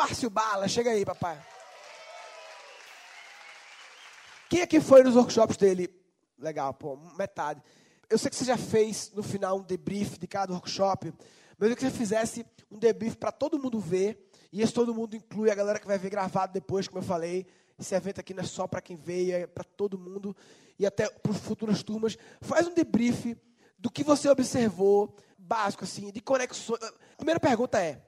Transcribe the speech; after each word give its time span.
Márcio 0.00 0.30
Bala, 0.30 0.66
chega 0.66 0.92
aí, 0.92 1.04
papai. 1.04 1.38
Quem 4.48 4.62
aqui 4.62 4.80
foi 4.80 5.02
nos 5.02 5.14
workshops 5.14 5.58
dele? 5.58 5.94
Legal, 6.38 6.72
pô, 6.72 6.96
metade. 7.18 7.62
Eu 8.08 8.16
sei 8.16 8.30
que 8.30 8.36
você 8.36 8.46
já 8.46 8.56
fez 8.56 9.12
no 9.12 9.22
final 9.22 9.58
um 9.58 9.62
debrief 9.62 10.16
de 10.16 10.26
cada 10.26 10.54
workshop, 10.54 11.12
mas 11.58 11.68
eu 11.68 11.76
que 11.76 11.82
você 11.82 11.90
fizesse 11.90 12.46
um 12.70 12.78
debrief 12.78 13.14
para 13.14 13.30
todo 13.30 13.58
mundo 13.58 13.78
ver. 13.78 14.26
E 14.50 14.62
esse 14.62 14.72
todo 14.72 14.94
mundo 14.94 15.16
inclui 15.16 15.50
a 15.50 15.54
galera 15.54 15.78
que 15.78 15.86
vai 15.86 15.98
ver 15.98 16.08
gravado 16.08 16.54
depois, 16.54 16.88
como 16.88 17.00
eu 17.00 17.06
falei. 17.06 17.46
Esse 17.78 17.94
evento 17.94 18.20
aqui 18.20 18.32
não 18.32 18.42
é 18.42 18.46
só 18.46 18.66
para 18.66 18.80
quem 18.80 18.96
veio, 18.96 19.34
é 19.34 19.46
para 19.46 19.64
todo 19.64 19.98
mundo 19.98 20.34
e 20.78 20.86
até 20.86 21.10
para 21.10 21.34
futuras 21.34 21.82
turmas. 21.82 22.16
Faz 22.40 22.66
um 22.66 22.72
debrief 22.72 23.36
do 23.78 23.90
que 23.90 24.02
você 24.02 24.30
observou, 24.30 25.14
básico 25.36 25.84
assim, 25.84 26.10
de 26.10 26.22
conexões. 26.22 26.82
A 26.82 27.16
primeira 27.18 27.38
pergunta 27.38 27.78
é: 27.78 28.00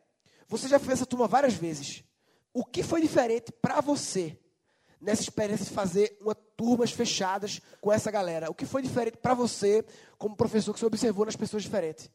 você 0.53 0.69
já 0.69 0.79
fez 0.79 0.93
essa 0.93 1.07
turma 1.07 1.27
várias 1.27 1.55
vezes? 1.55 2.05
O 2.53 2.63
que 2.63 2.83
foi 2.83 3.01
diferente 3.01 3.51
para 3.51 3.81
você 3.81 4.39
nessa 5.01 5.23
experiência 5.23 5.65
de 5.65 5.73
fazer 5.73 6.15
uma 6.21 6.35
turmas 6.35 6.93
fechadas 6.93 7.59
com 7.81 7.91
essa 7.91 8.11
galera? 8.11 8.51
O 8.51 8.55
que 8.55 8.67
foi 8.67 8.83
diferente 8.83 9.17
para 9.17 9.33
você, 9.33 9.83
como 10.19 10.37
professor, 10.37 10.75
que 10.75 10.79
você 10.79 10.85
observou 10.85 11.25
nas 11.25 11.37
pessoas 11.37 11.63
diferentes? 11.63 12.11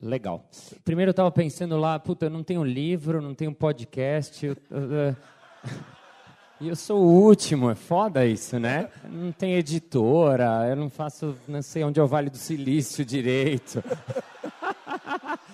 Legal. 0.00 0.44
Primeiro 0.84 1.10
eu 1.10 1.12
estava 1.12 1.30
pensando 1.30 1.76
lá, 1.76 1.96
puta, 1.96 2.26
eu 2.26 2.30
não 2.30 2.42
tenho 2.42 2.64
livro, 2.64 3.22
não 3.22 3.36
tenho 3.36 3.54
podcast. 3.54 4.44
Eu, 4.44 4.56
e 6.60 6.66
eu 6.66 6.74
sou 6.74 7.04
o 7.04 7.22
último, 7.22 7.70
é 7.70 7.76
foda 7.76 8.26
isso, 8.26 8.58
né? 8.58 8.90
Não 9.08 9.30
tem 9.30 9.54
editora, 9.54 10.66
eu 10.68 10.74
não 10.74 10.90
faço, 10.90 11.36
não 11.46 11.62
sei 11.62 11.84
onde 11.84 12.00
é 12.00 12.02
o 12.02 12.08
Vale 12.08 12.30
do 12.30 12.36
Silício 12.36 13.04
direito. 13.04 13.80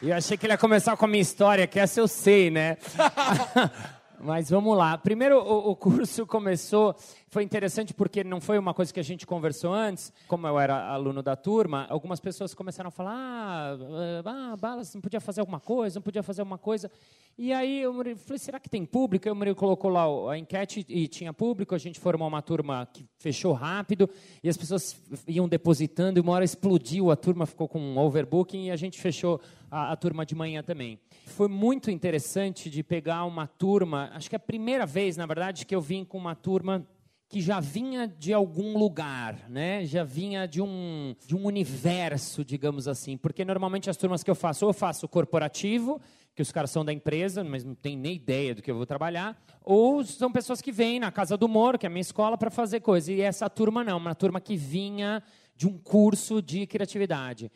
E 0.00 0.10
eu 0.10 0.16
achei 0.16 0.36
que 0.36 0.46
ele 0.46 0.52
ia 0.52 0.58
começar 0.58 0.96
com 0.96 1.04
a 1.06 1.08
minha 1.08 1.20
história, 1.20 1.66
que 1.66 1.78
essa 1.80 1.98
eu 1.98 2.06
sei, 2.06 2.50
né? 2.50 2.76
Mas 4.20 4.50
vamos 4.50 4.76
lá. 4.76 4.96
Primeiro, 4.96 5.38
o, 5.38 5.70
o, 5.70 5.76
curso 5.76 6.26
começou. 6.26 6.94
Foi 7.28 7.42
interessante 7.42 7.94
porque 7.94 8.24
não 8.24 8.40
foi 8.40 8.58
uma 8.58 8.74
coisa 8.74 8.92
que 8.92 8.98
a 8.98 9.04
gente 9.04 9.26
conversou 9.26 9.72
antes. 9.72 10.12
Como 10.26 10.46
eu 10.46 10.58
era 10.58 10.88
aluno 10.88 11.22
da 11.22 11.36
turma, 11.36 11.86
algumas 11.88 12.18
pessoas 12.18 12.54
começaram 12.54 12.88
a 12.88 12.90
falar: 12.90 13.12
ah, 13.14 13.76
ah 14.24 14.56
Balas, 14.56 14.94
não 14.94 15.00
podia 15.00 15.20
fazer 15.20 15.40
alguma 15.40 15.60
coisa, 15.60 15.98
não 15.98 16.02
podia 16.02 16.22
fazer 16.22 16.42
alguma 16.42 16.58
coisa. 16.58 16.90
E 17.36 17.52
aí 17.52 17.82
eu 17.82 17.92
falei: 18.16 18.38
será 18.38 18.58
que 18.58 18.68
tem 18.68 18.84
público? 18.84 19.28
Aí 19.28 19.32
o 19.32 19.36
Murilo 19.36 19.54
colocou 19.54 19.90
lá 19.90 20.32
a 20.32 20.36
enquete 20.36 20.84
e 20.88 21.06
tinha 21.06 21.32
público. 21.32 21.74
A 21.74 21.78
gente 21.78 22.00
formou 22.00 22.26
uma 22.26 22.42
turma 22.42 22.88
que 22.92 23.06
fechou 23.18 23.52
rápido 23.52 24.10
e 24.42 24.48
as 24.48 24.56
pessoas 24.56 25.00
iam 25.28 25.48
depositando. 25.48 26.18
E 26.18 26.20
uma 26.20 26.32
hora 26.32 26.44
explodiu, 26.44 27.12
a 27.12 27.16
turma 27.16 27.46
ficou 27.46 27.68
com 27.68 27.80
um 27.80 27.98
overbooking 27.98 28.66
e 28.66 28.70
a 28.72 28.76
gente 28.76 29.00
fechou 29.00 29.40
a, 29.70 29.92
a 29.92 29.96
turma 29.96 30.24
de 30.24 30.34
manhã 30.34 30.62
também. 30.62 30.98
Foi 31.26 31.48
muito 31.48 31.90
interessante 31.90 32.70
de 32.70 32.82
pegar 32.82 33.24
uma 33.24 33.46
turma, 33.46 34.10
acho 34.14 34.28
que 34.28 34.34
é 34.34 34.38
a 34.38 34.40
primeira 34.40 34.86
vez, 34.86 35.16
na 35.16 35.26
verdade, 35.26 35.66
que 35.66 35.74
eu 35.74 35.80
vim 35.80 36.04
com 36.04 36.18
uma 36.18 36.34
turma 36.34 36.86
que 37.28 37.42
já 37.42 37.60
vinha 37.60 38.08
de 38.08 38.32
algum 38.32 38.78
lugar, 38.78 39.50
né? 39.50 39.84
Já 39.84 40.02
vinha 40.02 40.46
de 40.48 40.62
um, 40.62 41.14
de 41.26 41.36
um 41.36 41.44
universo, 41.44 42.42
digamos 42.42 42.88
assim. 42.88 43.18
Porque 43.18 43.44
normalmente 43.44 43.90
as 43.90 43.98
turmas 43.98 44.22
que 44.22 44.30
eu 44.30 44.34
faço, 44.34 44.64
ou 44.64 44.70
eu 44.70 44.74
faço 44.74 45.06
corporativo, 45.06 46.00
que 46.34 46.40
os 46.40 46.50
caras 46.50 46.70
são 46.70 46.84
da 46.84 46.92
empresa, 46.92 47.44
mas 47.44 47.64
não 47.64 47.74
tem 47.74 47.98
nem 47.98 48.14
ideia 48.14 48.54
do 48.54 48.62
que 48.62 48.70
eu 48.70 48.76
vou 48.76 48.86
trabalhar, 48.86 49.36
ou 49.62 50.02
são 50.04 50.32
pessoas 50.32 50.62
que 50.62 50.72
vêm 50.72 50.98
na 50.98 51.12
Casa 51.12 51.36
do 51.36 51.46
Moro, 51.46 51.78
que 51.78 51.84
é 51.84 51.88
a 51.88 51.90
minha 51.90 52.00
escola, 52.00 52.38
para 52.38 52.50
fazer 52.50 52.80
coisa. 52.80 53.12
E 53.12 53.20
essa 53.20 53.50
turma 53.50 53.84
não, 53.84 53.98
uma 53.98 54.14
turma 54.14 54.40
que 54.40 54.56
vinha 54.56 55.22
de 55.54 55.66
um 55.66 55.76
curso 55.76 56.40
de 56.40 56.66
criatividade. 56.66 57.50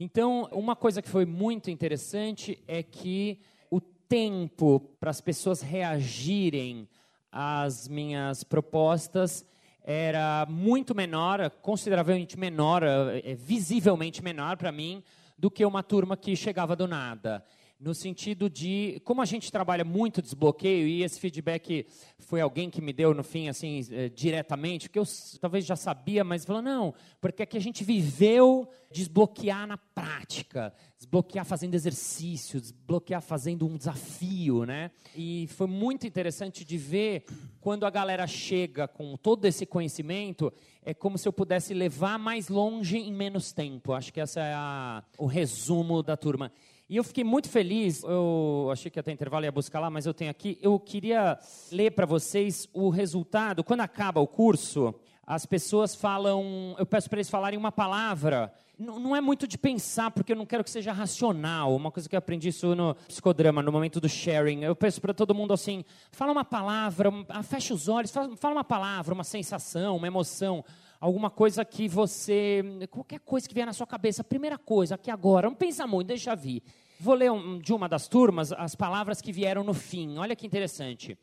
Então, 0.00 0.48
uma 0.52 0.76
coisa 0.76 1.02
que 1.02 1.08
foi 1.08 1.24
muito 1.24 1.70
interessante 1.70 2.62
é 2.68 2.84
que 2.84 3.40
o 3.68 3.80
tempo 3.80 4.78
para 5.00 5.10
as 5.10 5.20
pessoas 5.20 5.60
reagirem 5.60 6.88
às 7.32 7.88
minhas 7.88 8.44
propostas 8.44 9.44
era 9.82 10.46
muito 10.48 10.94
menor, 10.94 11.50
consideravelmente 11.62 12.38
menor, 12.38 12.84
é, 12.84 13.34
visivelmente 13.34 14.22
menor 14.22 14.56
para 14.56 14.70
mim, 14.70 15.02
do 15.36 15.50
que 15.50 15.64
uma 15.64 15.82
turma 15.82 16.16
que 16.16 16.36
chegava 16.36 16.76
do 16.76 16.86
nada 16.86 17.44
no 17.80 17.94
sentido 17.94 18.50
de 18.50 19.00
como 19.04 19.22
a 19.22 19.24
gente 19.24 19.52
trabalha 19.52 19.84
muito 19.84 20.20
desbloqueio 20.20 20.88
e 20.88 21.04
esse 21.04 21.20
feedback 21.20 21.86
foi 22.18 22.40
alguém 22.40 22.68
que 22.68 22.80
me 22.80 22.92
deu 22.92 23.14
no 23.14 23.22
fim 23.22 23.48
assim 23.48 23.86
é, 23.92 24.08
diretamente 24.08 24.90
que 24.90 24.98
eu 24.98 25.04
talvez 25.40 25.64
já 25.64 25.76
sabia 25.76 26.24
mas 26.24 26.44
falou 26.44 26.60
não 26.60 26.92
porque 27.20 27.42
aqui 27.42 27.56
a 27.56 27.60
gente 27.60 27.84
viveu 27.84 28.68
desbloquear 28.90 29.66
na 29.66 29.78
prática 29.78 30.74
desbloquear 30.96 31.44
fazendo 31.44 31.74
exercício 31.74 32.60
desbloquear 32.60 33.22
fazendo 33.22 33.66
um 33.66 33.76
desafio 33.76 34.64
né? 34.64 34.90
E 35.16 35.46
foi 35.48 35.66
muito 35.66 36.06
interessante 36.06 36.64
de 36.64 36.76
ver 36.76 37.24
quando 37.60 37.86
a 37.86 37.90
galera 37.90 38.26
chega 38.26 38.88
com 38.88 39.16
todo 39.16 39.44
esse 39.44 39.64
conhecimento 39.64 40.52
é 40.82 40.94
como 40.94 41.18
se 41.18 41.28
eu 41.28 41.32
pudesse 41.32 41.74
levar 41.74 42.18
mais 42.18 42.48
longe 42.48 42.96
em 42.96 43.12
menos 43.12 43.52
tempo. 43.52 43.92
Acho 43.92 44.10
que 44.10 44.20
essa 44.20 44.40
é 44.40 44.54
a, 44.54 45.04
o 45.18 45.26
resumo 45.26 46.02
da 46.02 46.16
turma 46.16 46.50
e 46.88 46.96
eu 46.96 47.04
fiquei 47.04 47.22
muito 47.22 47.50
feliz, 47.50 48.02
eu 48.02 48.70
achei 48.72 48.90
que 48.90 48.98
até 48.98 49.12
intervalo 49.12 49.44
ia 49.44 49.52
buscar 49.52 49.78
lá, 49.78 49.90
mas 49.90 50.06
eu 50.06 50.14
tenho 50.14 50.30
aqui. 50.30 50.58
Eu 50.62 50.80
queria 50.80 51.38
ler 51.70 51.90
para 51.90 52.06
vocês 52.06 52.66
o 52.72 52.88
resultado. 52.88 53.62
Quando 53.62 53.80
acaba 53.80 54.20
o 54.20 54.26
curso, 54.26 54.94
as 55.26 55.44
pessoas 55.44 55.94
falam, 55.94 56.74
eu 56.78 56.86
peço 56.86 57.10
para 57.10 57.18
eles 57.18 57.28
falarem 57.28 57.58
uma 57.58 57.70
palavra. 57.70 58.50
Não, 58.78 58.98
não 58.98 59.14
é 59.14 59.20
muito 59.20 59.46
de 59.46 59.58
pensar, 59.58 60.10
porque 60.10 60.32
eu 60.32 60.36
não 60.36 60.46
quero 60.46 60.64
que 60.64 60.70
seja 60.70 60.90
racional. 60.90 61.76
Uma 61.76 61.90
coisa 61.90 62.08
que 62.08 62.14
eu 62.14 62.18
aprendi 62.18 62.48
isso 62.48 62.74
no 62.74 62.94
psicodrama, 63.06 63.62
no 63.62 63.70
momento 63.70 64.00
do 64.00 64.08
sharing. 64.08 64.64
Eu 64.64 64.74
peço 64.74 64.98
para 64.98 65.12
todo 65.12 65.34
mundo 65.34 65.52
assim: 65.52 65.84
fala 66.10 66.32
uma 66.32 66.44
palavra, 66.44 67.10
fecha 67.42 67.74
os 67.74 67.86
olhos, 67.88 68.10
fala 68.10 68.54
uma 68.54 68.64
palavra, 68.64 69.12
uma 69.12 69.24
sensação, 69.24 69.94
uma 69.96 70.06
emoção 70.06 70.64
alguma 71.00 71.30
coisa 71.30 71.64
que 71.64 71.88
você. 71.88 72.62
qualquer 72.90 73.20
coisa 73.20 73.48
que 73.48 73.54
vier 73.54 73.66
na 73.66 73.72
sua 73.72 73.86
cabeça, 73.86 74.24
primeira 74.24 74.58
coisa, 74.58 74.94
aqui 74.94 75.10
agora, 75.10 75.48
não 75.48 75.56
pensa 75.56 75.86
muito, 75.86 76.08
deixa 76.08 76.34
vir. 76.34 76.62
Vou 77.00 77.14
ler 77.14 77.30
um, 77.30 77.58
de 77.58 77.72
uma 77.72 77.88
das 77.88 78.08
turmas 78.08 78.52
as 78.52 78.74
palavras 78.74 79.20
que 79.20 79.32
vieram 79.32 79.62
no 79.62 79.74
fim. 79.74 80.18
Olha 80.18 80.34
que 80.34 80.46
interessante. 80.46 81.16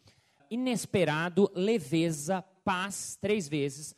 Inesperado, 0.50 1.52
leveza, 1.53 2.44
paz, 2.64 3.18
três 3.19 3.47
vezes, 3.47 3.96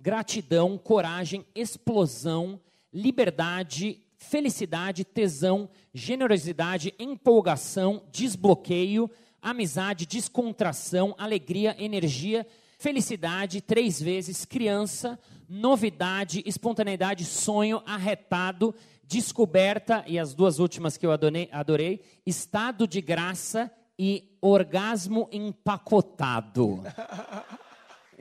gratidão, 0.00 0.76
coragem, 0.76 1.46
explosão, 1.54 2.60
liberdade, 2.92 4.02
felicidade, 4.18 5.04
tesão, 5.04 5.68
generosidade, 5.94 6.94
empolgação, 6.98 8.02
desbloqueio, 8.10 9.10
amizade, 9.40 10.06
descontração, 10.06 11.14
alegria, 11.16 11.74
energia, 11.78 12.46
felicidade, 12.80 13.60
três 13.60 14.00
vezes, 14.00 14.46
criança, 14.46 15.18
novidade, 15.46 16.42
espontaneidade, 16.46 17.26
sonho, 17.26 17.82
arretado, 17.84 18.74
descoberta, 19.04 20.02
e 20.06 20.18
as 20.18 20.32
duas 20.32 20.58
últimas 20.58 20.96
que 20.96 21.04
eu 21.04 21.12
adorei, 21.12 21.48
adorei 21.52 22.00
estado 22.24 22.88
de 22.88 23.02
graça 23.02 23.70
e 23.98 24.36
orgasmo 24.40 25.28
empacotado. 25.30 26.82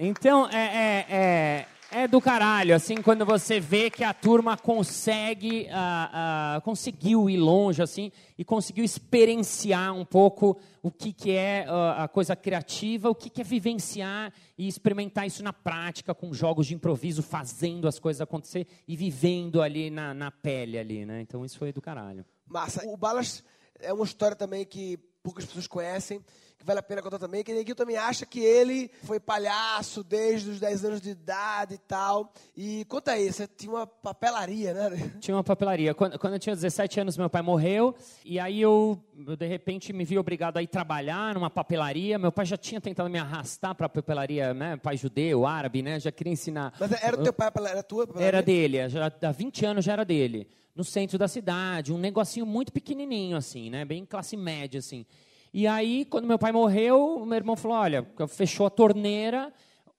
Então, 0.02 0.48
é, 0.48 0.56
é, 0.56 1.06
é 1.10 1.66
é 1.92 2.08
do 2.08 2.22
caralho, 2.22 2.76
assim, 2.76 3.02
quando 3.02 3.26
você 3.26 3.60
vê 3.60 3.90
que 3.90 4.04
a 4.04 4.14
turma 4.14 4.56
consegue, 4.56 5.68
uh, 5.68 6.58
uh, 6.58 6.62
conseguiu 6.62 7.30
ir 7.30 7.38
longe, 7.38 7.82
assim, 7.82 8.12
e 8.38 8.46
conseguiu 8.46 8.84
experienciar 8.84 9.94
um 9.94 10.06
pouco 10.06 10.60
o 10.84 10.92
que, 10.92 11.12
que 11.12 11.32
é 11.32 11.66
uh, 11.68 12.02
a 12.02 12.08
coisa 12.08 12.36
criativa, 12.36 13.10
o 13.10 13.16
que, 13.16 13.30
que 13.30 13.42
é 13.42 13.44
vivenciar 13.44 14.32
e 14.58 14.68
experimentar 14.68 15.26
isso 15.26 15.44
na 15.44 15.52
prática, 15.52 16.14
com 16.14 16.32
jogos 16.32 16.68
de 16.68 16.76
improviso, 16.76 17.24
fazendo 17.24 17.88
as 17.88 17.98
coisas 17.98 18.22
acontecer 18.22 18.68
e 18.88 18.96
vivendo 18.96 19.62
ali 19.62 19.90
na, 19.90 20.14
na 20.14 20.30
pele 20.30 20.78
ali, 20.78 21.06
né? 21.06 21.22
Então 21.22 21.44
isso 21.44 21.58
foi 21.58 21.74
do 21.74 21.82
caralho. 21.82 22.24
Massa. 22.48 22.88
O 22.88 22.98
Balas 22.98 23.44
é 23.80 23.92
uma 23.92 24.06
história 24.06 24.36
também 24.36 24.66
que 24.66 24.98
poucas 25.24 25.46
pessoas 25.46 25.68
conhecem, 25.68 26.24
que 26.60 26.66
vale 26.66 26.80
a 26.80 26.84
pena 26.84 27.02
contar 27.02 27.18
também, 27.18 27.42
que 27.42 27.54
Neguinho 27.54 27.74
também 27.74 27.96
acha 27.96 28.26
que 28.26 28.42
ele 28.42 28.92
foi 29.04 29.18
palhaço 29.18 30.04
desde 30.04 30.50
os 30.50 30.60
10 30.60 30.84
anos 30.84 31.02
de 31.02 31.12
idade 31.12 31.76
e 31.76 31.78
tal. 31.78 32.34
E 32.56 32.84
conta 32.86 33.14
aí, 33.14 33.32
você 33.32 33.48
tinha 33.48 33.72
uma 33.72 33.88
papelaria, 33.88 34.74
né? 34.74 35.12
Tinha 35.22 35.38
uma 35.38 35.44
papelaria. 35.44 35.94
Quando, 35.94 36.20
quando 36.20 36.34
eu 36.34 36.40
tinha 36.40 36.54
17 36.54 37.00
anos, 37.00 37.18
meu 37.18 37.30
pai 37.30 37.42
morreu, 37.42 37.96
e 38.26 38.38
aí 38.40 38.60
eu, 38.60 39.02
eu, 39.26 39.38
de 39.38 39.48
repente, 39.48 39.94
me 39.94 40.04
vi 40.04 40.20
obrigado 40.20 40.58
a 40.58 40.62
ir 40.62 40.68
trabalhar 40.68 41.34
numa 41.34 41.50
papelaria. 41.50 42.20
Meu 42.20 42.32
pai 42.32 42.46
já 42.46 42.58
tinha 42.58 42.82
tentado 42.82 43.10
me 43.10 43.18
arrastar 43.18 43.74
para 43.74 43.86
a 43.86 43.90
papelaria, 43.90 44.54
né? 44.54 44.76
Pai 44.76 44.98
judeu, 44.98 45.46
árabe, 45.46 45.82
né? 45.82 45.98
Já 45.98 46.12
queria 46.12 46.34
ensinar. 46.34 46.74
Mas 46.78 46.92
era 46.92 47.16
do 47.16 47.24
teu 47.24 47.32
pai, 47.32 47.50
era 47.70 47.82
tua 47.82 48.06
papelaria? 48.06 48.28
Era 48.28 48.42
dele, 48.42 48.90
já, 48.90 49.06
há 49.06 49.32
20 49.32 49.66
anos 49.66 49.86
já 49.86 49.94
era 49.94 50.04
dele. 50.04 50.46
No 50.76 50.84
centro 50.84 51.18
da 51.18 51.28
cidade, 51.28 51.94
um 51.94 51.98
negocinho 51.98 52.46
muito 52.46 52.74
pequenininho, 52.74 53.38
assim, 53.38 53.70
né? 53.70 53.86
Bem 53.86 54.06
classe 54.06 54.36
média, 54.36 54.80
assim. 54.80 55.06
E 55.54 55.66
aí, 55.66 56.06
quando 56.06 56.28
meu 56.28 56.38
pai 56.38 56.52
morreu, 56.52 57.26
meu 57.26 57.36
irmão 57.36 57.56
falou: 57.56 57.78
olha, 57.78 58.08
fechou 58.28 58.66
a 58.66 58.70
torneira, 58.70 59.52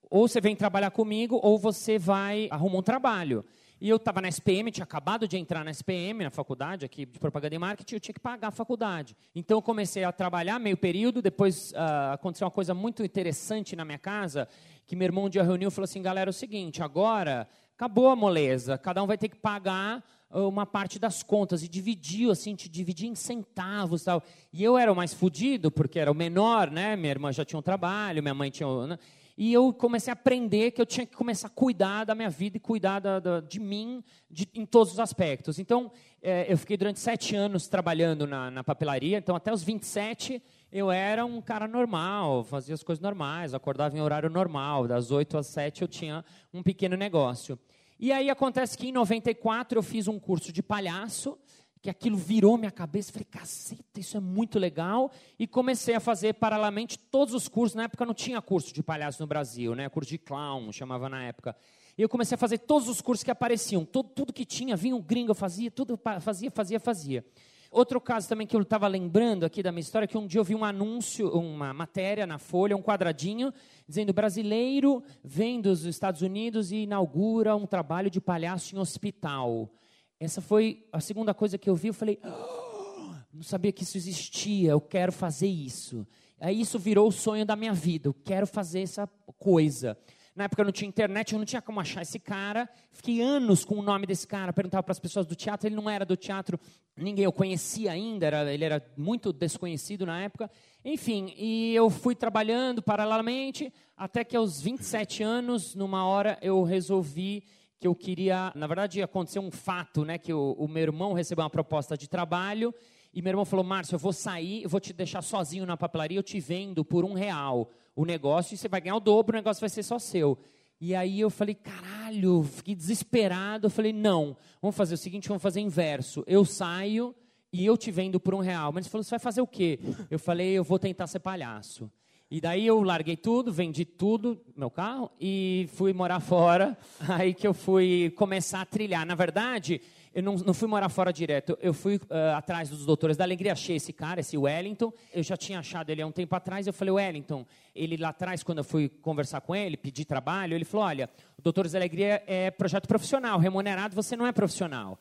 ou 0.09 0.29
você 0.29 0.41
vem 0.41 0.55
trabalhar 0.55 0.91
comigo, 0.91 1.41
ou 1.43 1.59
você 1.59 1.99
vai 1.99 2.49
arrumar 2.51 2.79
um 2.79 2.83
trabalho. 2.83 3.45
E 3.81 3.89
eu 3.89 3.97
estava 3.97 4.21
na 4.21 4.29
SPM, 4.29 4.71
tinha 4.71 4.85
acabado 4.85 5.27
de 5.27 5.39
entrar 5.39 5.65
na 5.65 5.71
SPM, 5.71 6.23
na 6.23 6.31
faculdade 6.31 6.85
aqui 6.85 7.07
de 7.07 7.19
propaganda 7.19 7.55
e 7.55 7.59
marketing, 7.59 7.95
eu 7.95 8.01
tinha 8.01 8.13
que 8.13 8.21
pagar 8.21 8.49
a 8.49 8.51
faculdade. 8.51 9.17
Então 9.35 9.57
eu 9.57 9.63
comecei 9.63 10.05
a 10.05 10.13
trabalhar 10.13 10.59
meio 10.59 10.77
período, 10.77 11.23
depois 11.23 11.73
uh, 11.73 12.13
aconteceu 12.13 12.45
uma 12.45 12.51
coisa 12.51 12.75
muito 12.75 13.03
interessante 13.03 13.75
na 13.75 13.83
minha 13.83 13.99
casa, 13.99 14.47
que 14.87 14.95
meu 14.95 15.07
irmão 15.07 15.25
um 15.25 15.29
dia 15.31 15.43
reuniu 15.43 15.69
e 15.69 15.71
falou 15.71 15.85
assim, 15.85 16.03
galera, 16.03 16.29
é 16.29 16.33
o 16.33 16.35
seguinte, 16.35 16.83
agora 16.83 17.49
acabou 17.75 18.11
a 18.11 18.17
moleza, 18.17 18.77
cada 18.77 19.03
um 19.03 19.07
vai 19.07 19.17
ter 19.17 19.31
que 19.31 19.37
pagar 19.37 20.05
uma 20.31 20.65
parte 20.65 20.99
das 20.99 21.23
contas 21.23 21.63
e 21.63 21.69
dividiu 21.69 22.31
assim, 22.31 22.55
te 22.55 22.69
dividia 22.69 23.09
em 23.09 23.15
centavos, 23.15 24.05
tal. 24.05 24.23
E 24.53 24.63
eu 24.63 24.79
era 24.79 24.93
o 24.93 24.97
mais 24.97 25.13
fudido 25.13 25.71
porque 25.71 25.99
era 25.99 26.11
o 26.11 26.15
menor, 26.15 26.71
né? 26.71 26.95
Minha 26.97 27.11
irmã 27.11 27.33
já 27.33 27.45
tinha 27.45 27.59
um 27.59 27.63
trabalho, 27.63 28.23
minha 28.23 28.35
mãe 28.35 28.51
tinha, 28.51 28.87
né? 28.87 28.99
E 29.43 29.55
eu 29.55 29.73
comecei 29.73 30.11
a 30.11 30.13
aprender 30.13 30.71
que 30.71 30.83
eu 30.83 30.85
tinha 30.85 31.07
que 31.07 31.17
começar 31.17 31.47
a 31.47 31.51
cuidar 31.51 32.05
da 32.05 32.15
minha 32.15 32.29
vida 32.29 32.59
e 32.59 32.61
cuidar 32.61 33.01
da, 33.01 33.19
da, 33.19 33.41
de 33.41 33.59
mim 33.59 34.05
de, 34.31 34.47
em 34.53 34.67
todos 34.67 34.93
os 34.93 35.01
aspectos. 35.01 35.59
Então, 35.59 35.91
é, 36.21 36.53
eu 36.53 36.59
fiquei 36.59 36.77
durante 36.77 37.01
sete 37.01 37.35
anos 37.35 37.67
trabalhando 37.67 38.27
na, 38.27 38.51
na, 38.51 38.63
papelaria. 38.63 39.17
Então, 39.17 39.35
até 39.35 39.51
os 39.51 39.63
27, 39.63 40.43
eu 40.71 40.91
era 40.91 41.25
um 41.25 41.41
cara 41.41 41.67
normal, 41.67 42.45
fazia 42.45 42.75
as 42.75 42.83
coisas 42.83 43.01
normais, 43.01 43.55
acordava 43.55 43.97
em 43.97 44.03
horário 44.03 44.29
normal. 44.29 44.87
Das 44.87 45.11
8 45.11 45.39
às 45.39 45.47
7, 45.47 45.81
eu 45.81 45.89
tinha 45.89 46.23
um 46.53 46.63
pequeno 46.63 46.95
negócio. 46.95 47.59
E 48.03 48.11
aí 48.11 48.31
acontece 48.31 48.79
que 48.79 48.89
em 48.89 48.93
94 48.93 49.79
eu 49.79 49.83
fiz 49.83 50.09
um 50.09 50.19
curso 50.19 50.51
de 50.51 50.63
palhaço 50.63 51.39
que 51.83 51.91
aquilo 51.91 52.17
virou 52.17 52.57
minha 52.57 52.71
cabeça, 52.71 53.13
falei, 53.13 53.27
caceta, 53.31 54.01
isso 54.01 54.17
é 54.17 54.21
muito 54.21 54.59
legal, 54.59 55.11
e 55.39 55.47
comecei 55.47 55.95
a 55.95 56.01
fazer 56.01 56.35
paralelamente 56.35 56.99
todos 56.99 57.33
os 57.35 57.49
cursos, 57.49 57.75
na 57.75 57.85
época 57.85 58.05
não 58.05 58.13
tinha 58.13 58.41
curso 58.43 58.73
de 58.75 58.83
palhaço 58.83 59.23
no 59.23 59.27
Brasil, 59.27 59.75
né, 59.75 59.89
curso 59.89 60.11
de 60.11 60.19
clown, 60.19 60.71
chamava 60.73 61.09
na 61.09 61.23
época, 61.25 61.57
e 61.97 62.03
eu 62.03 62.09
comecei 62.09 62.35
a 62.35 62.39
fazer 62.39 62.59
todos 62.59 62.87
os 62.87 63.01
cursos 63.01 63.25
que 63.25 63.31
apareciam, 63.31 63.85
todo, 63.85 64.11
tudo 64.11 64.33
que 64.33 64.45
tinha, 64.45 64.77
vinha 64.77 64.95
um 64.95 65.01
gringo, 65.01 65.31
eu 65.31 65.35
fazia, 65.35 65.71
tudo, 65.71 65.99
fazia, 66.21 66.51
fazia, 66.51 66.79
fazia. 66.79 67.25
Outro 67.71 68.01
caso 68.01 68.29
também 68.29 68.49
que 68.49 68.57
eu 68.57 68.63
estava 68.63 68.89
lembrando 68.89 69.45
aqui 69.45 69.63
da 69.63 69.71
minha 69.71 69.81
história, 69.81 70.09
que 70.09 70.19
um 70.19 70.27
dia 70.27 70.41
eu 70.41 70.45
vi 70.45 70.57
um 70.57 70.65
anúncio, 70.65 71.31
uma 71.31 71.73
matéria 71.73 72.27
na 72.27 72.37
Folha, 72.37 72.77
um 72.77 72.83
quadradinho, 72.83 73.53
dizendo 73.87 74.13
brasileiro 74.13 75.05
vem 75.23 75.61
dos 75.61 75.85
Estados 75.85 76.21
Unidos 76.21 76.73
e 76.73 76.79
inaugura 76.79 77.55
um 77.55 77.67
trabalho 77.67 78.11
de 78.11 78.21
palhaço 78.21 78.75
em 78.75 78.79
hospital. 78.81 79.71
Essa 80.19 80.41
foi 80.41 80.85
a 80.93 80.99
segunda 80.99 81.33
coisa 81.33 81.57
que 81.57 81.71
eu 81.71 81.77
vi. 81.77 81.89
Eu 81.89 81.95
falei, 81.95 82.19
oh, 82.25 83.15
não 83.33 83.43
sabia 83.43 83.71
que 83.71 83.85
isso 83.85 83.97
existia. 83.97 84.73
Eu 84.73 84.81
quero 84.81 85.13
fazer 85.13 85.47
isso. 85.47 86.05
Aí 86.41 86.61
isso 86.61 86.77
virou 86.77 87.07
o 87.07 87.13
sonho 87.13 87.47
da 87.47 87.55
minha 87.55 87.73
vida. 87.73 88.09
Eu 88.09 88.15
quero 88.15 88.49
fazer 88.49 88.81
essa 88.81 89.07
coisa. 89.39 89.97
Na 90.41 90.45
época 90.45 90.65
não 90.65 90.73
tinha 90.73 90.89
internet, 90.89 91.35
eu 91.35 91.39
não 91.39 91.45
tinha 91.45 91.61
como 91.61 91.79
achar 91.81 92.01
esse 92.01 92.19
cara. 92.19 92.67
Fiquei 92.91 93.21
anos 93.21 93.63
com 93.63 93.75
o 93.75 93.83
nome 93.83 94.07
desse 94.07 94.27
cara, 94.27 94.55
perguntava 94.55 94.83
para 94.83 94.93
as 94.93 94.99
pessoas 94.99 95.27
do 95.27 95.35
teatro, 95.35 95.69
ele 95.69 95.77
não 95.77 95.91
era 95.91 96.03
do 96.03 96.17
teatro, 96.17 96.59
ninguém 96.97 97.27
eu 97.27 97.31
conhecia 97.31 97.93
ainda, 97.93 98.25
era, 98.25 98.51
ele 98.51 98.65
era 98.65 98.83
muito 98.97 99.35
desconhecido 99.35 100.07
na 100.07 100.23
época. 100.23 100.51
Enfim, 100.83 101.35
e 101.37 101.75
eu 101.75 101.91
fui 101.91 102.15
trabalhando 102.15 102.81
paralelamente, 102.81 103.71
até 103.95 104.25
que 104.25 104.35
aos 104.35 104.63
27 104.63 105.23
anos, 105.23 105.75
numa 105.75 106.07
hora, 106.07 106.39
eu 106.41 106.63
resolvi 106.63 107.45
que 107.79 107.87
eu 107.87 107.95
queria, 107.95 108.51
na 108.55 108.67
verdade, 108.67 109.03
aconteceu 109.03 109.43
um 109.43 109.51
fato, 109.51 110.07
né, 110.07 110.17
que 110.17 110.33
o, 110.33 110.53
o 110.53 110.67
meu 110.67 110.85
irmão 110.85 111.13
recebeu 111.13 111.45
uma 111.45 111.51
proposta 111.51 111.99
de 111.99 112.09
trabalho 112.09 112.75
e 113.13 113.21
meu 113.21 113.33
irmão 113.33 113.45
falou, 113.45 113.63
Márcio, 113.63 113.97
eu 113.97 113.99
vou 113.99 114.13
sair, 114.15 114.63
eu 114.63 114.71
vou 114.71 114.81
te 114.81 114.95
deixar 114.95 115.21
sozinho 115.21 115.67
na 115.67 115.77
papelaria, 115.77 116.19
eu 116.19 116.23
te 116.23 116.41
vendo 116.41 116.83
por 116.83 117.05
um 117.05 117.13
real 117.13 117.71
o 117.95 118.05
negócio 118.05 118.55
e 118.55 118.57
você 118.57 118.69
vai 118.69 118.81
ganhar 118.81 118.97
o 118.97 119.01
dobro, 119.01 119.37
o 119.37 119.39
negócio 119.39 119.61
vai 119.61 119.69
ser 119.69 119.83
só 119.83 119.99
seu. 119.99 120.39
E 120.81 120.95
aí 120.95 121.21
eu 121.21 121.29
falei, 121.29 121.55
caralho, 121.55 122.43
fiquei 122.43 122.75
desesperado. 122.75 123.67
Eu 123.67 123.71
falei, 123.71 123.93
não, 123.93 124.37
vamos 124.63 124.77
fazer 124.77 124.95
o 124.95 124.99
seguinte, 124.99 125.29
vamos 125.29 125.43
fazer 125.43 125.61
inverso. 125.61 126.25
Eu 126.27 126.45
saio 126.45 127.15
e 127.53 127.67
eu 127.67 127.77
te 127.77 127.91
vendo 127.91 128.19
por 128.19 128.35
um 128.35 128.41
real. 128.41 128.73
Mas 128.73 128.87
ele 128.87 128.91
falou, 128.91 129.05
você 129.05 129.11
vai 129.11 129.19
fazer 129.19 129.43
o 129.43 129.47
quê? 129.47 129.79
Eu 130.11 130.19
falei, 130.19 130.53
eu 130.53 130.65
vou 130.65 130.79
tentar 130.79 131.07
ser 131.07 131.19
palhaço. 131.19 131.91
E 132.31 132.41
daí 132.41 132.65
eu 132.65 132.81
larguei 132.83 133.17
tudo, 133.17 133.53
vendi 133.53 133.85
tudo, 133.85 134.41
meu 134.57 134.71
carro, 134.71 135.11
e 135.21 135.69
fui 135.73 135.93
morar 135.93 136.21
fora. 136.21 136.79
Aí 137.09 137.35
que 137.35 137.45
eu 137.45 137.53
fui 137.53 138.15
começar 138.17 138.61
a 138.61 138.65
trilhar. 138.65 139.05
Na 139.05 139.17
verdade, 139.17 139.81
eu 140.13 140.23
não, 140.23 140.35
não 140.35 140.53
fui 140.53 140.67
morar 140.67 140.89
fora 140.89 141.13
direto. 141.13 141.57
Eu 141.61 141.73
fui 141.73 141.97
uh, 141.97 142.37
atrás 142.37 142.69
dos 142.69 142.85
doutores 142.85 143.17
da 143.17 143.25
alegria, 143.25 143.53
achei 143.53 143.77
esse 143.77 143.93
cara, 143.93 144.21
esse 144.21 144.37
Wellington. 144.37 144.93
Eu 145.13 145.23
já 145.23 145.37
tinha 145.37 145.61
achado 145.61 145.91
ele 145.91 146.03
há 146.03 146.07
um 146.07 146.13
tempo 146.13 146.35
atrás. 146.35 146.67
Eu 146.67 146.73
falei, 146.73 146.93
Wellington, 146.93 147.47
ele 147.75 147.97
lá 147.97 148.09
atrás, 148.09 148.43
quando 148.43 148.59
eu 148.59 148.65
fui 148.65 148.89
conversar 148.89 149.41
com 149.41 149.55
ele, 149.55 149.77
pedir 149.77 150.05
trabalho, 150.05 150.55
ele 150.55 150.65
falou: 150.65 150.87
olha, 150.87 151.09
o 151.39 151.43
Doutores 151.43 151.73
da 151.73 151.79
Alegria 151.79 152.23
é 152.27 152.51
projeto 152.51 152.89
profissional, 152.89 153.39
remunerado 153.39 153.95
você 153.95 154.17
não 154.17 154.27
é 154.27 154.33
profissional. 154.33 154.99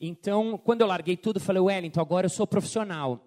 Então, 0.00 0.58
quando 0.58 0.80
eu 0.80 0.86
larguei 0.86 1.16
tudo, 1.16 1.36
eu 1.36 1.40
falei, 1.40 1.60
Wellington, 1.60 2.00
agora 2.00 2.26
eu 2.26 2.30
sou 2.30 2.46
profissional 2.46 3.20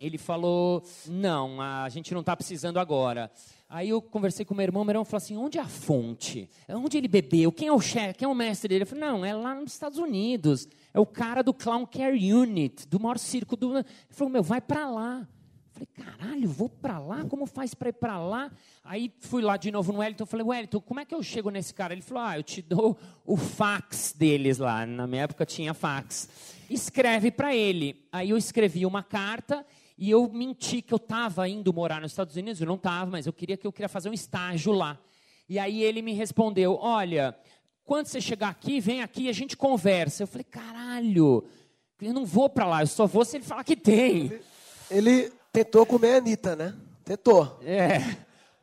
ele 0.00 0.16
falou: 0.16 0.82
Não, 1.08 1.60
a 1.60 1.88
gente 1.88 2.12
não 2.14 2.20
está 2.20 2.36
precisando 2.36 2.78
agora. 2.78 3.30
Aí 3.70 3.90
eu 3.90 4.00
conversei 4.00 4.46
com 4.46 4.54
meu 4.54 4.62
irmão, 4.62 4.82
meu 4.82 4.92
irmão 4.92 5.04
falou 5.04 5.18
assim: 5.18 5.36
Onde 5.36 5.58
é 5.58 5.60
a 5.60 5.68
fonte? 5.68 6.48
Onde 6.70 6.96
ele 6.96 7.06
bebeu? 7.06 7.52
Quem 7.52 7.68
é 7.68 7.72
o 7.72 7.80
chefe? 7.80 8.20
Quem 8.20 8.26
é 8.26 8.28
o 8.28 8.34
mestre 8.34 8.68
dele? 8.68 8.84
Eu 8.84 8.86
falei: 8.86 9.04
Não, 9.04 9.22
é 9.22 9.34
lá 9.34 9.54
nos 9.54 9.74
Estados 9.74 9.98
Unidos. 9.98 10.66
É 10.94 10.98
o 10.98 11.04
cara 11.04 11.42
do 11.42 11.52
Clown 11.52 11.84
Care 11.84 12.32
Unit, 12.32 12.88
do 12.88 12.98
maior 12.98 13.18
circo 13.18 13.56
do. 13.56 13.76
Ele 13.76 13.86
falou: 14.08 14.32
Meu, 14.32 14.42
vai 14.42 14.62
para 14.62 14.88
lá. 14.88 15.28
Eu 15.80 15.86
falei: 15.86 15.88
Caralho, 15.94 16.48
vou 16.48 16.70
para 16.70 16.98
lá? 16.98 17.26
Como 17.26 17.44
faz 17.44 17.74
para 17.74 17.90
ir 17.90 17.92
para 17.92 18.18
lá? 18.18 18.50
Aí 18.82 19.12
fui 19.20 19.42
lá 19.42 19.58
de 19.58 19.70
novo 19.70 19.92
no 19.92 19.98
Wellington. 19.98 20.24
Falei: 20.24 20.46
Wellington, 20.46 20.80
como 20.80 21.00
é 21.00 21.04
que 21.04 21.14
eu 21.14 21.22
chego 21.22 21.50
nesse 21.50 21.74
cara? 21.74 21.92
Ele 21.92 22.00
falou: 22.00 22.22
Ah, 22.22 22.38
eu 22.38 22.42
te 22.42 22.62
dou 22.62 22.96
o 23.22 23.36
fax 23.36 24.14
deles 24.16 24.56
lá. 24.56 24.86
Na 24.86 25.06
minha 25.06 25.24
época 25.24 25.44
tinha 25.44 25.74
fax. 25.74 26.26
Escreve 26.70 27.30
para 27.30 27.54
ele. 27.54 28.02
Aí 28.10 28.30
eu 28.30 28.38
escrevi 28.38 28.86
uma 28.86 29.02
carta 29.02 29.66
e 29.98 30.10
eu 30.10 30.30
menti 30.32 30.80
que 30.80 30.94
eu 30.94 30.96
estava 30.96 31.48
indo 31.48 31.74
morar 31.74 32.00
nos 32.00 32.12
Estados 32.12 32.36
Unidos, 32.36 32.60
eu 32.60 32.66
não 32.68 32.76
estava, 32.76 33.10
mas 33.10 33.26
eu 33.26 33.32
queria 33.32 33.56
que 33.56 33.66
eu 33.66 33.72
queria 33.72 33.88
fazer 33.88 34.08
um 34.08 34.12
estágio 34.12 34.72
lá. 34.72 34.96
E 35.48 35.58
aí 35.58 35.82
ele 35.82 36.00
me 36.00 36.12
respondeu: 36.12 36.78
"Olha, 36.80 37.36
quando 37.84 38.06
você 38.06 38.20
chegar 38.20 38.48
aqui, 38.48 38.78
vem 38.78 39.02
aqui 39.02 39.24
e 39.24 39.28
a 39.28 39.32
gente 39.32 39.56
conversa". 39.56 40.22
Eu 40.22 40.28
falei: 40.28 40.44
"Caralho, 40.44 41.44
eu 42.00 42.14
não 42.14 42.24
vou 42.24 42.48
para 42.48 42.64
lá, 42.64 42.82
eu 42.82 42.86
só 42.86 43.06
vou 43.06 43.24
se 43.24 43.38
ele 43.38 43.44
falar 43.44 43.64
que 43.64 43.74
tem". 43.74 44.26
Ele, 44.26 44.40
ele 44.88 45.32
tentou 45.52 45.84
comer 45.84 46.14
a 46.14 46.18
Anitta, 46.18 46.54
né? 46.54 46.76
Tentou. 47.04 47.58
É. 47.64 47.98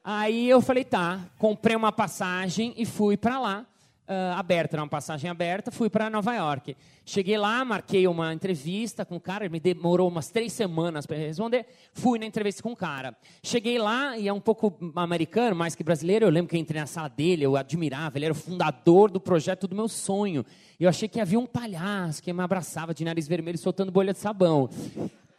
Aí 0.01 0.49
eu 0.49 0.61
falei: 0.61 0.85
"Tá". 0.85 1.19
Comprei 1.37 1.75
uma 1.75 1.91
passagem 1.91 2.73
e 2.77 2.85
fui 2.85 3.17
para 3.17 3.37
lá 3.39 3.67
uh, 4.07 4.37
aberta, 4.37 4.77
uma 4.77 4.87
passagem 4.87 5.29
aberta, 5.29 5.71
fui 5.71 5.89
para 5.89 6.09
Nova 6.09 6.33
York. 6.35 6.75
Cheguei 7.05 7.37
lá, 7.37 7.63
marquei 7.63 8.07
uma 8.07 8.33
entrevista 8.33 9.05
com 9.05 9.15
o 9.15 9.19
cara, 9.19 9.47
me 9.49 9.59
demorou 9.59 10.07
umas 10.07 10.29
três 10.29 10.53
semanas 10.53 11.05
para 11.05 11.17
responder. 11.17 11.65
Fui 11.93 12.17
na 12.17 12.25
entrevista 12.25 12.63
com 12.63 12.71
o 12.71 12.75
cara. 12.75 13.15
Cheguei 13.43 13.77
lá, 13.77 14.17
e 14.17 14.27
é 14.27 14.33
um 14.33 14.39
pouco 14.39 14.75
americano, 14.95 15.55
mais 15.55 15.75
que 15.75 15.83
brasileiro. 15.83 16.25
Eu 16.25 16.29
lembro 16.29 16.49
que 16.49 16.57
entrei 16.57 16.79
na 16.79 16.87
sala 16.87 17.09
dele, 17.09 17.45
eu 17.45 17.55
admirava, 17.55 18.17
ele 18.17 18.25
era 18.25 18.33
o 18.33 18.37
fundador 18.37 19.11
do 19.11 19.19
projeto 19.19 19.67
do 19.67 19.75
meu 19.75 19.87
sonho. 19.87 20.45
E 20.79 20.83
eu 20.83 20.89
achei 20.89 21.07
que 21.07 21.19
havia 21.19 21.39
um 21.39 21.45
palhaço 21.45 22.21
que 22.21 22.31
me 22.33 22.41
abraçava 22.41 22.93
de 22.93 23.03
nariz 23.03 23.27
vermelho 23.27 23.57
soltando 23.57 23.91
bolha 23.91 24.13
de 24.13 24.19
sabão. 24.19 24.69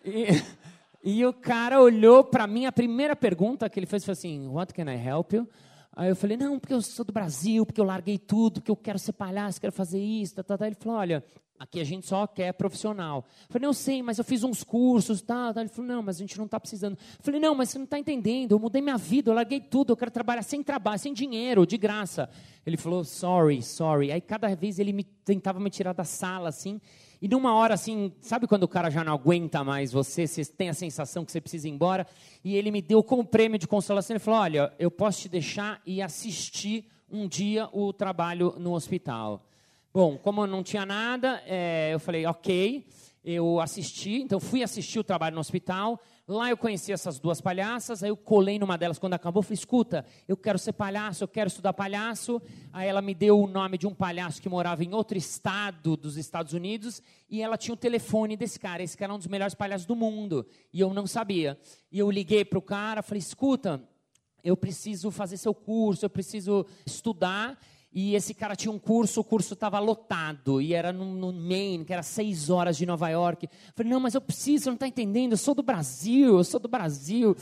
E, 0.04 0.42
e 1.02 1.24
o 1.26 1.32
cara 1.32 1.80
olhou 1.80 2.22
para 2.24 2.46
mim, 2.46 2.66
a 2.66 2.72
primeira 2.72 3.16
pergunta 3.16 3.68
que 3.68 3.78
ele 3.78 3.86
fez 3.86 4.04
foi 4.04 4.12
assim: 4.12 4.46
What 4.48 4.72
can 4.72 4.84
I 4.84 4.96
help 4.96 5.32
you? 5.32 5.48
Aí 5.96 6.10
eu 6.10 6.14
falei, 6.14 6.36
não, 6.36 6.58
porque 6.60 6.74
eu 6.74 6.82
sou 6.82 7.06
do 7.06 7.12
Brasil, 7.12 7.64
porque 7.64 7.80
eu 7.80 7.84
larguei 7.84 8.18
tudo, 8.18 8.60
porque 8.60 8.70
eu 8.70 8.76
quero 8.76 8.98
ser 8.98 9.14
palhaço, 9.14 9.58
quero 9.58 9.72
fazer 9.72 9.98
isso. 9.98 10.34
Tá, 10.34 10.42
tá, 10.42 10.58
tá. 10.58 10.66
Ele 10.66 10.76
falou, 10.78 10.98
olha, 10.98 11.24
aqui 11.58 11.80
a 11.80 11.84
gente 11.84 12.06
só 12.06 12.26
quer 12.26 12.52
profissional. 12.52 13.24
Eu 13.44 13.46
falei, 13.48 13.66
não, 13.66 13.72
sei, 13.72 14.02
mas 14.02 14.18
eu 14.18 14.24
fiz 14.24 14.44
uns 14.44 14.62
cursos, 14.62 15.22
tá, 15.22 15.54
tá. 15.54 15.60
Ele 15.62 15.70
falou, 15.70 15.90
não, 15.90 16.02
mas 16.02 16.16
a 16.16 16.18
gente 16.18 16.36
não 16.36 16.44
está 16.44 16.60
precisando. 16.60 16.98
Eu 16.98 17.24
falei, 17.24 17.40
não, 17.40 17.54
mas 17.54 17.70
você 17.70 17.78
não 17.78 17.86
está 17.86 17.98
entendendo, 17.98 18.52
eu 18.52 18.58
mudei 18.58 18.82
minha 18.82 18.98
vida, 18.98 19.30
eu 19.30 19.34
larguei 19.34 19.58
tudo, 19.58 19.94
eu 19.94 19.96
quero 19.96 20.10
trabalhar 20.10 20.42
sem 20.42 20.62
trabalho, 20.62 20.98
sem 20.98 21.14
dinheiro, 21.14 21.66
de 21.66 21.78
graça. 21.78 22.28
Ele 22.66 22.76
falou, 22.76 23.02
sorry, 23.02 23.62
sorry. 23.62 24.12
Aí 24.12 24.20
cada 24.20 24.54
vez 24.54 24.78
ele 24.78 24.92
me, 24.92 25.02
tentava 25.02 25.58
me 25.58 25.70
tirar 25.70 25.94
da 25.94 26.04
sala, 26.04 26.50
assim, 26.50 26.78
e 27.20 27.28
numa 27.28 27.54
hora 27.54 27.74
assim, 27.74 28.12
sabe 28.20 28.46
quando 28.46 28.64
o 28.64 28.68
cara 28.68 28.90
já 28.90 29.02
não 29.02 29.14
aguenta 29.14 29.64
mais 29.64 29.92
você, 29.92 30.26
você 30.26 30.44
tem 30.44 30.68
a 30.68 30.74
sensação 30.74 31.24
que 31.24 31.32
você 31.32 31.40
precisa 31.40 31.66
ir 31.66 31.70
embora? 31.70 32.06
E 32.44 32.54
ele 32.56 32.70
me 32.70 32.82
deu 32.82 33.02
como 33.02 33.24
prêmio 33.24 33.58
de 33.58 33.66
consolação, 33.66 34.14
ele 34.14 34.22
falou: 34.22 34.40
Olha, 34.40 34.72
eu 34.78 34.90
posso 34.90 35.22
te 35.22 35.28
deixar 35.28 35.80
e 35.86 36.02
assistir 36.02 36.86
um 37.10 37.26
dia 37.26 37.68
o 37.72 37.92
trabalho 37.92 38.54
no 38.58 38.74
hospital. 38.74 39.42
Bom, 39.94 40.18
como 40.18 40.46
não 40.46 40.62
tinha 40.62 40.84
nada, 40.84 41.42
é, 41.46 41.90
eu 41.92 41.98
falei: 41.98 42.26
Ok, 42.26 42.86
eu 43.24 43.60
assisti, 43.60 44.22
então 44.22 44.38
fui 44.38 44.62
assistir 44.62 44.98
o 44.98 45.04
trabalho 45.04 45.34
no 45.34 45.40
hospital. 45.40 45.98
Lá 46.28 46.50
eu 46.50 46.56
conheci 46.56 46.90
essas 46.90 47.20
duas 47.20 47.40
palhaças, 47.40 48.02
aí 48.02 48.10
eu 48.10 48.16
colei 48.16 48.58
numa 48.58 48.76
delas 48.76 48.98
quando 48.98 49.14
acabou, 49.14 49.44
falei, 49.44 49.54
escuta, 49.54 50.04
eu 50.26 50.36
quero 50.36 50.58
ser 50.58 50.72
palhaço, 50.72 51.22
eu 51.22 51.28
quero 51.28 51.46
estudar 51.46 51.72
palhaço. 51.72 52.42
Aí 52.72 52.88
ela 52.88 53.00
me 53.00 53.14
deu 53.14 53.38
o 53.40 53.46
nome 53.46 53.78
de 53.78 53.86
um 53.86 53.94
palhaço 53.94 54.42
que 54.42 54.48
morava 54.48 54.82
em 54.82 54.92
outro 54.92 55.16
estado 55.16 55.96
dos 55.96 56.16
Estados 56.16 56.52
Unidos, 56.52 57.00
e 57.30 57.40
ela 57.40 57.56
tinha 57.56 57.74
o 57.74 57.76
telefone 57.76 58.36
desse 58.36 58.58
cara, 58.58 58.82
esse 58.82 58.96
cara 58.96 59.12
é 59.12 59.14
um 59.14 59.18
dos 59.18 59.28
melhores 59.28 59.54
palhaços 59.54 59.86
do 59.86 59.94
mundo, 59.94 60.44
e 60.72 60.80
eu 60.80 60.92
não 60.92 61.06
sabia. 61.06 61.56
E 61.92 62.00
eu 62.00 62.10
liguei 62.10 62.44
para 62.44 62.58
o 62.58 62.62
cara, 62.62 63.02
falei, 63.02 63.20
escuta, 63.20 63.80
eu 64.42 64.56
preciso 64.56 65.12
fazer 65.12 65.36
seu 65.36 65.54
curso, 65.54 66.04
eu 66.04 66.10
preciso 66.10 66.66
estudar, 66.84 67.56
E 67.98 68.14
esse 68.14 68.34
cara 68.34 68.54
tinha 68.54 68.70
um 68.70 68.78
curso, 68.78 69.22
o 69.22 69.24
curso 69.24 69.54
estava 69.54 69.78
lotado, 69.78 70.60
e 70.60 70.74
era 70.74 70.92
no, 70.92 71.06
no, 71.14 71.32
Maine, 71.32 71.82
que 71.82 71.94
era 71.94 72.02
seis 72.02 72.50
horas 72.50 72.76
de 72.76 72.84
Nova 72.84 73.08
York. 73.08 73.46
Eu 73.46 73.72
falei, 73.74 73.90
não, 73.90 73.98
mas 73.98 74.14
eu 74.14 74.20
preciso, 74.20 74.64
você 74.64 74.68
não 74.68 74.74
está 74.74 74.86
entendendo, 74.86 75.32
eu 75.32 75.38
sou 75.38 75.54
do 75.54 75.62
Brasil, 75.62 76.36
eu 76.36 76.44
sou 76.44 76.60
do 76.60 76.68
Brasil. 76.68 77.34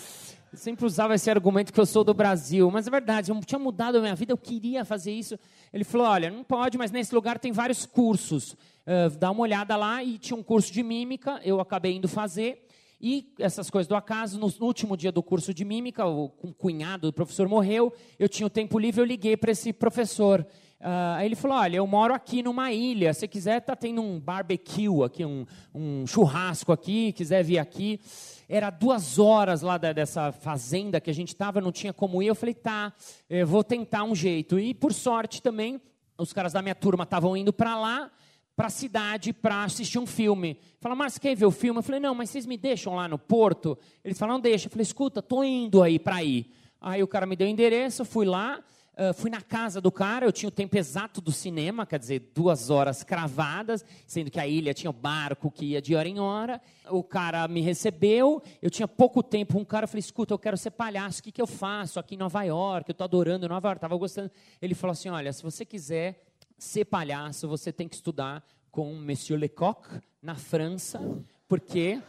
Eu 0.52 0.56
sempre 0.56 0.86
usava 0.86 1.12
esse 1.12 1.28
argumento 1.28 1.72
que 1.72 1.80
eu 1.80 1.84
sou 1.84 2.04
do 2.04 2.14
Brasil, 2.14 2.70
mas 2.70 2.86
é 2.86 2.90
verdade, 2.90 3.32
eu 3.32 3.40
tinha 3.40 3.58
mudado 3.58 3.98
a 3.98 4.00
minha 4.00 4.14
vida, 4.14 4.32
eu 4.32 4.38
queria 4.38 4.84
fazer 4.84 5.10
isso. 5.10 5.36
Ele 5.72 5.82
falou, 5.82 6.06
olha, 6.06 6.30
não 6.30 6.44
pode, 6.44 6.78
mas 6.78 6.92
nesse 6.92 7.12
lugar 7.12 7.40
tem 7.40 7.50
vários 7.50 7.84
cursos. 7.84 8.52
Uh, 8.52 9.10
dá 9.18 9.32
uma 9.32 9.40
olhada 9.40 9.74
lá, 9.74 10.04
e 10.04 10.18
tinha 10.18 10.36
um 10.36 10.42
curso 10.44 10.72
de 10.72 10.84
mímica, 10.84 11.40
eu 11.42 11.60
acabei 11.60 11.96
indo 11.96 12.06
fazer. 12.06 12.63
E 13.06 13.34
essas 13.38 13.68
coisas 13.68 13.86
do 13.86 13.94
acaso, 13.94 14.40
no, 14.40 14.50
último 14.64 14.96
dia 14.96 15.12
do 15.12 15.22
curso 15.22 15.52
de 15.52 15.62
mímica, 15.62 16.06
o, 16.06 16.30
cunhado 16.56 17.08
do 17.08 17.12
professor 17.12 17.46
morreu, 17.46 17.92
eu 18.18 18.30
tinha 18.30 18.46
o 18.46 18.50
tempo 18.50 18.78
livre, 18.78 19.02
eu 19.02 19.04
liguei 19.04 19.36
para 19.36 19.52
esse 19.52 19.74
professor. 19.74 20.40
Uh, 20.80 21.14
aí 21.18 21.26
ele 21.26 21.34
falou: 21.34 21.58
Olha, 21.58 21.76
eu 21.76 21.86
moro 21.86 22.14
aqui 22.14 22.42
numa 22.42 22.72
ilha. 22.72 23.12
Se 23.12 23.28
quiser, 23.28 23.60
tá 23.60 23.76
tendo 23.76 24.00
um 24.00 24.18
barbecue 24.18 25.04
aqui, 25.04 25.22
um, 25.22 25.44
um 25.74 26.06
churrasco 26.06 26.72
aqui. 26.72 27.12
Quiser 27.12 27.44
vir 27.44 27.58
aqui. 27.58 28.00
Era 28.48 28.70
duas 28.70 29.18
horas 29.18 29.60
lá 29.60 29.76
da, 29.76 29.92
dessa 29.92 30.32
fazenda 30.32 30.98
que 30.98 31.10
a 31.10 31.14
gente 31.14 31.28
estava, 31.28 31.60
não 31.60 31.72
tinha 31.72 31.92
como 31.92 32.22
ir. 32.22 32.28
Eu 32.28 32.34
falei: 32.34 32.54
Tá, 32.54 32.90
eu 33.28 33.46
vou 33.46 33.62
tentar 33.62 34.04
um 34.04 34.14
jeito. 34.14 34.58
E 34.58 34.72
por 34.72 34.94
sorte 34.94 35.42
também, 35.42 35.78
os 36.16 36.32
caras 36.32 36.54
da 36.54 36.62
minha 36.62 36.74
turma 36.74 37.04
estavam 37.04 37.36
indo 37.36 37.52
para 37.52 37.78
lá 37.78 38.10
para 38.56 38.68
a 38.68 38.70
cidade 38.70 39.32
para 39.32 39.64
assistir 39.64 39.98
um 39.98 40.06
filme. 40.06 40.58
Fala, 40.80 40.94
mas 40.94 41.18
quer 41.18 41.34
ver 41.34 41.46
o 41.46 41.50
filme? 41.50 41.78
Eu 41.78 41.82
falei, 41.82 42.00
não, 42.00 42.14
mas 42.14 42.30
vocês 42.30 42.46
me 42.46 42.56
deixam 42.56 42.94
lá 42.94 43.08
no 43.08 43.18
porto? 43.18 43.76
Eles 44.04 44.18
falaram, 44.18 44.40
deixa. 44.40 44.66
Eu 44.66 44.70
falei, 44.70 44.82
escuta, 44.82 45.20
tô 45.20 45.42
indo 45.42 45.82
aí 45.82 45.98
para 45.98 46.22
ir. 46.22 46.50
Aí 46.80 47.02
o 47.02 47.08
cara 47.08 47.26
me 47.26 47.34
deu 47.34 47.46
o 47.46 47.50
endereço, 47.50 48.04
fui 48.04 48.26
lá, 48.26 48.62
uh, 48.92 49.14
fui 49.14 49.30
na 49.30 49.40
casa 49.40 49.80
do 49.80 49.90
cara, 49.90 50.26
eu 50.26 50.32
tinha 50.32 50.48
o 50.48 50.52
tempo 50.52 50.76
exato 50.76 51.18
do 51.18 51.32
cinema, 51.32 51.86
quer 51.86 51.98
dizer, 51.98 52.30
duas 52.34 52.68
horas 52.68 53.02
cravadas, 53.02 53.82
sendo 54.06 54.30
que 54.30 54.38
a 54.38 54.46
ilha 54.46 54.74
tinha 54.74 54.90
o 54.90 54.92
barco 54.92 55.50
que 55.50 55.64
ia 55.64 55.80
de 55.80 55.94
hora 55.94 56.06
em 56.06 56.20
hora. 56.20 56.60
O 56.90 57.02
cara 57.02 57.48
me 57.48 57.62
recebeu, 57.62 58.42
eu 58.60 58.70
tinha 58.70 58.86
pouco 58.86 59.22
tempo 59.22 59.58
um 59.58 59.64
cara, 59.64 59.84
eu 59.84 59.88
falei, 59.88 60.00
escuta, 60.00 60.34
eu 60.34 60.38
quero 60.38 60.58
ser 60.58 60.72
palhaço, 60.72 61.20
o 61.20 61.22
que, 61.22 61.32
que 61.32 61.40
eu 61.40 61.46
faço 61.46 61.98
aqui 61.98 62.16
em 62.16 62.18
Nova 62.18 62.42
York? 62.42 62.90
Eu 62.90 62.92
estou 62.92 63.04
adorando 63.06 63.48
Nova 63.48 63.68
York, 63.68 63.78
estava 63.78 63.96
gostando. 63.96 64.30
Ele 64.60 64.74
falou 64.74 64.92
assim, 64.92 65.08
olha, 65.08 65.32
se 65.32 65.42
você 65.42 65.64
quiser 65.64 66.23
ser 66.58 66.84
palhaço, 66.84 67.48
você 67.48 67.72
tem 67.72 67.88
que 67.88 67.94
estudar 67.94 68.44
com 68.70 68.92
Monsieur 68.94 69.38
Lecoq 69.38 69.88
na 70.22 70.34
França, 70.34 71.00
porque 71.48 72.00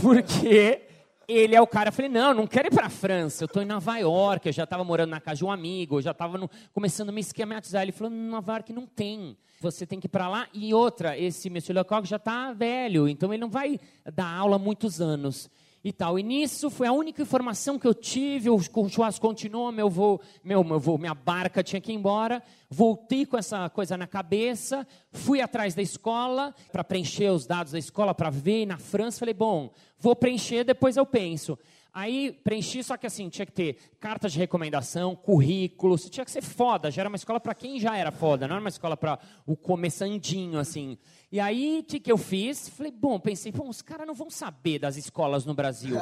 porque 0.00 0.82
ele 1.26 1.54
é 1.54 1.60
o 1.60 1.66
cara. 1.66 1.88
Eu 1.88 1.92
falei, 1.92 2.10
não, 2.10 2.34
não 2.34 2.46
quero 2.46 2.68
ir 2.68 2.70
para 2.70 2.86
a 2.86 2.90
França, 2.90 3.44
eu 3.44 3.46
estou 3.46 3.62
em 3.62 3.66
Nova 3.66 3.96
York, 3.96 4.46
eu 4.46 4.52
já 4.52 4.64
estava 4.64 4.84
morando 4.84 5.10
na 5.10 5.20
casa 5.20 5.38
de 5.38 5.44
um 5.44 5.50
amigo, 5.50 5.98
eu 5.98 6.02
já 6.02 6.10
estava 6.10 6.48
começando 6.72 7.08
a 7.08 7.12
me 7.12 7.20
esquematizar. 7.20 7.82
Ele 7.82 7.92
falou, 7.92 8.12
Nova 8.12 8.52
York 8.52 8.72
não 8.72 8.86
tem, 8.86 9.36
você 9.60 9.86
tem 9.86 10.00
que 10.00 10.06
ir 10.06 10.10
para 10.10 10.28
lá. 10.28 10.48
E 10.52 10.74
outra, 10.74 11.18
esse 11.18 11.48
Monsieur 11.48 11.76
Lecoq 11.76 12.06
já 12.06 12.16
está 12.16 12.52
velho, 12.52 13.08
então 13.08 13.32
ele 13.32 13.40
não 13.40 13.50
vai 13.50 13.78
dar 14.12 14.26
aula 14.26 14.56
há 14.56 14.58
muitos 14.58 15.00
anos 15.00 15.50
e 15.84 15.92
tal. 15.92 16.18
E 16.18 16.22
nisso 16.22 16.70
foi 16.70 16.86
a 16.86 16.92
única 16.92 17.20
informação 17.20 17.78
que 17.78 17.86
eu 17.86 17.92
tive. 17.92 18.48
O 18.48 18.58
churrasco 18.88 19.26
continuou, 19.26 19.70
meu 19.70 19.90
voo, 19.90 20.18
meu, 20.42 20.64
meu 20.64 20.80
voo, 20.80 20.96
minha 20.96 21.14
barca 21.14 21.62
tinha 21.62 21.80
que 21.80 21.92
ir 21.92 21.94
embora. 21.94 22.42
Voltei 22.70 23.26
com 23.26 23.36
essa 23.36 23.68
coisa 23.68 23.96
na 23.96 24.06
cabeça, 24.06 24.86
fui 25.12 25.42
atrás 25.42 25.74
da 25.74 25.82
escola 25.82 26.54
para 26.72 26.82
preencher 26.82 27.30
os 27.30 27.46
dados 27.46 27.72
da 27.72 27.78
escola 27.78 28.14
para 28.14 28.30
ver. 28.30 28.62
E 28.62 28.66
na 28.66 28.78
França 28.78 29.18
falei, 29.18 29.34
bom, 29.34 29.70
vou 29.98 30.16
preencher, 30.16 30.64
depois 30.64 30.96
eu 30.96 31.04
penso. 31.04 31.58
Aí 31.94 32.32
preenchi, 32.42 32.82
só 32.82 32.96
que 32.96 33.06
assim, 33.06 33.28
tinha 33.28 33.46
que 33.46 33.52
ter 33.52 33.76
carta 34.00 34.28
de 34.28 34.36
recomendação, 34.36 35.14
currículo, 35.14 35.96
tinha 35.96 36.24
que 36.24 36.30
ser 36.30 36.42
foda. 36.42 36.90
Já 36.90 37.02
era 37.02 37.08
uma 37.08 37.14
escola 37.14 37.38
para 37.38 37.54
quem 37.54 37.78
já 37.78 37.96
era 37.96 38.10
foda, 38.10 38.48
não 38.48 38.56
era 38.56 38.60
uma 38.60 38.68
escola 38.68 38.96
para 38.96 39.16
o 39.46 39.56
começandinho, 39.56 40.58
assim. 40.58 40.98
E 41.30 41.38
aí, 41.38 41.78
o 41.78 41.84
que, 41.84 42.00
que 42.00 42.10
eu 42.10 42.18
fiz? 42.18 42.68
Falei, 42.68 42.90
bom, 42.90 43.20
pensei, 43.20 43.52
bom, 43.52 43.68
os 43.68 43.80
caras 43.80 44.08
não 44.08 44.14
vão 44.14 44.28
saber 44.28 44.80
das 44.80 44.96
escolas 44.96 45.44
no 45.44 45.54
Brasil. 45.54 45.96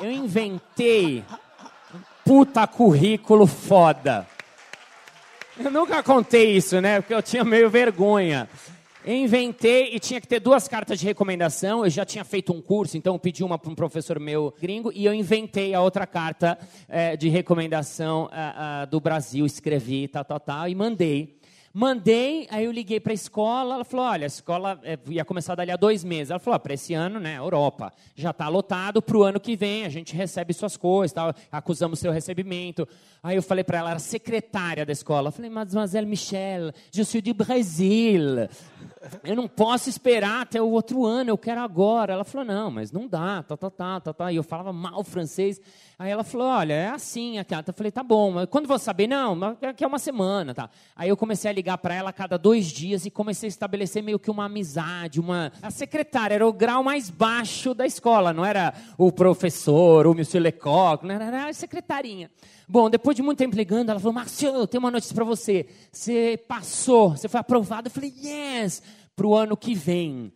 Eu 0.00 0.12
inventei 0.12 1.24
puta 2.24 2.64
currículo 2.68 3.44
foda. 3.44 4.24
Eu 5.58 5.72
nunca 5.72 6.04
contei 6.04 6.56
isso, 6.56 6.80
né? 6.80 7.00
Porque 7.00 7.14
eu 7.14 7.22
tinha 7.22 7.42
meio 7.44 7.68
vergonha. 7.68 8.48
Inventei 9.04 9.94
e 9.94 9.98
tinha 9.98 10.20
que 10.20 10.28
ter 10.28 10.38
duas 10.38 10.68
cartas 10.68 11.00
de 11.00 11.04
recomendação. 11.04 11.84
Eu 11.84 11.90
já 11.90 12.04
tinha 12.04 12.24
feito 12.24 12.52
um 12.52 12.62
curso, 12.62 12.96
então 12.96 13.18
pedi 13.18 13.42
uma 13.42 13.58
para 13.58 13.70
um 13.70 13.74
professor 13.74 14.20
meu 14.20 14.54
gringo 14.60 14.92
e 14.94 15.04
eu 15.04 15.12
inventei 15.12 15.74
a 15.74 15.80
outra 15.80 16.06
carta 16.06 16.56
é, 16.88 17.16
de 17.16 17.28
recomendação 17.28 18.26
uh, 18.26 18.84
uh, 18.84 18.86
do 18.86 19.00
Brasil, 19.00 19.44
escrevi, 19.44 20.06
tal, 20.06 20.24
tal, 20.24 20.38
tal, 20.38 20.68
e 20.68 20.74
mandei. 20.74 21.36
Mandei, 21.74 22.46
aí 22.50 22.66
eu 22.66 22.72
liguei 22.72 23.00
para 23.00 23.12
a 23.12 23.14
escola, 23.14 23.76
ela 23.76 23.84
falou, 23.84 24.04
olha, 24.04 24.24
a 24.24 24.26
escola 24.26 24.78
é, 24.82 24.98
ia 25.08 25.24
começar 25.24 25.54
dali 25.54 25.70
a 25.70 25.76
dois 25.76 26.04
meses. 26.04 26.30
Ela 26.30 26.38
falou, 26.38 26.56
ah, 26.56 26.58
para 26.58 26.74
esse 26.74 26.92
ano, 26.92 27.18
né, 27.18 27.38
Europa, 27.38 27.90
já 28.14 28.30
está 28.30 28.46
lotado, 28.48 29.00
para 29.00 29.16
o 29.16 29.22
ano 29.22 29.40
que 29.40 29.56
vem 29.56 29.86
a 29.86 29.88
gente 29.88 30.14
recebe 30.14 30.52
suas 30.52 30.76
coisas, 30.76 31.14
tal, 31.14 31.34
acusamos 31.50 31.98
seu 31.98 32.12
recebimento. 32.12 32.86
Aí 33.22 33.36
eu 33.36 33.42
falei 33.42 33.64
para 33.64 33.78
ela, 33.78 33.90
era 33.90 33.98
secretária 33.98 34.84
da 34.84 34.92
escola, 34.92 35.28
eu 35.28 35.32
falei, 35.32 35.50
Mademoiselle 35.50 36.06
Michel, 36.06 36.72
je 36.90 37.04
suis 37.04 37.22
du 37.22 37.32
Brasil. 37.32 38.48
Eu 39.24 39.34
não 39.34 39.48
posso 39.48 39.88
esperar 39.88 40.42
até 40.42 40.60
o 40.60 40.68
outro 40.70 41.06
ano, 41.06 41.30
eu 41.30 41.38
quero 41.38 41.60
agora. 41.60 42.12
Ela 42.12 42.24
falou, 42.24 42.46
não, 42.46 42.70
mas 42.70 42.92
não 42.92 43.08
dá, 43.08 43.42
tá, 43.42 43.56
tá, 43.56 43.70
tá, 43.70 44.00
tá, 44.00 44.12
tá. 44.12 44.32
E 44.32 44.36
eu 44.36 44.42
falava 44.42 44.72
mal 44.72 45.02
francês. 45.02 45.60
Aí 46.02 46.10
ela 46.10 46.24
falou, 46.24 46.48
olha, 46.48 46.72
é 46.72 46.88
assim 46.88 47.38
aqui. 47.38 47.54
Eu 47.54 47.72
falei, 47.72 47.92
tá 47.92 48.02
bom, 48.02 48.44
quando 48.48 48.66
vou 48.66 48.76
saber? 48.76 49.06
Não, 49.06 49.38
daqui 49.38 49.84
é 49.84 49.86
uma 49.86 50.00
semana, 50.00 50.52
tá. 50.52 50.68
Aí 50.96 51.08
eu 51.08 51.16
comecei 51.16 51.48
a 51.48 51.54
ligar 51.54 51.78
para 51.78 51.94
ela 51.94 52.10
a 52.10 52.12
cada 52.12 52.36
dois 52.36 52.66
dias 52.66 53.06
e 53.06 53.10
comecei 53.10 53.46
a 53.46 53.50
estabelecer 53.50 54.02
meio 54.02 54.18
que 54.18 54.28
uma 54.28 54.46
amizade, 54.46 55.20
uma... 55.20 55.52
A 55.62 55.70
secretária 55.70 56.34
era 56.34 56.44
o 56.44 56.52
grau 56.52 56.82
mais 56.82 57.08
baixo 57.08 57.72
da 57.72 57.86
escola, 57.86 58.32
não 58.32 58.44
era 58.44 58.74
o 58.98 59.12
professor, 59.12 60.08
o 60.08 60.12
Monsieur 60.12 60.42
Lecoq, 60.42 61.06
não 61.06 61.14
era, 61.14 61.24
era 61.26 61.48
a 61.48 61.52
secretarinha. 61.52 62.28
Bom, 62.68 62.90
depois 62.90 63.14
de 63.14 63.22
muito 63.22 63.38
tempo 63.38 63.54
ligando, 63.54 63.90
ela 63.90 64.00
falou: 64.00 64.12
Márcio, 64.12 64.48
eu 64.48 64.66
tenho 64.66 64.82
uma 64.82 64.90
notícia 64.90 65.14
para 65.14 65.24
você. 65.24 65.68
Você 65.92 66.36
passou, 66.48 67.10
você 67.10 67.28
foi 67.28 67.38
aprovado. 67.38 67.86
Eu 67.86 67.92
falei: 67.92 68.12
Yes, 68.20 68.82
para 69.14 69.26
o 69.28 69.36
ano 69.36 69.56
que 69.56 69.72
vem. 69.72 70.32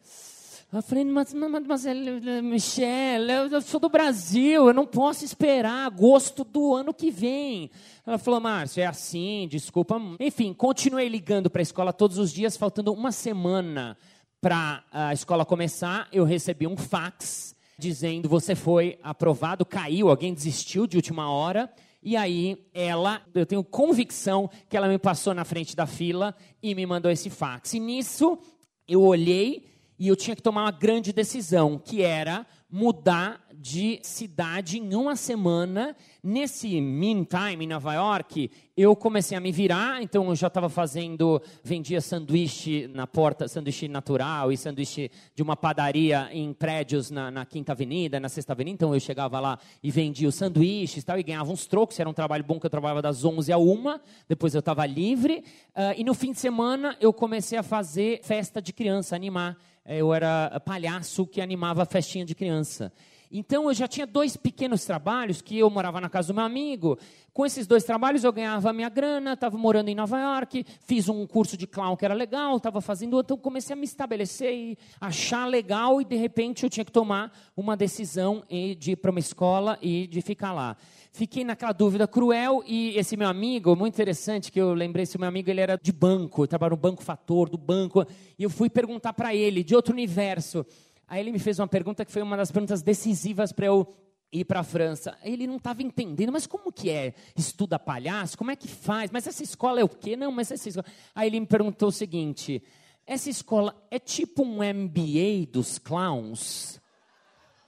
Eu 0.76 0.83
falei, 0.83 1.06
mas, 1.06 1.33
mademoiselle 1.33 2.42
Michel, 2.42 3.23
eu 3.50 3.62
sou 3.62 3.80
do 3.80 3.88
Brasil, 3.88 4.68
eu 4.68 4.75
não 4.75 4.85
posso 4.85 5.25
esperar 5.25 5.87
agosto 5.87 6.45
do 6.45 6.75
ano 6.75 6.92
que 6.92 7.11
vem. 7.11 7.71
Ela 8.06 8.18
falou, 8.18 8.40
Márcio, 8.40 8.83
é 8.83 8.87
assim, 8.87 9.49
desculpa. 9.50 9.99
Enfim, 10.21 10.52
continuei 10.52 11.09
ligando 11.09 11.49
para 11.49 11.62
a 11.62 11.64
escola 11.64 11.95
todos 11.95 12.18
os 12.18 12.30
dias, 12.30 12.59
faltando 12.59 12.92
uma 12.92 13.11
semana 13.11 13.97
para 14.38 14.85
a 14.92 15.14
escola 15.14 15.47
começar, 15.47 16.09
eu 16.12 16.25
recebi 16.25 16.66
um 16.66 16.76
fax 16.76 17.56
dizendo, 17.78 18.28
você 18.28 18.54
foi 18.54 18.99
aprovado, 19.02 19.64
caiu, 19.64 20.11
alguém 20.11 20.35
desistiu 20.35 20.87
de 20.87 20.99
última 20.99 21.30
hora, 21.30 21.73
e 22.02 22.18
aí 22.18 22.62
ela, 22.75 23.23
eu 23.35 23.47
tenho 23.47 23.64
convicção 23.64 24.50
que 24.68 24.76
ela 24.76 24.88
me 24.88 24.99
passou 24.99 25.33
na 25.33 25.47
frente 25.47 25.75
da 25.75 25.87
fila 25.87 26.37
e 26.62 26.75
me 26.75 26.85
mandou 26.85 27.11
esse 27.11 27.30
fax. 27.30 27.73
E 27.73 27.80
nisso 27.80 28.38
eu 28.87 29.00
olhei 29.00 29.75
e 29.99 30.09
eu 30.09 30.17
tinha 30.17 30.37
que 30.37 30.43
tomar 30.43 30.65
uma 30.65 30.71
grande 30.71 31.12
decisão, 31.12 31.79
que 31.79 32.03
era 32.03 32.47
mudar 32.71 33.41
de 33.55 34.00
cidade 34.03 34.79
em 34.79 34.95
uma 34.95 35.17
semana. 35.17 35.97
Nesse 36.23 36.81
meantime, 36.81 37.65
em 37.65 37.69
Nova 37.69 37.95
York, 37.95 38.50
eu 38.76 38.95
comecei 38.95 39.37
a 39.37 39.41
me 39.41 39.53
virar, 39.53 40.03
então 40.03 40.29
eu 40.29 40.35
já 40.35 40.49
estava 40.49 40.69
fazendo, 40.69 41.41
vendia 41.62 42.00
sanduíche 42.00 42.88
na 42.88 43.07
porta, 43.07 43.49
sanduíche 43.49 43.88
natural 43.88 44.53
e 44.53 44.57
sanduíche 44.57 45.11
de 45.35 45.43
uma 45.43 45.57
padaria 45.57 46.29
em 46.33 46.53
prédios 46.53 47.11
na, 47.11 47.31
na 47.31 47.47
Quinta 47.47 47.73
Avenida, 47.73 48.21
na 48.21 48.29
Sexta 48.29 48.53
Avenida, 48.53 48.75
então 48.75 48.93
eu 48.93 49.00
chegava 49.00 49.41
lá 49.41 49.59
e 49.83 49.91
vendia 49.91 50.29
os 50.29 50.35
sanduíches 50.35 51.03
e 51.03 51.07
tal, 51.07 51.19
e 51.19 51.23
ganhava 51.23 51.50
uns 51.50 51.67
trocos, 51.67 51.99
era 51.99 52.09
um 52.09 52.12
trabalho 52.12 52.45
bom 52.45 52.61
que 52.61 52.67
eu 52.67 52.71
trabalhava 52.71 53.00
das 53.00 53.25
11 53.25 53.53
a 53.53 53.59
1, 53.59 53.99
depois 54.29 54.55
eu 54.55 54.61
estava 54.61 54.85
livre, 54.85 55.45
uh, 55.71 55.95
e 55.97 56.05
no 56.05 56.12
fim 56.12 56.33
de 56.33 56.38
semana 56.38 56.97
eu 57.00 57.12
comecei 57.12 57.57
a 57.57 57.62
fazer 57.62 58.21
festa 58.23 58.61
de 58.61 58.73
criança, 58.73 59.17
animar 59.17 59.57
eu 59.88 60.12
era 60.12 60.61
palhaço 60.64 61.26
que 61.26 61.40
animava 61.40 61.83
a 61.83 61.87
festinha 61.87 62.25
de 62.25 62.35
criança. 62.35 62.93
Então 63.30 63.68
eu 63.68 63.75
já 63.75 63.88
tinha 63.88 64.06
dois 64.06 64.37
pequenos 64.37 64.85
trabalhos 64.85 65.42
que 65.42 65.59
eu 65.59 65.68
morava 65.68 66.00
na 66.00 66.09
casa 66.09 66.28
do 66.28 66.35
meu 66.35 66.45
amigo. 66.45 66.99
Com 67.33 67.45
esses 67.45 67.66
dois 67.66 67.85
trabalhos 67.85 68.25
eu 68.25 68.33
ganhava 68.33 68.73
minha 68.73 68.88
grana, 68.88 69.35
estava 69.35 69.59
morando 69.59 69.88
em 69.88 69.95
Nova 69.95 70.18
York, 70.18 70.64
fiz 70.87 71.09
um 71.09 71.26
curso 71.26 71.56
de 71.56 71.66
clown 71.66 71.97
que 71.97 72.04
era 72.04 72.14
legal, 72.14 72.56
estava 72.56 72.80
fazendo 72.80 73.14
outro, 73.14 73.35
então 73.35 73.42
comecei 73.42 73.75
a 73.75 73.76
me 73.76 73.85
estabelecer 73.85 74.52
e 74.52 74.78
achar 75.00 75.47
legal 75.47 76.00
e 76.00 76.04
de 76.04 76.16
repente 76.16 76.64
eu 76.64 76.71
tinha 76.71 76.85
que 76.85 76.92
tomar 76.92 77.30
uma 77.56 77.76
decisão 77.76 78.42
de 78.78 78.92
ir 78.92 78.97
para 78.97 79.11
uma 79.11 79.21
escola 79.21 79.78
e 79.83 80.06
de 80.06 80.23
ficar 80.23 80.52
lá 80.52 80.76
fiquei 81.16 81.45
naquela 81.45 81.73
dúvida 81.73 82.06
cruel 82.06 82.62
e 82.66 82.95
esse 82.99 83.16
meu 83.16 83.26
amigo, 83.26 83.75
muito 83.75 83.95
interessante 83.95 84.52
que 84.52 84.61
eu 84.61 84.75
lembrei, 84.75 85.04
esse 85.04 85.18
meu 85.18 85.26
amigo 85.26 85.49
ele 85.49 85.62
era 85.62 85.78
de 85.83 85.90
banco, 85.90 86.47
trabalhava 86.47 86.76
no 86.76 86.80
banco 86.80 87.02
fator 87.02 87.49
do 87.49 87.56
banco, 87.56 88.06
e 88.38 88.42
eu 88.42 88.50
fui 88.50 88.68
perguntar 88.68 89.14
para 89.14 89.35
ele 89.35 89.64
de 89.64 89.75
outro 89.75 89.95
universo. 89.95 90.66
Aí 91.09 91.21
ele 91.21 91.33
me 91.33 91.39
fez 91.39 91.59
uma 91.59 91.69
pergunta 91.69 92.05
que 92.05 92.13
foi 92.13 92.23
uma 92.23 92.37
das 92.37 92.51
perguntas 92.51 92.83
decisivas 92.83 93.53
para 93.53 93.67
eu 93.67 93.95
ir 94.33 94.45
para 94.45 94.61
a 94.61 94.65
França. 94.65 95.17
Ele 95.23 95.47
não 95.47 95.57
estava 95.57 95.83
entendendo, 95.83 96.33
mas 96.33 96.47
como 96.47 96.73
que 96.73 96.91
é? 96.91 97.15
Estuda 97.37 97.79
palhaço? 97.79 98.37
Como 98.37 98.51
é 98.51 98.57
que 98.57 98.69
faz? 98.69 99.11
Mas 99.11 99.27
essa 99.27 99.43
escola 99.43 99.81
é 99.81 99.85
o 99.85 99.89
quê? 99.89 100.17
Não, 100.17 100.33
mas 100.33 100.51
essa 100.51 100.69
escola... 100.69 100.87
Aí 101.15 101.29
ele 101.29 101.41
me 101.41 101.47
perguntou 101.47 101.89
o 101.89 101.93
seguinte, 101.93 102.63
essa 103.07 103.31
escola 103.31 103.75
é 103.91 103.99
tipo 103.99 104.43
um 104.43 104.59
MBA 104.59 105.47
dos 105.53 105.79
clowns? 105.79 106.81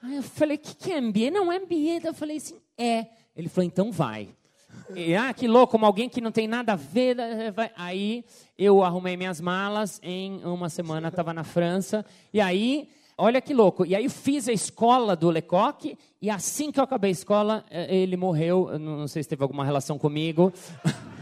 Aí 0.01 0.17
eu 0.17 0.23
falei, 0.23 0.57
o 0.57 0.59
que, 0.59 0.75
que 0.75 0.91
é 0.91 1.01
MBA? 1.01 1.31
Não, 1.31 1.45
MBA. 1.45 2.05
Eu 2.07 2.13
falei 2.13 2.37
assim, 2.37 2.59
é. 2.77 3.07
Ele 3.35 3.47
falou, 3.47 3.65
então 3.65 3.91
vai. 3.91 4.29
E, 4.95 5.15
ah, 5.15 5.33
que 5.33 5.47
louco, 5.47 5.71
como 5.71 5.85
alguém 5.85 6.09
que 6.09 6.21
não 6.21 6.31
tem 6.31 6.47
nada 6.47 6.73
a 6.73 6.75
ver. 6.75 7.19
Eh, 7.19 7.51
vai. 7.51 7.71
Aí 7.75 8.25
eu 8.57 8.83
arrumei 8.83 9.15
minhas 9.17 9.41
malas, 9.41 9.99
em 10.03 10.43
uma 10.43 10.69
semana 10.69 11.07
estava 11.09 11.33
na 11.33 11.43
França. 11.43 12.05
E 12.33 12.39
aí, 12.39 12.89
olha 13.19 13.41
que 13.41 13.53
louco. 13.53 13.85
E 13.85 13.95
aí 13.95 14.05
eu 14.05 14.09
fiz 14.09 14.47
a 14.47 14.53
escola 14.53 15.15
do 15.15 15.29
Lecoq, 15.29 15.97
e 16.21 16.29
assim 16.29 16.71
que 16.71 16.79
eu 16.79 16.83
acabei 16.83 17.09
a 17.09 17.11
escola, 17.11 17.65
eh, 17.69 17.95
ele 17.95 18.17
morreu. 18.17 18.77
Não 18.79 19.07
sei 19.07 19.21
se 19.21 19.29
teve 19.29 19.43
alguma 19.43 19.63
relação 19.63 19.97
comigo. 19.97 20.51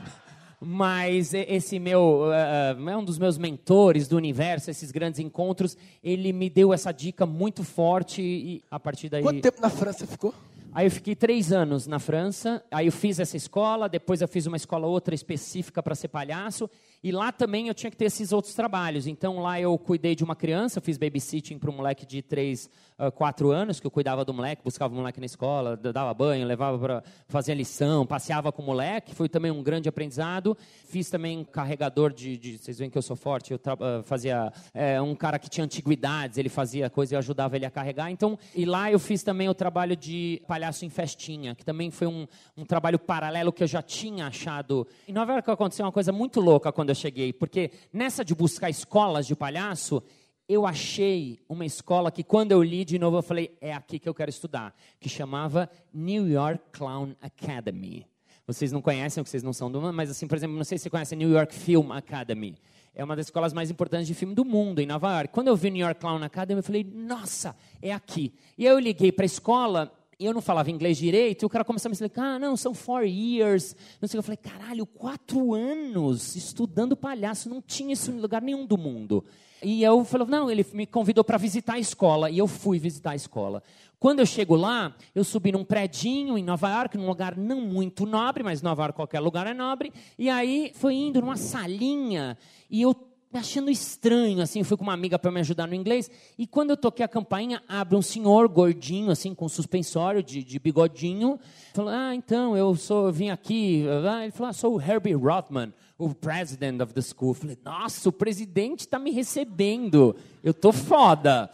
mas 0.59 1.33
esse 1.33 1.77
meu 1.77 2.23
uh, 2.29 2.89
é 2.89 2.97
um 2.97 3.03
dos 3.03 3.19
meus 3.19 3.37
mentores 3.37 4.07
do 4.07 4.17
universo, 4.17 4.71
esses 4.71 4.91
grandes 4.91 5.19
encontros, 5.19 5.77
ele 6.03 6.33
me 6.33 6.49
deu 6.49 6.73
essa 6.73 6.91
dica 6.91 7.25
muito 7.25 7.63
forte 7.63 8.21
e 8.21 8.63
a 8.69 8.79
partir 8.79 9.09
daí. 9.09 9.21
Quanto 9.21 9.41
tempo 9.41 9.61
na 9.61 9.69
França 9.69 10.07
ficou? 10.07 10.33
Aí 10.73 10.85
eu 10.85 10.91
fiquei 10.91 11.15
três 11.15 11.51
anos 11.51 11.87
na 11.87 11.97
França, 11.97 12.63
aí 12.69 12.85
eu 12.85 12.91
fiz 12.91 13.19
essa 13.19 13.35
escola, 13.35 13.89
depois 13.89 14.21
eu 14.21 14.27
fiz 14.27 14.45
uma 14.45 14.57
escola 14.57 14.85
outra 14.85 15.15
específica 15.15 15.81
para 15.81 15.95
ser 15.95 16.07
palhaço, 16.07 16.69
e 17.03 17.11
lá 17.11 17.31
também 17.31 17.67
eu 17.67 17.73
tinha 17.73 17.91
que 17.91 17.97
ter 17.97 18.05
esses 18.05 18.31
outros 18.31 18.53
trabalhos. 18.53 19.07
Então 19.07 19.39
lá 19.39 19.59
eu 19.61 19.77
cuidei 19.77 20.15
de 20.15 20.23
uma 20.23 20.35
criança, 20.35 20.81
fiz 20.81 20.97
babysitting 20.97 21.57
para 21.59 21.69
um 21.69 21.75
moleque 21.75 22.05
de 22.05 22.21
três, 22.21 22.69
uh, 22.97 23.11
quatro 23.11 23.51
anos, 23.51 23.79
que 23.79 23.85
eu 23.85 23.91
cuidava 23.91 24.25
do 24.25 24.33
moleque, 24.33 24.63
buscava 24.63 24.93
o 24.93 24.97
moleque 24.97 25.19
na 25.19 25.25
escola, 25.25 25.77
dava 25.77 26.13
banho, 26.13 26.45
levava 26.45 26.77
para 26.79 27.03
fazer 27.27 27.53
lição, 27.53 28.05
passeava 28.05 28.51
com 28.51 28.61
o 28.61 28.65
moleque, 28.65 29.13
foi 29.13 29.29
também 29.29 29.51
um 29.51 29.61
grande 29.61 29.87
aprendizado. 29.87 30.57
Fiz 30.87 31.09
também 31.09 31.43
carregador 31.43 32.11
de, 32.11 32.37
de 32.37 32.57
vocês 32.57 32.79
veem 32.79 32.89
que 32.89 32.97
eu 32.97 33.01
sou 33.01 33.15
forte, 33.15 33.51
eu 33.51 33.57
uh, 33.57 34.03
fazia 34.03 34.51
é, 34.73 34.99
um 35.01 35.15
cara 35.15 35.37
que 35.37 35.49
tinha 35.49 35.63
antiguidades, 35.63 36.37
ele 36.37 36.49
fazia 36.49 36.89
coisa 36.89 37.13
e 37.13 37.15
eu 37.15 37.19
ajudava 37.19 37.55
ele 37.55 37.65
a 37.65 37.71
carregar. 37.71 38.09
Então, 38.09 38.39
e 38.55 38.65
lá 38.65 38.91
eu 38.91 38.99
fiz 38.99 39.21
também 39.21 39.47
o 39.47 39.53
trabalho 39.53 39.95
de 39.95 40.41
palhaço 40.47 40.83
em 40.83 40.89
festinha, 40.89 41.53
que 41.53 41.63
também 41.63 41.91
foi 41.91 42.07
um, 42.07 42.27
um 42.57 42.65
trabalho 42.65 42.97
paralelo 42.97 43.53
que 43.53 43.63
eu 43.63 43.67
já 43.67 43.81
tinha 43.81 44.27
achado. 44.27 44.87
Em 45.07 45.13
Nova 45.13 45.33
York 45.33 45.49
aconteceu 45.51 45.85
uma 45.85 45.91
coisa 45.91 46.11
muito 46.11 46.41
louca 46.41 46.71
quando 46.71 46.86
eu 46.89 46.95
cheguei, 46.95 47.33
porque 47.33 47.71
nessa 47.91 48.23
de 48.23 48.33
buscar 48.35 48.69
escolas 48.69 49.27
de 49.27 49.35
palhaço, 49.35 50.03
eu 50.47 50.65
achei 50.65 51.39
uma 51.49 51.65
escola 51.65 52.11
que 52.11 52.23
quando 52.23 52.51
eu 52.51 52.63
li 52.63 52.85
de 52.85 52.97
novo 52.97 53.17
eu 53.17 53.21
falei, 53.21 53.57
é 53.59 53.73
aqui 53.73 53.99
que 53.99 54.07
eu 54.07 54.13
quero 54.13 54.29
estudar, 54.29 54.73
que 54.99 55.09
chamava 55.09 55.69
New 55.93 56.27
York 56.29 56.63
Clown 56.71 57.15
Academy. 57.21 58.05
Vocês 58.45 58.71
não 58.71 58.81
conhecem, 58.81 59.21
porque 59.21 59.31
vocês 59.31 59.43
não 59.43 59.51
são 59.51 59.69
do 59.69 59.81
mas 59.91 60.09
assim, 60.09 60.25
por 60.25 60.37
exemplo, 60.37 60.55
não 60.55 60.63
sei 60.63 60.77
se 60.77 60.83
você 60.83 60.89
conhece 60.89 61.13
a 61.13 61.17
New 61.17 61.29
York 61.29 61.53
Film 61.53 61.91
Academy. 61.91 62.55
É 62.95 63.03
uma 63.03 63.15
das 63.15 63.27
escolas 63.27 63.51
mais 63.51 63.69
importantes 63.69 64.07
de 64.07 64.13
filme 64.13 64.33
do 64.33 64.45
mundo, 64.45 64.79
em 64.79 64.85
Nova 64.85 65.11
York. 65.17 65.33
Quando 65.33 65.49
eu 65.49 65.55
vi 65.55 65.69
New 65.69 65.85
York 65.85 65.99
Clown 65.99 66.23
Academy, 66.23 66.59
eu 66.59 66.63
falei, 66.63 66.83
nossa, 66.83 67.55
é 67.81 67.91
aqui. 67.91 68.33
E 68.57 68.65
aí 68.65 68.73
eu 68.73 68.79
liguei 68.79 69.11
para 69.11 69.23
a 69.23 69.27
escola 69.27 69.91
eu 70.19 70.33
não 70.33 70.41
falava 70.41 70.71
inglês 70.71 70.97
direito, 70.97 71.43
e 71.43 71.45
o 71.45 71.49
cara 71.49 71.63
começou 71.63 71.87
a 71.87 71.91
me 71.91 71.93
explicar, 71.93 72.23
ah, 72.23 72.39
não, 72.39 72.57
são 72.57 72.73
four 72.73 73.03
years. 73.03 73.75
Não 74.01 74.07
sei, 74.07 74.17
eu 74.17 74.23
falei, 74.23 74.37
caralho, 74.37 74.85
quatro 74.85 75.53
anos 75.53 76.35
estudando 76.35 76.97
palhaço, 76.97 77.49
não 77.49 77.61
tinha 77.61 77.93
isso 77.93 78.11
em 78.11 78.19
lugar 78.19 78.41
nenhum 78.41 78.65
do 78.65 78.77
mundo. 78.77 79.23
E 79.61 79.83
eu 79.83 80.03
falei, 80.03 80.27
não, 80.27 80.49
ele 80.49 80.65
me 80.73 80.85
convidou 80.85 81.23
para 81.23 81.37
visitar 81.37 81.73
a 81.73 81.79
escola, 81.79 82.29
e 82.31 82.37
eu 82.37 82.47
fui 82.47 82.79
visitar 82.79 83.11
a 83.11 83.15
escola. 83.15 83.61
Quando 83.99 84.19
eu 84.19 84.25
chego 84.25 84.55
lá, 84.55 84.95
eu 85.15 85.23
subi 85.23 85.51
num 85.51 85.63
predinho 85.63 86.37
em 86.37 86.43
Nova 86.43 86.69
York, 86.69 86.97
num 86.97 87.07
lugar 87.07 87.35
não 87.35 87.61
muito 87.61 88.05
nobre, 88.05 88.43
mas 88.43 88.61
Nova 88.61 88.83
York 88.83 88.95
qualquer 88.95 89.19
lugar 89.19 89.47
é 89.47 89.53
nobre, 89.53 89.91
e 90.17 90.29
aí 90.29 90.71
foi 90.75 90.93
indo 90.93 91.21
numa 91.21 91.35
salinha, 91.35 92.37
e 92.69 92.81
eu 92.81 92.95
achando 93.37 93.69
estranho, 93.69 94.41
assim, 94.41 94.63
fui 94.63 94.75
com 94.75 94.83
uma 94.83 94.93
amiga 94.93 95.17
para 95.17 95.31
me 95.31 95.39
ajudar 95.39 95.67
no 95.67 95.75
inglês, 95.75 96.09
e 96.37 96.45
quando 96.45 96.71
eu 96.71 96.77
toquei 96.77 97.05
a 97.05 97.07
campainha, 97.07 97.61
abre 97.67 97.95
um 97.95 98.01
senhor 98.01 98.47
gordinho, 98.47 99.11
assim, 99.11 99.33
com 99.33 99.47
suspensório, 99.47 100.23
de, 100.23 100.43
de 100.43 100.59
bigodinho, 100.59 101.39
falou, 101.73 101.91
ah, 101.91 102.13
então, 102.13 102.57
eu 102.57 102.75
sou, 102.75 103.07
eu 103.07 103.13
vim 103.13 103.29
aqui, 103.29 103.83
ele 104.21 104.31
falou, 104.31 104.49
ah, 104.49 104.53
sou 104.53 104.75
o 104.75 104.81
Herbie 104.81 105.13
Rothman, 105.13 105.73
o 105.97 106.13
president 106.13 106.81
of 106.81 106.93
the 106.93 107.01
school. 107.01 107.31
Eu 107.31 107.33
falei, 107.33 107.57
nossa, 107.63 108.09
o 108.09 108.11
presidente 108.11 108.81
está 108.81 108.99
me 108.99 109.11
recebendo, 109.11 110.15
eu 110.43 110.53
tô 110.53 110.71
foda. 110.71 111.49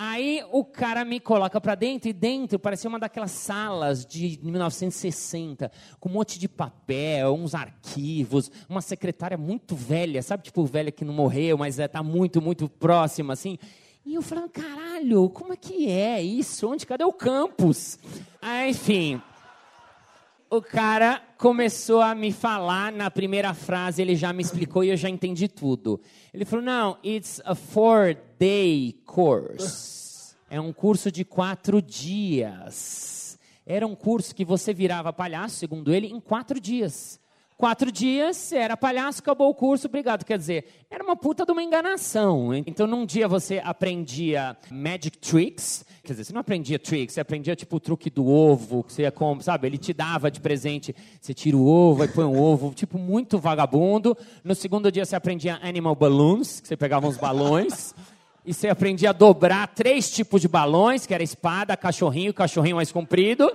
Aí 0.00 0.44
o 0.52 0.64
cara 0.64 1.04
me 1.04 1.18
coloca 1.18 1.60
para 1.60 1.74
dentro 1.74 2.08
e 2.08 2.12
dentro 2.12 2.56
parecia 2.56 2.88
uma 2.88 3.00
daquelas 3.00 3.32
salas 3.32 4.06
de 4.06 4.38
1960, 4.40 5.72
com 5.98 6.08
um 6.08 6.12
monte 6.12 6.38
de 6.38 6.48
papel, 6.48 7.34
uns 7.34 7.52
arquivos, 7.52 8.48
uma 8.68 8.80
secretária 8.80 9.36
muito 9.36 9.74
velha, 9.74 10.22
sabe, 10.22 10.44
tipo 10.44 10.64
velha 10.64 10.92
que 10.92 11.04
não 11.04 11.12
morreu, 11.12 11.58
mas 11.58 11.80
é, 11.80 11.90
muito, 12.00 12.40
muito 12.40 12.68
próxima, 12.68 13.32
assim. 13.32 13.58
E 14.06 14.14
eu 14.14 14.22
falando, 14.22 14.50
caralho, 14.50 15.28
como 15.30 15.52
é 15.52 15.56
que 15.56 15.90
é 15.90 16.22
isso? 16.22 16.70
Onde? 16.70 16.86
Cadê 16.86 17.02
o 17.02 17.12
campus? 17.12 17.98
Aí, 18.40 18.70
enfim, 18.70 19.20
o 20.50 20.62
cara 20.62 21.22
começou 21.36 22.00
a 22.00 22.14
me 22.14 22.32
falar 22.32 22.90
na 22.92 23.10
primeira 23.10 23.52
frase, 23.52 24.00
ele 24.00 24.16
já 24.16 24.32
me 24.32 24.42
explicou 24.42 24.82
e 24.82 24.88
eu 24.88 24.96
já 24.96 25.08
entendi 25.08 25.48
tudo. 25.48 26.00
Ele 26.32 26.44
falou: 26.44 26.64
não, 26.64 26.98
it's 27.04 27.40
a 27.44 27.54
four-day 27.54 29.00
course. 29.04 30.06
É 30.50 30.58
um 30.58 30.72
curso 30.72 31.12
de 31.12 31.26
quatro 31.26 31.82
dias. 31.82 33.38
Era 33.66 33.86
um 33.86 33.94
curso 33.94 34.34
que 34.34 34.46
você 34.46 34.72
virava 34.72 35.12
palhaço, 35.12 35.56
segundo 35.56 35.92
ele, 35.92 36.06
em 36.06 36.18
quatro 36.18 36.58
dias. 36.58 37.20
Quatro 37.58 37.90
dias, 37.90 38.52
era 38.52 38.76
palhaço, 38.76 39.18
acabou 39.18 39.50
o 39.50 39.54
curso, 39.54 39.88
obrigado. 39.88 40.24
Quer 40.24 40.38
dizer, 40.38 40.64
era 40.88 41.02
uma 41.02 41.16
puta 41.16 41.44
de 41.44 41.50
uma 41.50 41.60
enganação. 41.60 42.54
Então, 42.54 42.86
num 42.86 43.04
dia 43.04 43.26
você 43.26 43.60
aprendia 43.64 44.56
magic 44.70 45.18
tricks. 45.18 45.84
Quer 46.04 46.12
dizer, 46.12 46.22
você 46.26 46.32
não 46.32 46.40
aprendia 46.40 46.78
tricks, 46.78 47.14
você 47.14 47.20
aprendia 47.20 47.56
tipo 47.56 47.74
o 47.74 47.80
truque 47.80 48.10
do 48.10 48.28
ovo, 48.28 48.84
que 48.84 48.92
você 48.92 49.02
ia 49.02 49.10
como, 49.10 49.42
sabe? 49.42 49.66
Ele 49.66 49.76
te 49.76 49.92
dava 49.92 50.30
de 50.30 50.40
presente, 50.40 50.94
você 51.20 51.34
tira 51.34 51.56
o 51.56 51.66
ovo, 51.66 52.02
aí 52.02 52.08
põe 52.08 52.24
um 52.24 52.40
ovo, 52.40 52.72
tipo 52.72 52.96
muito 52.96 53.40
vagabundo. 53.40 54.16
No 54.44 54.54
segundo 54.54 54.92
dia 54.92 55.04
você 55.04 55.16
aprendia 55.16 55.58
animal 55.60 55.96
balloons, 55.96 56.60
que 56.60 56.68
você 56.68 56.76
pegava 56.76 57.08
uns 57.08 57.16
balões. 57.16 57.92
e 58.46 58.54
você 58.54 58.68
aprendia 58.68 59.10
a 59.10 59.12
dobrar 59.12 59.66
três 59.66 60.08
tipos 60.08 60.40
de 60.40 60.46
balões, 60.46 61.06
que 61.06 61.12
era 61.12 61.24
espada, 61.24 61.76
cachorrinho, 61.76 62.32
cachorrinho 62.32 62.76
mais 62.76 62.92
comprido. 62.92 63.52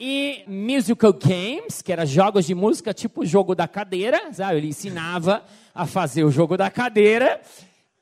E 0.00 0.44
musical 0.46 1.12
games, 1.12 1.82
que 1.82 1.92
eram 1.92 2.06
jogos 2.06 2.46
de 2.46 2.54
música, 2.54 2.94
tipo 2.94 3.22
o 3.22 3.26
jogo 3.26 3.54
da 3.54 3.66
cadeira, 3.66 4.32
sabe? 4.32 4.58
Ele 4.58 4.68
ensinava 4.68 5.42
a 5.74 5.86
fazer 5.86 6.22
o 6.22 6.30
jogo 6.30 6.56
da 6.56 6.70
cadeira. 6.70 7.40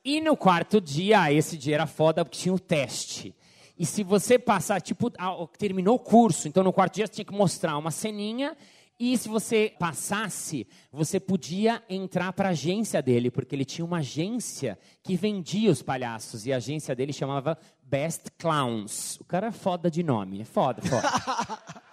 E 0.04 0.20
no 0.20 0.36
quarto 0.36 0.80
dia, 0.80 1.32
esse 1.32 1.56
dia 1.56 1.74
era 1.74 1.86
foda 1.86 2.24
porque 2.24 2.38
tinha 2.38 2.54
o 2.54 2.58
teste. 2.58 3.34
E 3.78 3.84
se 3.84 4.02
você 4.02 4.38
passar, 4.38 4.80
tipo, 4.80 5.10
terminou 5.58 5.96
o 5.96 5.98
curso, 5.98 6.48
então 6.48 6.62
no 6.62 6.72
quarto 6.72 6.94
dia 6.94 7.06
você 7.06 7.14
tinha 7.14 7.24
que 7.24 7.32
mostrar 7.32 7.76
uma 7.78 7.90
ceninha. 7.90 8.56
E 8.98 9.16
se 9.18 9.28
você 9.28 9.74
passasse, 9.78 10.66
você 10.90 11.20
podia 11.20 11.82
entrar 11.88 12.32
para 12.32 12.48
a 12.48 12.52
agência 12.52 13.02
dele, 13.02 13.30
porque 13.30 13.54
ele 13.54 13.64
tinha 13.64 13.84
uma 13.84 13.98
agência 13.98 14.78
que 15.02 15.16
vendia 15.16 15.70
os 15.70 15.82
palhaços. 15.82 16.46
E 16.46 16.52
a 16.52 16.56
agência 16.56 16.94
dele 16.94 17.12
chamava 17.12 17.58
Best 17.82 18.30
Clowns. 18.38 19.18
O 19.20 19.24
cara 19.24 19.48
é 19.48 19.52
foda 19.52 19.90
de 19.90 20.02
nome, 20.02 20.40
é 20.40 20.44
foda, 20.44 20.80
foda. 20.82 21.82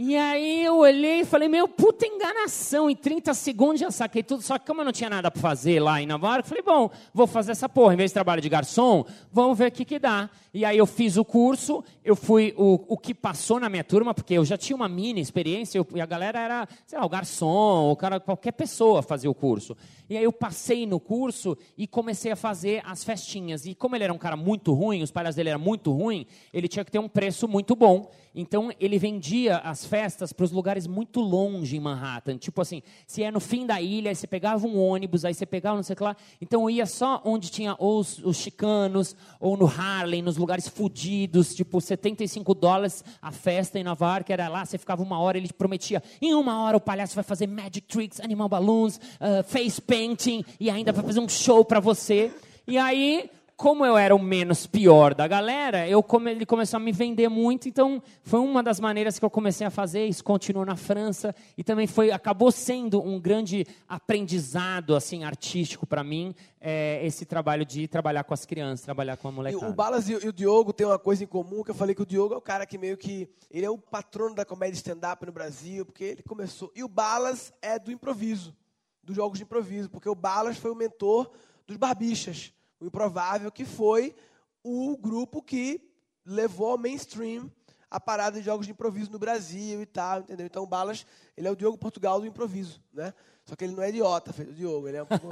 E 0.00 0.14
aí 0.16 0.64
eu 0.64 0.76
olhei 0.76 1.22
e 1.22 1.24
falei, 1.24 1.48
meu, 1.48 1.66
puta 1.66 2.06
enganação. 2.06 2.88
Em 2.88 2.94
30 2.94 3.34
segundos 3.34 3.80
já 3.80 3.90
saquei 3.90 4.22
tudo. 4.22 4.44
Só 4.44 4.56
que 4.56 4.64
como 4.64 4.80
eu 4.80 4.84
não 4.84 4.92
tinha 4.92 5.10
nada 5.10 5.28
para 5.28 5.42
fazer 5.42 5.80
lá 5.80 6.00
em 6.00 6.06
Nova 6.06 6.34
York, 6.34 6.48
falei, 6.48 6.62
bom, 6.62 6.88
vou 7.12 7.26
fazer 7.26 7.50
essa 7.50 7.68
porra. 7.68 7.94
Em 7.94 7.96
vez 7.96 8.12
de 8.12 8.14
trabalho 8.14 8.40
de 8.40 8.48
garçom, 8.48 9.04
vamos 9.32 9.58
ver 9.58 9.66
o 9.66 9.72
que, 9.72 9.84
que 9.84 9.98
dá. 9.98 10.30
E 10.54 10.64
aí 10.64 10.78
eu 10.78 10.86
fiz 10.86 11.16
o 11.16 11.24
curso, 11.24 11.84
eu 12.04 12.14
fui 12.14 12.54
o, 12.56 12.80
o 12.88 12.96
que 12.96 13.12
passou 13.12 13.58
na 13.58 13.68
minha 13.68 13.82
turma, 13.82 14.14
porque 14.14 14.34
eu 14.34 14.44
já 14.44 14.56
tinha 14.56 14.76
uma 14.76 14.88
mini 14.88 15.20
experiência, 15.20 15.78
eu, 15.78 15.86
e 15.94 16.00
a 16.00 16.06
galera 16.06 16.40
era, 16.40 16.68
sei 16.86 16.98
lá, 16.98 17.04
o 17.04 17.08
garçom, 17.08 17.90
o 17.90 17.96
cara, 17.96 18.20
qualquer 18.20 18.52
pessoa 18.52 19.02
fazia 19.02 19.30
o 19.30 19.34
curso. 19.34 19.76
E 20.08 20.16
aí 20.16 20.24
eu 20.24 20.32
passei 20.32 20.86
no 20.86 20.98
curso 20.98 21.56
e 21.76 21.86
comecei 21.86 22.32
a 22.32 22.36
fazer 22.36 22.82
as 22.84 23.04
festinhas. 23.04 23.66
E 23.66 23.74
como 23.74 23.94
ele 23.94 24.04
era 24.04 24.12
um 24.12 24.18
cara 24.18 24.36
muito 24.36 24.72
ruim, 24.72 25.02
os 25.02 25.10
palhaços 25.10 25.36
dele 25.36 25.50
eram 25.50 25.60
muito 25.60 25.92
ruim, 25.92 26.24
ele 26.52 26.66
tinha 26.66 26.84
que 26.84 26.90
ter 26.90 26.98
um 26.98 27.08
preço 27.08 27.46
muito 27.46 27.76
bom. 27.76 28.10
Então 28.34 28.70
ele 28.78 28.98
vendia 28.98 29.58
as 29.58 29.84
festas 29.84 30.32
para 30.32 30.44
os 30.44 30.52
lugares 30.52 30.86
muito 30.86 31.20
longe 31.20 31.76
em 31.76 31.80
Manhattan. 31.80 32.36
Tipo 32.36 32.60
assim, 32.60 32.82
se 33.06 33.22
é 33.22 33.30
no 33.30 33.40
fim 33.40 33.66
da 33.66 33.80
ilha, 33.80 34.10
aí 34.10 34.14
você 34.14 34.26
pegava 34.26 34.66
um 34.66 34.78
ônibus, 34.78 35.24
aí 35.24 35.34
você 35.34 35.46
pegava 35.46 35.76
não 35.76 35.82
sei 35.82 35.94
o 35.94 35.96
que 35.96 36.02
lá. 36.02 36.16
Então 36.40 36.62
eu 36.62 36.70
ia 36.70 36.86
só 36.86 37.20
onde 37.24 37.50
tinha 37.50 37.76
os, 37.78 38.18
os 38.18 38.36
chicanos, 38.36 39.16
ou 39.40 39.56
no 39.56 39.66
Harlem, 39.66 40.22
nos 40.22 40.36
lugares 40.36 40.68
fodidos, 40.68 41.54
tipo 41.54 41.80
75 41.80 42.54
dólares 42.54 43.04
a 43.20 43.32
festa 43.32 43.78
em 43.78 43.84
Nova 43.84 44.06
York, 44.14 44.32
era 44.32 44.48
lá, 44.48 44.64
você 44.64 44.78
ficava 44.78 45.02
uma 45.02 45.18
hora, 45.18 45.38
ele 45.38 45.48
prometia, 45.52 46.02
em 46.20 46.34
uma 46.34 46.62
hora 46.62 46.76
o 46.76 46.80
palhaço 46.80 47.14
vai 47.14 47.24
fazer 47.24 47.46
magic 47.46 47.82
tricks, 47.82 48.20
animal 48.20 48.48
balloons, 48.48 48.96
uh, 48.96 49.42
face 49.44 49.80
painting, 49.80 50.44
e 50.60 50.70
ainda 50.70 50.92
vai 50.92 51.04
fazer 51.04 51.20
um 51.20 51.28
show 51.28 51.64
para 51.64 51.80
você. 51.80 52.32
E 52.66 52.76
aí, 52.76 53.30
como 53.58 53.84
eu 53.84 53.98
era 53.98 54.14
o 54.14 54.20
menos 54.20 54.68
pior 54.68 55.12
da 55.12 55.26
galera, 55.26 55.88
eu 55.88 56.00
come, 56.00 56.30
ele 56.30 56.46
começou 56.46 56.76
a 56.76 56.80
me 56.80 56.92
vender 56.92 57.28
muito, 57.28 57.68
então 57.68 58.00
foi 58.22 58.38
uma 58.38 58.62
das 58.62 58.78
maneiras 58.78 59.18
que 59.18 59.24
eu 59.24 59.28
comecei 59.28 59.66
a 59.66 59.70
fazer, 59.70 60.06
isso 60.06 60.22
continuou 60.22 60.64
na 60.64 60.76
França 60.76 61.34
e 61.56 61.64
também 61.64 61.88
foi 61.88 62.12
acabou 62.12 62.52
sendo 62.52 63.02
um 63.02 63.18
grande 63.18 63.66
aprendizado 63.88 64.94
assim 64.94 65.24
artístico 65.24 65.88
para 65.88 66.04
mim, 66.04 66.36
é, 66.60 67.04
esse 67.04 67.26
trabalho 67.26 67.66
de 67.66 67.88
trabalhar 67.88 68.22
com 68.22 68.32
as 68.32 68.46
crianças, 68.46 68.84
trabalhar 68.84 69.16
com 69.16 69.26
a 69.26 69.32
molecada. 69.32 69.66
E 69.66 69.68
o 69.68 69.74
Balas 69.74 70.08
e, 70.08 70.12
e, 70.12 70.28
o 70.28 70.32
Diogo 70.32 70.72
têm 70.72 70.86
uma 70.86 70.98
coisa 70.98 71.24
em 71.24 71.26
comum, 71.26 71.64
que 71.64 71.72
eu 71.72 71.74
falei 71.74 71.96
que 71.96 72.02
o 72.02 72.06
Diogo 72.06 72.34
é 72.34 72.36
o 72.36 72.40
cara 72.40 72.64
que 72.64 72.78
meio 72.78 72.96
que 72.96 73.28
ele 73.50 73.66
é 73.66 73.70
o 73.70 73.76
patrono 73.76 74.36
da 74.36 74.44
comédia 74.44 74.76
stand-up 74.76 75.26
no 75.26 75.32
Brasil, 75.32 75.84
porque 75.84 76.04
ele 76.04 76.22
começou. 76.22 76.70
E 76.76 76.84
o 76.84 76.88
Balas 76.88 77.52
é 77.60 77.76
do 77.76 77.90
improviso, 77.90 78.54
dos 79.02 79.16
jogos 79.16 79.36
de 79.36 79.42
improviso, 79.42 79.90
porque 79.90 80.08
o 80.08 80.14
Balas 80.14 80.56
foi 80.56 80.70
o 80.70 80.76
mentor 80.76 81.28
dos 81.66 81.76
Barbichas, 81.76 82.52
o 82.80 82.86
Improvável, 82.86 83.50
que 83.50 83.64
foi 83.64 84.14
o 84.62 84.96
grupo 84.96 85.42
que 85.42 85.80
levou 86.24 86.72
ao 86.72 86.78
mainstream 86.78 87.50
a 87.90 87.98
parada 87.98 88.38
de 88.38 88.44
jogos 88.44 88.66
de 88.66 88.72
improviso 88.72 89.10
no 89.10 89.18
Brasil 89.18 89.80
e 89.80 89.86
tal, 89.86 90.20
entendeu? 90.20 90.44
Então 90.46 90.62
o 90.62 90.66
Balas, 90.66 91.06
ele 91.36 91.48
é 91.48 91.50
o 91.50 91.56
Diogo 91.56 91.78
Portugal 91.78 92.20
do 92.20 92.26
improviso, 92.26 92.82
né? 92.92 93.14
Só 93.44 93.56
que 93.56 93.64
ele 93.64 93.74
não 93.74 93.82
é 93.82 93.88
idiota, 93.88 94.30
o 94.42 94.52
Diogo, 94.52 94.88
ele 94.88 94.98
é 94.98 95.02
um 95.02 95.06
pouco... 95.06 95.26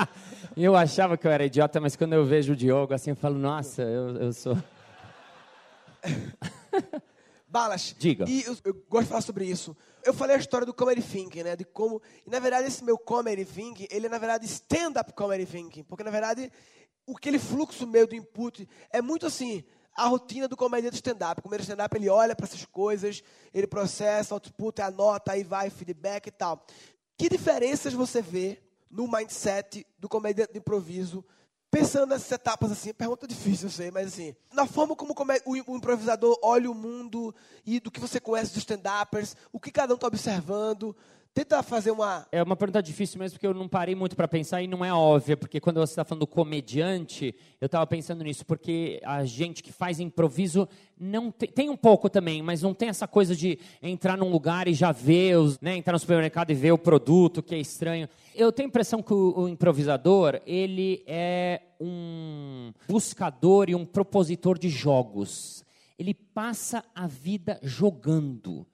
eu 0.56 0.74
achava 0.74 1.18
que 1.18 1.26
eu 1.26 1.30
era 1.30 1.44
idiota, 1.44 1.78
mas 1.80 1.96
quando 1.96 2.14
eu 2.14 2.24
vejo 2.24 2.54
o 2.54 2.56
Diogo 2.56 2.94
assim, 2.94 3.10
eu 3.10 3.16
falo, 3.16 3.36
nossa, 3.38 3.82
eu, 3.82 4.16
eu 4.16 4.32
sou... 4.32 4.56
Balas. 7.46 7.94
Diga. 7.98 8.26
E 8.28 8.44
eu, 8.44 8.56
eu, 8.64 8.74
gosto 8.88 9.04
de 9.04 9.08
falar 9.08 9.22
sobre 9.22 9.46
isso. 9.46 9.76
Eu 10.04 10.12
falei 10.12 10.36
a 10.36 10.38
história 10.38 10.66
do 10.66 10.74
comedy 10.74 11.02
thinking, 11.02 11.42
né? 11.42 11.56
De 11.56 11.64
como, 11.64 12.00
e 12.26 12.30
na 12.30 12.38
verdade 12.38 12.68
esse 12.68 12.84
meu 12.84 12.98
comedy 12.98 13.44
thinking, 13.44 13.86
ele 13.90 14.06
é 14.06 14.08
na 14.08 14.18
verdade 14.18 14.44
stand-up 14.44 15.12
comedy 15.14 15.46
thinking, 15.46 15.82
porque 15.82 16.04
na 16.04 16.10
verdade 16.10 16.52
o 17.08 17.16
aquele 17.16 17.38
fluxo 17.38 17.86
meu 17.86 18.06
do 18.06 18.14
input 18.14 18.68
é 18.90 19.00
muito 19.00 19.24
assim, 19.24 19.64
a 19.96 20.06
rotina 20.06 20.46
do 20.46 20.56
comediante 20.56 20.96
stand-up. 20.96 21.40
O 21.40 21.42
comediante 21.42 21.70
stand-up, 21.70 21.96
ele 21.96 22.10
olha 22.10 22.36
para 22.36 22.44
essas 22.44 22.66
coisas, 22.66 23.22
ele 23.52 23.66
processa, 23.66 24.34
output, 24.34 24.82
anota, 24.82 25.32
aí 25.32 25.42
vai, 25.42 25.70
feedback 25.70 26.26
e 26.26 26.30
tal. 26.30 26.64
Que 27.16 27.30
diferenças 27.30 27.94
você 27.94 28.20
vê 28.20 28.62
no 28.90 29.10
mindset 29.10 29.86
do 29.98 30.06
comediante 30.06 30.52
de 30.52 30.58
improviso, 30.58 31.24
pensando 31.70 32.10
nessas 32.10 32.30
etapas 32.30 32.70
assim? 32.70 32.92
Pergunta 32.92 33.26
difícil, 33.26 33.68
eu 33.68 33.72
sei, 33.72 33.90
mas 33.90 34.08
assim, 34.08 34.36
na 34.52 34.66
forma 34.66 34.94
como 34.94 35.14
o 35.46 35.76
improvisador 35.76 36.38
olha 36.42 36.70
o 36.70 36.74
mundo 36.74 37.34
e 37.64 37.80
do 37.80 37.90
que 37.90 38.00
você 38.00 38.20
conhece 38.20 38.52
dos 38.52 38.58
stand-uppers, 38.58 39.34
o 39.50 39.58
que 39.58 39.70
cada 39.70 39.94
um 39.94 39.96
está 39.96 40.06
observando, 40.06 40.94
Tenta 41.34 41.62
fazer 41.62 41.92
uma. 41.92 42.26
É 42.32 42.42
uma 42.42 42.56
pergunta 42.56 42.82
difícil 42.82 43.18
mesmo, 43.18 43.36
porque 43.36 43.46
eu 43.46 43.54
não 43.54 43.68
parei 43.68 43.94
muito 43.94 44.16
para 44.16 44.26
pensar 44.26 44.60
e 44.60 44.66
não 44.66 44.84
é 44.84 44.92
óbvia, 44.92 45.36
porque 45.36 45.60
quando 45.60 45.78
você 45.78 45.92
está 45.92 46.04
falando 46.04 46.20
do 46.20 46.26
comediante, 46.26 47.34
eu 47.60 47.66
estava 47.66 47.86
pensando 47.86 48.24
nisso, 48.24 48.44
porque 48.44 49.00
a 49.04 49.24
gente 49.24 49.62
que 49.62 49.72
faz 49.72 50.00
improviso 50.00 50.68
não 50.98 51.30
tem, 51.30 51.48
tem, 51.48 51.70
um 51.70 51.76
pouco 51.76 52.10
também, 52.10 52.42
mas 52.42 52.62
não 52.62 52.74
tem 52.74 52.88
essa 52.88 53.06
coisa 53.06 53.36
de 53.36 53.58
entrar 53.80 54.16
num 54.16 54.30
lugar 54.30 54.66
e 54.66 54.74
já 54.74 54.90
ver, 54.90 55.38
os, 55.38 55.60
né, 55.60 55.76
entrar 55.76 55.92
no 55.92 55.98
supermercado 56.00 56.50
e 56.50 56.54
ver 56.54 56.72
o 56.72 56.78
produto, 56.78 57.42
que 57.42 57.54
é 57.54 57.58
estranho. 57.58 58.08
Eu 58.34 58.50
tenho 58.50 58.66
a 58.66 58.70
impressão 58.70 59.00
que 59.00 59.14
o, 59.14 59.42
o 59.42 59.48
improvisador, 59.48 60.40
ele 60.44 61.04
é 61.06 61.62
um 61.80 62.72
buscador 62.88 63.70
e 63.70 63.76
um 63.76 63.84
propositor 63.84 64.58
de 64.58 64.68
jogos. 64.68 65.64
Ele 65.96 66.14
passa 66.14 66.84
a 66.94 67.06
vida 67.06 67.60
jogando. 67.62 68.66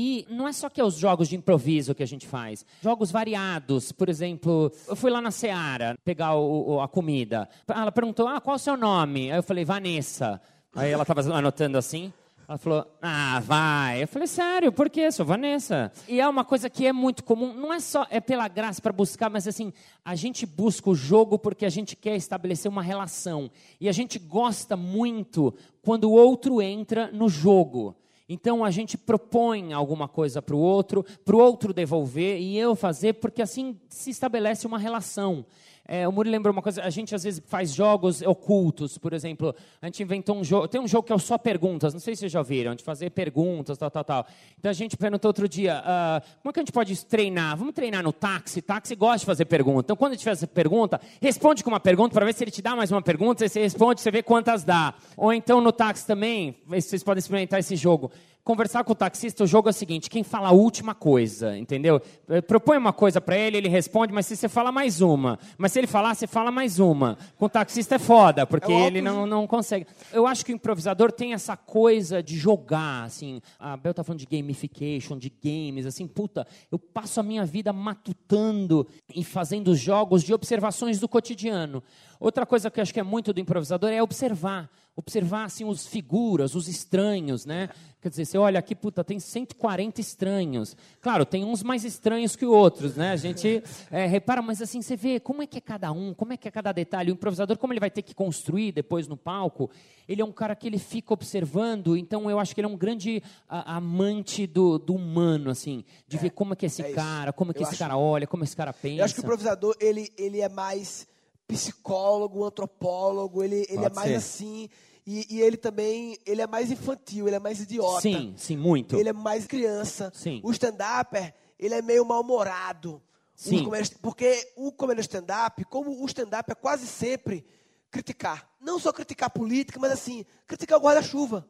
E 0.00 0.24
não 0.30 0.46
é 0.46 0.52
só 0.52 0.68
que 0.68 0.80
é 0.80 0.84
os 0.84 0.94
jogos 0.94 1.28
de 1.28 1.34
improviso 1.34 1.92
que 1.92 2.04
a 2.04 2.06
gente 2.06 2.24
faz. 2.24 2.64
Jogos 2.80 3.10
variados. 3.10 3.90
Por 3.90 4.08
exemplo, 4.08 4.70
eu 4.86 4.94
fui 4.94 5.10
lá 5.10 5.20
na 5.20 5.32
Seara 5.32 5.98
pegar 6.04 6.36
o, 6.36 6.80
a 6.80 6.86
comida. 6.86 7.48
Ela 7.66 7.90
perguntou, 7.90 8.28
ah, 8.28 8.40
qual 8.40 8.54
é 8.54 8.58
o 8.58 8.60
seu 8.60 8.76
nome? 8.76 9.32
Aí 9.32 9.36
eu 9.36 9.42
falei, 9.42 9.64
Vanessa. 9.64 10.40
Aí 10.72 10.92
ela 10.92 11.02
estava 11.02 11.20
anotando 11.34 11.76
assim. 11.76 12.12
Ela 12.46 12.58
falou, 12.58 12.86
ah, 13.02 13.42
vai. 13.44 14.04
Eu 14.04 14.06
falei, 14.06 14.28
sério, 14.28 14.70
por 14.70 14.88
quê? 14.88 15.10
Sou 15.10 15.26
Vanessa. 15.26 15.90
E 16.06 16.20
é 16.20 16.28
uma 16.28 16.44
coisa 16.44 16.70
que 16.70 16.86
é 16.86 16.92
muito 16.92 17.24
comum, 17.24 17.52
não 17.52 17.72
é 17.72 17.80
só 17.80 18.06
é 18.08 18.20
pela 18.20 18.46
graça 18.46 18.80
para 18.80 18.92
buscar, 18.92 19.28
mas 19.28 19.48
assim, 19.48 19.72
a 20.04 20.14
gente 20.14 20.46
busca 20.46 20.88
o 20.88 20.94
jogo 20.94 21.40
porque 21.40 21.66
a 21.66 21.70
gente 21.70 21.96
quer 21.96 22.14
estabelecer 22.14 22.70
uma 22.70 22.82
relação. 22.82 23.50
E 23.80 23.88
a 23.88 23.92
gente 23.92 24.16
gosta 24.16 24.76
muito 24.76 25.52
quando 25.82 26.04
o 26.04 26.12
outro 26.12 26.62
entra 26.62 27.10
no 27.10 27.28
jogo. 27.28 27.96
Então 28.28 28.64
a 28.64 28.70
gente 28.70 28.98
propõe 28.98 29.72
alguma 29.72 30.06
coisa 30.06 30.42
para 30.42 30.54
o 30.54 30.58
outro, 30.58 31.04
para 31.24 31.34
o 31.34 31.38
outro 31.38 31.72
devolver 31.72 32.38
e 32.38 32.58
eu 32.58 32.76
fazer, 32.76 33.14
porque 33.14 33.40
assim 33.40 33.78
se 33.88 34.10
estabelece 34.10 34.66
uma 34.66 34.78
relação. 34.78 35.46
É, 35.90 36.06
o 36.06 36.12
Muri 36.12 36.28
lembrou 36.28 36.52
uma 36.52 36.60
coisa, 36.60 36.82
a 36.82 36.90
gente 36.90 37.14
às 37.14 37.24
vezes 37.24 37.42
faz 37.46 37.72
jogos 37.72 38.20
ocultos, 38.20 38.98
por 38.98 39.14
exemplo, 39.14 39.54
a 39.80 39.86
gente 39.86 40.02
inventou 40.02 40.36
um 40.36 40.44
jogo, 40.44 40.68
tem 40.68 40.78
um 40.78 40.86
jogo 40.86 41.06
que 41.06 41.12
é 41.14 41.16
o 41.16 41.18
só 41.18 41.38
perguntas, 41.38 41.94
não 41.94 42.00
sei 42.00 42.14
se 42.14 42.20
vocês 42.20 42.32
já 42.32 42.42
viram, 42.42 42.74
de 42.74 42.84
fazer 42.84 43.08
perguntas, 43.08 43.78
tal, 43.78 43.90
tal, 43.90 44.04
tal. 44.04 44.26
Então 44.58 44.68
a 44.68 44.74
gente 44.74 44.98
perguntou 44.98 45.30
outro 45.30 45.48
dia, 45.48 45.80
uh, 45.80 46.20
como 46.42 46.50
é 46.50 46.52
que 46.52 46.60
a 46.60 46.62
gente 46.62 46.72
pode 46.72 47.06
treinar? 47.06 47.56
Vamos 47.56 47.72
treinar 47.72 48.02
no 48.02 48.12
táxi? 48.12 48.60
Táxi 48.60 48.94
gosta 48.94 49.20
de 49.20 49.24
fazer 49.24 49.46
pergunta. 49.46 49.86
Então 49.86 49.96
quando 49.96 50.12
a 50.12 50.14
gente 50.16 50.24
faz 50.24 50.44
pergunta, 50.44 51.00
responde 51.22 51.64
com 51.64 51.70
uma 51.70 51.80
pergunta 51.80 52.12
para 52.12 52.26
ver 52.26 52.34
se 52.34 52.44
ele 52.44 52.50
te 52.50 52.60
dá 52.60 52.76
mais 52.76 52.92
uma 52.92 53.00
pergunta, 53.00 53.48
você 53.48 53.58
responde, 53.58 54.02
você 54.02 54.10
vê 54.10 54.22
quantas 54.22 54.64
dá. 54.64 54.92
Ou 55.16 55.32
então 55.32 55.58
no 55.58 55.72
táxi 55.72 56.06
também, 56.06 56.58
vocês 56.66 57.02
podem 57.02 57.20
experimentar 57.20 57.60
esse 57.60 57.76
jogo 57.76 58.12
conversar 58.48 58.82
com 58.82 58.92
o 58.92 58.94
taxista, 58.94 59.44
o 59.44 59.46
jogo 59.46 59.68
é 59.68 59.72
o 59.72 59.74
seguinte: 59.74 60.08
quem 60.08 60.22
fala 60.22 60.48
a 60.48 60.52
última 60.52 60.94
coisa, 60.94 61.58
entendeu? 61.58 62.00
Eh, 62.30 62.40
propõe 62.40 62.78
uma 62.78 62.94
coisa 62.94 63.20
para 63.20 63.36
ele, 63.36 63.58
ele 63.58 63.68
responde, 63.68 64.10
mas 64.10 64.24
se 64.24 64.34
você 64.34 64.48
fala 64.48 64.72
mais 64.72 65.02
uma. 65.02 65.38
Mas 65.58 65.72
se 65.72 65.78
ele 65.78 65.86
falar, 65.86 66.14
você 66.14 66.26
fala 66.26 66.50
mais 66.50 66.78
uma. 66.78 67.18
Com 67.36 67.44
o 67.44 67.48
taxista 67.48 67.96
é 67.96 67.98
foda, 67.98 68.46
porque 68.46 68.72
é 68.72 68.86
ele 68.86 69.02
não, 69.02 69.26
não 69.26 69.46
consegue. 69.46 69.86
Eu 70.10 70.26
acho 70.26 70.46
que 70.46 70.52
o 70.52 70.54
improvisador 70.54 71.12
tem 71.12 71.34
essa 71.34 71.58
coisa 71.58 72.22
de 72.22 72.38
jogar, 72.38 73.04
assim. 73.04 73.42
A 73.58 73.76
Bel 73.76 73.92
tá 73.92 74.02
falando 74.02 74.20
de 74.20 74.26
gamification, 74.26 75.18
de 75.18 75.30
games, 75.44 75.84
assim, 75.84 76.06
puta, 76.06 76.46
eu 76.72 76.78
passo 76.78 77.20
a 77.20 77.22
minha 77.22 77.44
vida 77.44 77.70
matutando 77.70 78.88
e 79.14 79.22
fazendo 79.22 79.76
jogos 79.76 80.22
de 80.22 80.32
observações 80.32 80.98
do 80.98 81.06
cotidiano. 81.06 81.82
Outra 82.20 82.44
coisa 82.44 82.70
que 82.70 82.80
eu 82.80 82.82
acho 82.82 82.92
que 82.92 83.00
é 83.00 83.04
muito 83.04 83.32
do 83.32 83.40
improvisador 83.40 83.90
é 83.90 84.02
observar. 84.02 84.70
Observar, 84.96 85.44
assim, 85.44 85.64
os 85.64 85.86
figuras, 85.86 86.56
os 86.56 86.66
estranhos, 86.66 87.46
né? 87.46 87.68
Quer 88.00 88.08
dizer, 88.08 88.24
você 88.24 88.38
olha 88.38 88.58
aqui, 88.58 88.74
puta, 88.74 89.04
tem 89.04 89.20
140 89.20 90.00
estranhos. 90.00 90.76
Claro, 91.00 91.24
tem 91.24 91.44
uns 91.44 91.62
mais 91.62 91.84
estranhos 91.84 92.34
que 92.34 92.44
outros, 92.44 92.96
né? 92.96 93.12
A 93.12 93.16
gente 93.16 93.62
é, 93.92 94.06
repara, 94.06 94.42
mas 94.42 94.60
assim, 94.60 94.82
você 94.82 94.96
vê 94.96 95.20
como 95.20 95.42
é 95.42 95.46
que 95.46 95.58
é 95.58 95.60
cada 95.60 95.92
um, 95.92 96.12
como 96.12 96.32
é 96.32 96.36
que 96.36 96.48
é 96.48 96.50
cada 96.50 96.72
detalhe. 96.72 97.12
O 97.12 97.14
improvisador, 97.14 97.56
como 97.58 97.72
ele 97.72 97.80
vai 97.80 97.90
ter 97.90 98.02
que 98.02 98.14
construir 98.14 98.72
depois 98.72 99.06
no 99.06 99.16
palco, 99.16 99.70
ele 100.08 100.20
é 100.20 100.24
um 100.24 100.32
cara 100.32 100.56
que 100.56 100.66
ele 100.66 100.78
fica 100.78 101.12
observando, 101.12 101.96
então 101.96 102.30
eu 102.30 102.40
acho 102.40 102.54
que 102.54 102.60
ele 102.60 102.66
é 102.66 102.70
um 102.70 102.76
grande 102.76 103.22
a, 103.48 103.76
amante 103.76 104.46
do, 104.46 104.78
do, 104.78 104.94
humano, 104.94 105.50
assim, 105.50 105.84
de 106.08 106.16
é, 106.16 106.20
ver 106.20 106.30
como 106.30 106.54
é 106.54 106.56
que 106.56 106.66
é 106.66 106.68
esse 106.68 106.82
é 106.82 106.92
cara, 106.92 107.32
como 107.32 107.50
é 107.50 107.54
que 107.54 107.60
eu 107.60 107.64
esse 107.64 107.72
acho, 107.72 107.78
cara 107.78 107.96
olha, 107.96 108.26
como 108.26 108.42
esse 108.42 108.56
cara 108.56 108.72
pensa. 108.72 109.00
Eu 109.00 109.04
acho 109.04 109.14
que 109.14 109.20
o 109.20 109.22
improvisador, 109.22 109.76
ele, 109.80 110.12
ele 110.16 110.40
é 110.40 110.48
mais 110.48 111.06
psicólogo, 111.48 112.44
antropólogo, 112.44 113.42
ele, 113.42 113.66
ele 113.68 113.84
é 113.84 113.90
mais 113.90 114.10
ser. 114.10 114.16
assim. 114.16 114.70
E, 115.06 115.26
e, 115.36 115.40
ele 115.40 115.56
também, 115.56 116.18
ele 116.26 116.42
é 116.42 116.46
mais 116.46 116.70
infantil, 116.70 117.26
ele 117.26 117.36
é 117.36 117.40
mais 117.40 117.60
idiota. 117.60 118.02
Sim, 118.02 118.34
sim, 118.36 118.58
muito. 118.58 118.94
Ele 118.94 119.08
é 119.08 119.12
mais 119.12 119.46
criança. 119.46 120.12
Sim. 120.14 120.38
O 120.44 120.50
stand-upper, 120.50 121.34
ele 121.58 121.74
é 121.74 121.80
meio 121.80 122.04
mal-humorado. 122.04 123.00
Sim. 123.34 123.66
Porque 124.02 124.52
o 124.54 124.70
comédia 124.70 125.00
stand-up, 125.00 125.64
como 125.64 126.02
o 126.02 126.06
stand-up 126.06 126.52
é 126.52 126.54
quase 126.54 126.86
sempre 126.86 127.46
criticar. 127.90 128.46
Não 128.60 128.78
só 128.78 128.92
criticar 128.92 129.30
política, 129.30 129.80
mas 129.80 129.92
assim, 129.92 130.26
criticar 130.46 130.78
o 130.78 130.82
guarda-chuva. 130.82 131.48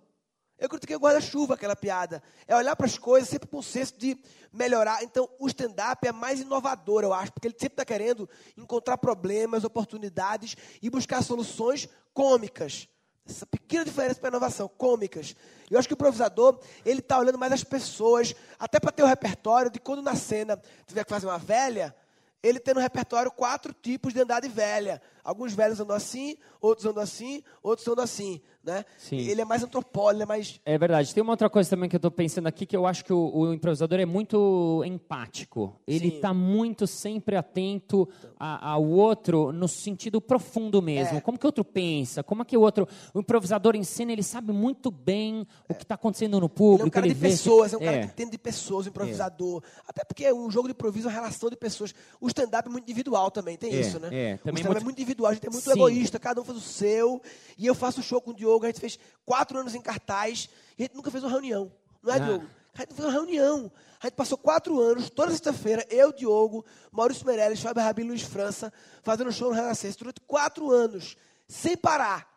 Eu 0.58 0.68
critiquei 0.68 0.96
o 0.96 0.98
guarda-chuva, 0.98 1.54
aquela 1.54 1.76
piada. 1.76 2.22
É 2.46 2.56
olhar 2.56 2.74
para 2.74 2.86
as 2.86 2.98
coisas 2.98 3.28
sempre 3.28 3.48
com 3.48 3.58
o 3.58 3.62
senso 3.62 3.96
de 3.96 4.18
melhorar. 4.52 5.04
Então, 5.04 5.28
o 5.38 5.46
stand-up 5.46 6.06
é 6.06 6.10
mais 6.10 6.40
inovador, 6.40 7.04
eu 7.04 7.14
acho, 7.14 7.32
porque 7.32 7.46
ele 7.46 7.54
sempre 7.58 7.74
está 7.74 7.84
querendo 7.84 8.28
encontrar 8.56 8.98
problemas, 8.98 9.62
oportunidades 9.62 10.56
e 10.82 10.90
buscar 10.90 11.22
soluções 11.22 11.88
cômicas. 12.12 12.88
Essa 13.28 13.46
pequena 13.46 13.84
diferença 13.84 14.18
para 14.18 14.30
inovação, 14.30 14.66
cômicas. 14.68 15.36
Eu 15.70 15.78
acho 15.78 15.86
que 15.86 15.92
o 15.92 15.96
improvisador, 15.96 16.58
ele 16.84 17.00
está 17.00 17.18
olhando 17.18 17.38
mais 17.38 17.52
as 17.52 17.62
pessoas, 17.62 18.34
até 18.58 18.80
para 18.80 18.90
ter 18.90 19.02
o 19.02 19.06
repertório 19.06 19.70
de 19.70 19.78
quando 19.78 20.02
na 20.02 20.16
cena 20.16 20.60
tiver 20.86 21.04
que 21.04 21.10
fazer 21.10 21.26
uma 21.26 21.38
velha, 21.38 21.94
ele 22.42 22.60
tem 22.60 22.74
no 22.74 22.80
repertório 22.80 23.30
quatro 23.30 23.72
tipos 23.72 24.12
de 24.12 24.20
andar 24.20 24.40
de 24.40 24.48
velha. 24.48 25.00
Alguns 25.24 25.52
velhos 25.52 25.78
andam 25.78 25.94
assim, 25.94 26.36
outros 26.60 26.86
andam 26.86 27.02
assim, 27.02 27.42
outros 27.62 27.86
andam 27.86 28.04
assim. 28.04 28.40
Né? 28.64 28.84
Sim. 28.98 29.18
Ele 29.18 29.40
é 29.40 29.44
mais 29.44 29.62
antropólogo, 29.62 30.16
ele 30.16 30.22
é 30.22 30.26
mais. 30.26 30.60
É 30.64 30.76
verdade. 30.76 31.14
Tem 31.14 31.22
uma 31.22 31.32
outra 31.32 31.48
coisa 31.48 31.68
também 31.70 31.88
que 31.88 31.96
eu 31.96 31.98
estou 31.98 32.10
pensando 32.10 32.46
aqui, 32.46 32.66
que 32.66 32.76
eu 32.76 32.86
acho 32.86 33.04
que 33.04 33.12
o, 33.12 33.30
o 33.34 33.52
improvisador 33.54 33.98
é 33.98 34.04
muito 34.04 34.82
empático. 34.86 35.80
Ele 35.86 36.08
está 36.08 36.34
muito 36.34 36.86
sempre 36.86 37.36
atento 37.36 38.08
a, 38.38 38.72
ao 38.72 38.84
outro 38.84 39.52
no 39.52 39.68
sentido 39.68 40.20
profundo 40.20 40.82
mesmo. 40.82 41.18
É. 41.18 41.20
Como 41.20 41.38
que 41.38 41.46
o 41.46 41.48
outro 41.48 41.64
pensa? 41.64 42.22
Como 42.22 42.42
é 42.42 42.44
que 42.44 42.56
o 42.56 42.60
outro. 42.60 42.86
O 43.14 43.20
improvisador 43.20 43.74
em 43.74 43.84
cena, 43.84 44.12
ele 44.12 44.22
sabe 44.22 44.52
muito 44.52 44.90
bem 44.90 45.46
é. 45.68 45.72
o 45.72 45.74
que 45.74 45.82
está 45.82 45.94
acontecendo 45.94 46.38
no 46.38 46.48
público. 46.48 46.82
Ele 46.82 46.88
é 46.88 46.88
um 46.88 46.90
cara 46.90 47.08
de 47.08 47.14
vê... 47.14 47.30
pessoas, 47.30 47.72
é 47.72 47.76
um 47.76 47.80
cara 47.80 47.96
é. 47.96 48.00
que 48.00 48.06
entende 48.06 48.32
de 48.32 48.38
pessoas, 48.38 48.86
o 48.86 48.88
improvisador. 48.90 49.62
É. 49.64 49.82
Até 49.88 50.04
porque 50.04 50.30
um 50.32 50.50
jogo 50.50 50.68
de 50.68 50.72
improviso 50.72 51.08
é 51.08 51.10
uma 51.10 51.14
relação 51.20 51.48
de 51.48 51.56
pessoas. 51.56 51.94
O 52.20 52.27
o 52.28 52.30
stand-up 52.30 52.68
é 52.68 52.70
muito 52.70 52.84
individual 52.84 53.30
também, 53.30 53.56
tem 53.56 53.72
É, 53.74 53.80
isso, 53.80 53.98
né? 53.98 54.08
é, 54.12 54.34
o 54.34 54.38
também 54.38 54.54
stand-up 54.54 54.66
muito- 54.66 54.76
é 54.78 54.84
muito 54.84 54.98
individual, 54.98 55.30
a 55.30 55.34
gente 55.34 55.46
é 55.46 55.50
muito 55.50 55.64
Sim. 55.64 55.70
egoísta, 55.72 56.18
cada 56.18 56.40
um 56.40 56.44
faz 56.44 56.58
o 56.58 56.60
seu. 56.60 57.20
E 57.56 57.66
eu 57.66 57.74
faço 57.74 58.02
show 58.02 58.20
com 58.20 58.30
o 58.30 58.34
Diogo, 58.34 58.64
a 58.64 58.68
gente 58.68 58.80
fez 58.80 58.98
quatro 59.26 59.58
anos 59.58 59.74
em 59.74 59.80
cartaz, 59.80 60.48
e 60.78 60.82
a 60.82 60.86
gente 60.86 60.94
nunca 60.96 61.10
fez 61.10 61.22
uma 61.24 61.30
reunião. 61.30 61.72
Não 62.02 62.12
é, 62.12 62.16
Ah. 62.16 62.18
Diogo? 62.20 62.46
A 62.74 62.78
gente 62.80 62.90
não 62.90 62.96
fez 62.96 63.08
uma 63.08 63.12
reunião. 63.12 63.72
A 64.00 64.06
gente 64.06 64.14
passou 64.14 64.38
quatro 64.38 64.80
anos, 64.80 65.10
toda 65.10 65.32
sexta-feira, 65.32 65.84
eu, 65.90 66.12
Diogo, 66.12 66.64
Maurício 66.92 67.26
Meirelles, 67.26 67.60
Fábio 67.60 67.82
Rabi 67.82 68.02
e 68.02 68.04
Luiz 68.04 68.22
França, 68.22 68.72
fazendo 69.02 69.32
show 69.32 69.48
no 69.48 69.54
Renascença 69.56 69.98
durante 69.98 70.20
quatro 70.20 70.70
anos, 70.70 71.16
sem 71.48 71.76
parar. 71.76 72.28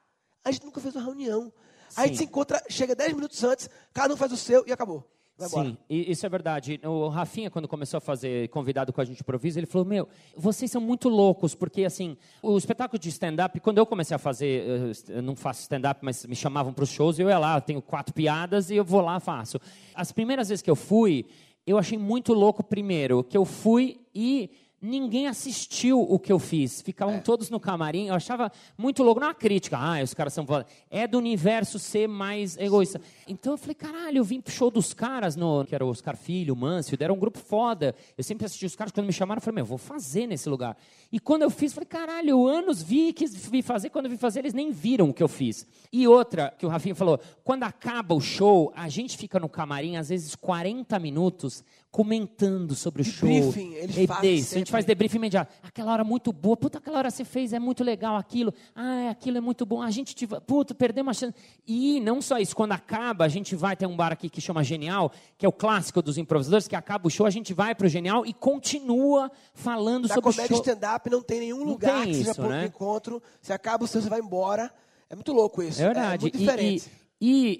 A 0.44 0.50
gente 0.52 0.66
nunca 0.66 0.82
fez 0.82 0.96
uma 0.96 1.04
reunião. 1.06 1.54
A 1.96 2.08
gente 2.08 2.14
Sim. 2.14 2.18
se 2.20 2.24
encontra, 2.24 2.64
chega 2.68 2.96
dez 2.96 3.14
minutos 3.14 3.44
antes, 3.44 3.70
cada 3.94 4.12
um 4.12 4.18
faz 4.18 4.32
o 4.32 4.38
seu 4.38 4.64
e 4.66 4.72
acabou. 4.72 5.08
Vai. 5.48 5.66
Sim, 5.66 5.78
isso 5.90 6.26
é 6.26 6.30
verdade. 6.30 6.80
O 6.84 7.08
Rafinha, 7.08 7.50
quando 7.50 7.68
começou 7.68 7.98
a 7.98 8.02
fazer 8.02 8.50
convidado 8.50 8.92
com 8.92 9.02
a 9.02 9.06
gente 9.06 9.22
improviso, 9.22 9.60
ele 9.60 9.66
falou: 9.66 9.86
Meu, 9.86 10.08
vocês 10.36 10.70
são 10.70 10.82
muito 10.82 11.10
loucos, 11.10 11.56
porque 11.56 11.84
assim, 11.84 12.18
o 12.42 12.58
espetáculo 12.58 13.00
de 13.00 13.10
stand-up, 13.10 13.60
quando 13.60 13.78
eu 13.78 13.86
comecei 13.86 14.16
a 14.16 14.20
fazer, 14.20 14.64
eh, 14.68 15.18
eu 15.18 15.22
não 15.22 15.36
faço 15.36 15.62
stand-up, 15.62 16.00
mas 16.04 16.26
me 16.26 16.36
chamavam 16.36 16.74
para 16.74 16.84
os 16.84 16.90
shows, 16.90 17.20
eu 17.20 17.30
ia 17.30 17.40
lá, 17.40 17.58
eu 17.58 17.62
tenho 17.62 17.82
quatro 17.82 18.14
piadas 18.14 18.70
e 18.70 18.76
eu 18.76 18.84
vou 18.84 19.02
lá 19.02 19.20
faço. 19.20 19.60
As 19.94 20.12
primeiras 20.12 20.50
vezes 20.50 20.62
que 20.62 20.70
eu 20.70 20.76
fui, 20.76 21.26
eu 21.66 21.78
achei 21.78 21.98
muito 21.98 22.34
louco, 22.34 22.64
primeiro, 22.64 23.24
que 23.24 23.38
eu 23.38 23.46
fui 23.46 24.00
e. 24.14 24.50
Ninguém 24.82 25.28
assistiu 25.28 26.02
o 26.02 26.18
que 26.18 26.32
eu 26.32 26.40
fiz. 26.40 26.82
Ficavam 26.82 27.20
todos 27.20 27.52
no 27.52 27.60
camarim. 27.60 28.08
Eu 28.08 28.16
achava 28.16 28.52
muito 28.76 29.04
louco. 29.04 29.20
Não 29.20 29.28
é 29.28 29.30
uma 29.30 29.36
crítica. 29.36 29.78
Ah, 29.78 30.02
os 30.02 30.14
caras 30.14 30.34
são 30.34 30.46
foda. 30.46 30.66
É 30.90 31.06
do 31.08 31.20
universo 31.20 31.78
ser 31.78 32.08
mais 32.08 32.58
egoísta. 32.58 33.00
Então 33.28 33.54
eu 33.54 33.58
falei, 33.58 33.76
caralho, 33.76 34.18
eu 34.18 34.24
vim 34.24 34.42
pro 34.42 34.52
show 34.52 34.72
dos 34.72 34.92
caras, 34.92 35.36
no, 35.36 35.64
que 35.66 35.76
era 35.76 35.86
o 35.86 35.90
Oscar 35.90 36.18
Filho, 36.18 36.56
o 36.56 36.58
Mâncio, 36.58 36.98
era 37.00 37.14
um 37.14 37.18
grupo 37.18 37.38
foda. 37.38 37.94
Eu 38.18 38.24
sempre 38.24 38.46
assisti 38.46 38.66
os 38.66 38.76
caras, 38.76 38.92
quando 38.92 39.06
me 39.06 39.14
chamaram, 39.14 39.38
eu 39.38 39.44
falei, 39.44 39.56
meu, 39.56 39.66
vou 39.66 39.78
fazer 39.78 40.26
nesse 40.26 40.50
lugar. 40.50 40.76
E 41.12 41.20
quando 41.20 41.44
eu 41.44 41.50
fiz, 41.52 41.72
eu 41.72 41.76
falei, 41.76 41.88
caralho, 41.88 42.30
eu 42.30 42.48
anos 42.48 42.82
vi, 42.82 43.14
quis 43.14 43.36
vi 43.36 43.62
fazer, 43.62 43.90
quando 43.90 44.06
eu 44.06 44.12
vi 44.12 44.18
fazer, 44.18 44.40
eles 44.40 44.54
nem 44.54 44.72
viram 44.72 45.10
o 45.10 45.14
que 45.14 45.22
eu 45.22 45.28
fiz. 45.28 45.68
E 45.94 46.08
outra, 46.08 46.54
que 46.58 46.66
o 46.66 46.70
Rafinha 46.70 46.96
falou, 46.96 47.20
quando 47.44 47.64
acaba 47.64 48.16
o 48.16 48.22
show, 48.22 48.72
a 48.76 48.90
gente 48.90 49.16
fica 49.16 49.40
no 49.40 49.48
camarim, 49.48 49.96
às 49.98 50.10
vezes 50.10 50.36
40 50.36 50.98
minutos, 51.00 51.64
comentando 51.92 52.74
sobre 52.74 53.02
o 53.02 53.06
show. 53.06 53.28
Debriefing, 53.28 53.74
eles 53.74 53.98
É 53.98 54.08
fazem 54.08 54.64
gente 54.72 54.84
faz 54.84 54.86
debriefing 54.86 55.18
imediato. 55.18 55.54
Aquela 55.62 55.92
hora 55.92 56.04
muito 56.04 56.32
boa, 56.34 56.56
puta, 56.58 56.78
aquela 56.78 56.98
hora 57.00 57.10
você 57.12 57.24
fez, 57.26 57.54
é 57.54 57.60
muito 57.60 57.84
legal 57.84 58.16
aquilo. 58.16 58.54
Ah, 58.76 59.10
aquilo 59.12 59.38
é 59.38 59.42
muito 59.42 59.66
bom. 59.66 59.82
A 59.82 59.92
gente, 59.92 60.16
tive, 60.16 60.40
puta, 60.42 60.74
perdeu 60.74 61.04
uma 61.04 61.14
chance. 61.14 61.36
E 61.68 62.00
não 62.00 62.22
só 62.22 62.38
isso, 62.38 62.56
quando 62.56 62.72
acaba, 62.72 63.26
a 63.26 63.28
gente 63.28 63.56
vai, 63.56 63.76
tem 63.76 63.88
um 63.88 63.96
bar 63.96 64.12
aqui 64.12 64.30
que 64.30 64.40
chama 64.42 64.64
Genial, 64.64 65.12
que 65.38 65.46
é 65.46 65.50
o 65.50 65.52
clássico 65.52 66.02
dos 66.02 66.18
improvisadores, 66.18 66.68
que 66.68 66.76
acaba 66.76 67.08
o 67.08 67.10
show, 67.12 67.26
a 67.26 67.30
gente 67.30 67.54
vai 67.54 67.76
pro 67.76 67.88
Genial 67.88 68.26
e 68.26 68.34
continua 68.34 69.32
falando 69.54 70.08
Na 70.08 70.16
sobre 70.16 70.30
o 70.30 70.34
comédia 70.34 70.56
show. 70.56 70.64
stand-up 70.66 71.10
não 71.10 71.22
tem 71.22 71.40
nenhum 71.42 71.60
Não 71.60 71.66
lugar 71.66 72.02
tem 72.04 72.08
que 72.12 72.18
seja 72.20 72.32
isso, 72.32 72.42
ponto 72.42 72.50
né? 72.52 72.62
de 72.62 72.68
encontro. 72.68 73.22
Você 73.42 73.54
acaba 73.54 73.84
o 73.84 73.88
seu, 73.88 74.02
você 74.02 74.10
vai 74.10 74.20
embora. 74.20 74.72
É 75.10 75.16
muito 75.16 75.34
louco 75.34 75.62
isso. 75.62 75.82
É 75.82 75.86
verdade. 75.86 76.22
muito 76.24 76.36
E- 76.36 76.40
diferente. 76.40 76.86
E, 76.88 76.90
e 76.90 77.01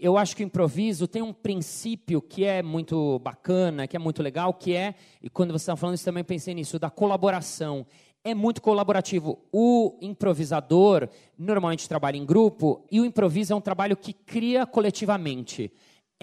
eu 0.02 0.18
acho 0.18 0.36
que 0.36 0.44
o 0.44 0.46
improviso 0.46 1.08
tem 1.08 1.22
um 1.22 1.32
princípio 1.32 2.20
que 2.20 2.44
é 2.44 2.64
muito 2.64 3.20
bacana, 3.20 3.86
que 3.86 3.96
é 3.96 4.00
muito 4.00 4.24
legal, 4.24 4.56
que 4.56 4.76
é, 4.76 4.96
e 5.22 5.30
quando 5.30 5.52
você 5.52 5.64
estava 5.64 5.78
falando 5.78 5.96
isso 5.96 6.06
também 6.06 6.24
pensei 6.24 6.56
nisso, 6.56 6.80
da 6.80 6.90
colaboração. 6.90 7.86
É 8.24 8.34
muito 8.34 8.60
colaborativo. 8.60 9.38
O 9.52 9.98
improvisador 10.02 11.08
normalmente 11.38 11.88
trabalha 11.88 12.18
em 12.18 12.26
grupo 12.26 12.84
e 12.92 13.00
o 13.00 13.06
improviso 13.06 13.54
é 13.54 13.56
um 13.56 13.62
trabalho 13.62 13.96
que 13.96 14.14
cria 14.14 14.66
coletivamente. 14.66 15.72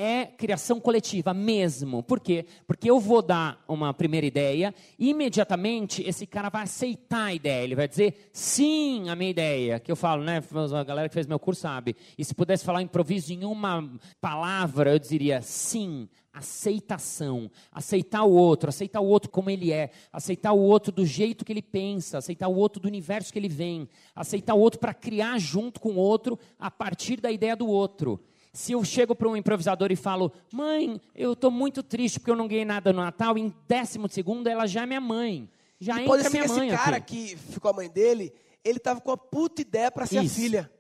É 0.00 0.26
criação 0.26 0.78
coletiva 0.78 1.34
mesmo. 1.34 2.04
Por 2.04 2.20
quê? 2.20 2.46
Porque 2.68 2.88
eu 2.88 3.00
vou 3.00 3.20
dar 3.20 3.64
uma 3.66 3.92
primeira 3.92 4.24
ideia 4.24 4.72
e 4.96 5.10
imediatamente 5.10 6.04
esse 6.06 6.24
cara 6.24 6.48
vai 6.48 6.62
aceitar 6.62 7.24
a 7.24 7.34
ideia. 7.34 7.64
Ele 7.64 7.74
vai 7.74 7.88
dizer 7.88 8.30
sim 8.32 9.08
à 9.08 9.16
minha 9.16 9.32
ideia. 9.32 9.80
Que 9.80 9.90
eu 9.90 9.96
falo, 9.96 10.22
né? 10.22 10.40
A 10.72 10.84
galera 10.84 11.08
que 11.08 11.14
fez 11.14 11.26
meu 11.26 11.40
curso 11.40 11.62
sabe. 11.62 11.96
E 12.16 12.24
se 12.24 12.32
pudesse 12.32 12.64
falar 12.64 12.80
improviso 12.80 13.32
em 13.32 13.44
uma 13.44 13.90
palavra, 14.20 14.92
eu 14.92 15.00
diria 15.00 15.42
sim. 15.42 16.08
Aceitação. 16.32 17.50
Aceitar 17.72 18.22
o 18.22 18.30
outro, 18.30 18.68
aceitar 18.68 19.00
o 19.00 19.06
outro 19.06 19.28
como 19.28 19.50
ele 19.50 19.72
é, 19.72 19.90
aceitar 20.12 20.52
o 20.52 20.60
outro 20.60 20.92
do 20.92 21.04
jeito 21.04 21.44
que 21.44 21.52
ele 21.52 21.60
pensa, 21.60 22.18
aceitar 22.18 22.46
o 22.46 22.54
outro 22.54 22.80
do 22.80 22.86
universo 22.86 23.32
que 23.32 23.38
ele 23.40 23.48
vem, 23.48 23.88
aceitar 24.14 24.54
o 24.54 24.60
outro 24.60 24.78
para 24.78 24.94
criar 24.94 25.40
junto 25.40 25.80
com 25.80 25.94
o 25.94 25.96
outro 25.96 26.38
a 26.56 26.70
partir 26.70 27.20
da 27.20 27.32
ideia 27.32 27.56
do 27.56 27.66
outro. 27.66 28.20
Se 28.58 28.72
eu 28.72 28.82
chego 28.82 29.14
para 29.14 29.28
um 29.28 29.36
improvisador 29.36 29.92
e 29.92 29.94
falo, 29.94 30.32
mãe, 30.52 31.00
eu 31.14 31.34
estou 31.34 31.48
muito 31.48 31.80
triste 31.80 32.18
porque 32.18 32.32
eu 32.32 32.34
não 32.34 32.48
ganhei 32.48 32.64
nada 32.64 32.92
no 32.92 33.00
Natal, 33.00 33.38
em 33.38 33.54
décimo 33.68 34.08
segundo 34.10 34.48
ela 34.48 34.66
já 34.66 34.82
é 34.82 34.86
minha 34.86 35.00
mãe. 35.00 35.48
Já 35.78 36.02
E 36.02 36.04
pode 36.04 36.22
entra 36.26 36.30
ser 36.32 36.36
que 36.40 36.44
minha 36.44 36.58
mãe 36.58 36.68
esse 36.70 36.76
cara 36.76 36.96
aqui. 36.96 37.28
que 37.28 37.36
ficou 37.36 37.70
a 37.70 37.74
mãe 37.74 37.88
dele, 37.88 38.34
ele 38.64 38.80
tava 38.80 39.00
com 39.00 39.12
uma 39.12 39.16
puta 39.16 39.62
ideia 39.62 39.92
para 39.92 40.06
ser 40.06 40.24
Isso. 40.24 40.34
a 40.34 40.42
filha. 40.42 40.72